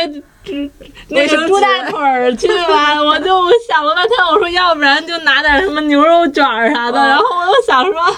[1.09, 8.17] 那个猪大腿儿去吧， 我就想了半天，我说要不然就拿点什么牛肉卷儿啥的，然后我又想说，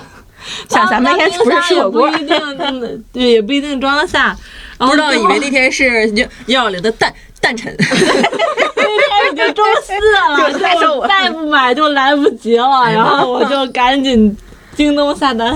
[0.69, 4.37] 想咱们应该不是吃火锅也不一定，对，也不一定装得下。
[4.79, 7.13] 不知道以为那天是牛牛小玲的诞
[7.43, 14.35] 诞辰，那天已经周四了，再不买就来不及了，然后我就赶紧
[14.77, 15.53] 京东下单。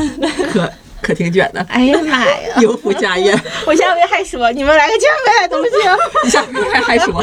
[0.52, 0.70] 可
[1.06, 2.56] 可挺卷的，哎呀妈呀！
[2.60, 3.32] 有福家宴。
[3.64, 5.96] 我下回还说你们来个见没买东西啊？
[6.24, 7.22] 你 下回还还说，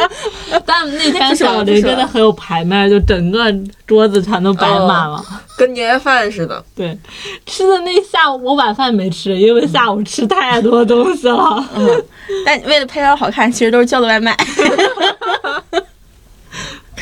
[0.66, 3.54] 但那天小林真的很有排面，就整个
[3.86, 5.22] 桌子全都摆满了。
[5.58, 6.64] 跟年夜饭似的。
[6.74, 6.98] 对，
[7.46, 11.64] 吃的那下午我晚饭没吃，因为下午吃太多东西了。
[11.76, 12.06] 嗯
[12.46, 14.36] 但为了拍照好看，其实都是叫的外卖。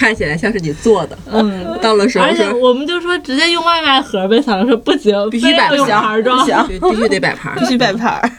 [0.01, 1.15] 看起来像是你做的。
[1.31, 6.43] 嗯，到了时候而且我们就说直接用外卖盒呗，小林说不行，必须摆盘盘装。
[6.67, 7.65] 对必须得摆盘儿必。
[7.67, 8.31] 须摆盘儿。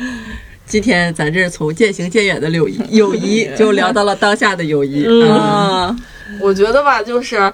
[0.64, 5.04] 今天咱这从渐行渐远的友谊，友谊 就聊到了当下的友谊。
[5.06, 5.94] 嗯，
[6.40, 7.52] 我觉得吧，就是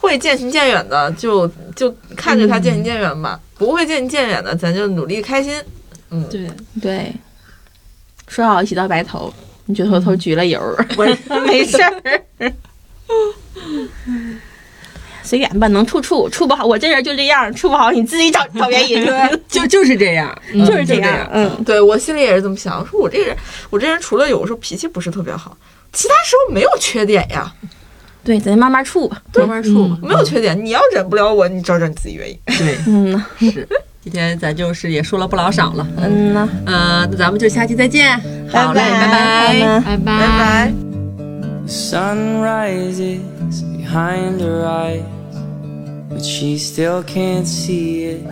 [0.00, 5.60] 会渐行渐远的，就就看着它渐行渐远吧；不会渐行渐远的，咱就努力开心。
[6.10, 6.48] 嗯，对，
[6.80, 7.12] 对，
[8.28, 9.30] 说好一起到白头，
[9.66, 11.04] 你就偷偷焗了油儿，我
[11.46, 12.52] 没事儿。
[15.22, 19.04] 随缘吧，能处处，处不好我这人就这样，处不好你自己找找原因，
[19.48, 20.32] 就就是这样，
[20.64, 21.28] 就是这样样。
[21.32, 23.36] 嗯，对我心里也是这么想，说我这人，
[23.68, 25.56] 我这人除了有时候脾气不是特别好，
[25.92, 27.52] 其他时候没有缺点呀，
[28.22, 29.20] 对，咱慢慢处吧。
[29.34, 29.98] 慢慢处吧。
[30.00, 30.64] 没有缺点。
[30.64, 32.38] 你要忍不了我，你找找你自己原因。
[32.46, 33.68] 对，嗯，是。
[34.05, 38.19] 今天咱就是也说了不老少了，嗯呐，嗯，那咱们就下期再见。
[38.49, 39.53] 好嘞，拜拜拜。
[39.59, 40.73] 拜拜拜拜。
[41.63, 43.21] The sun rises
[43.61, 45.03] behind her eyes,
[46.09, 48.25] but she still can't see it.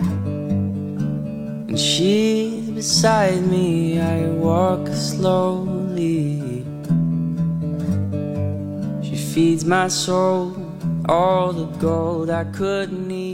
[1.66, 6.64] When she's beside me, I walk slowly.
[9.02, 10.52] She feeds my soul
[11.08, 13.33] all the gold I couldn't eat.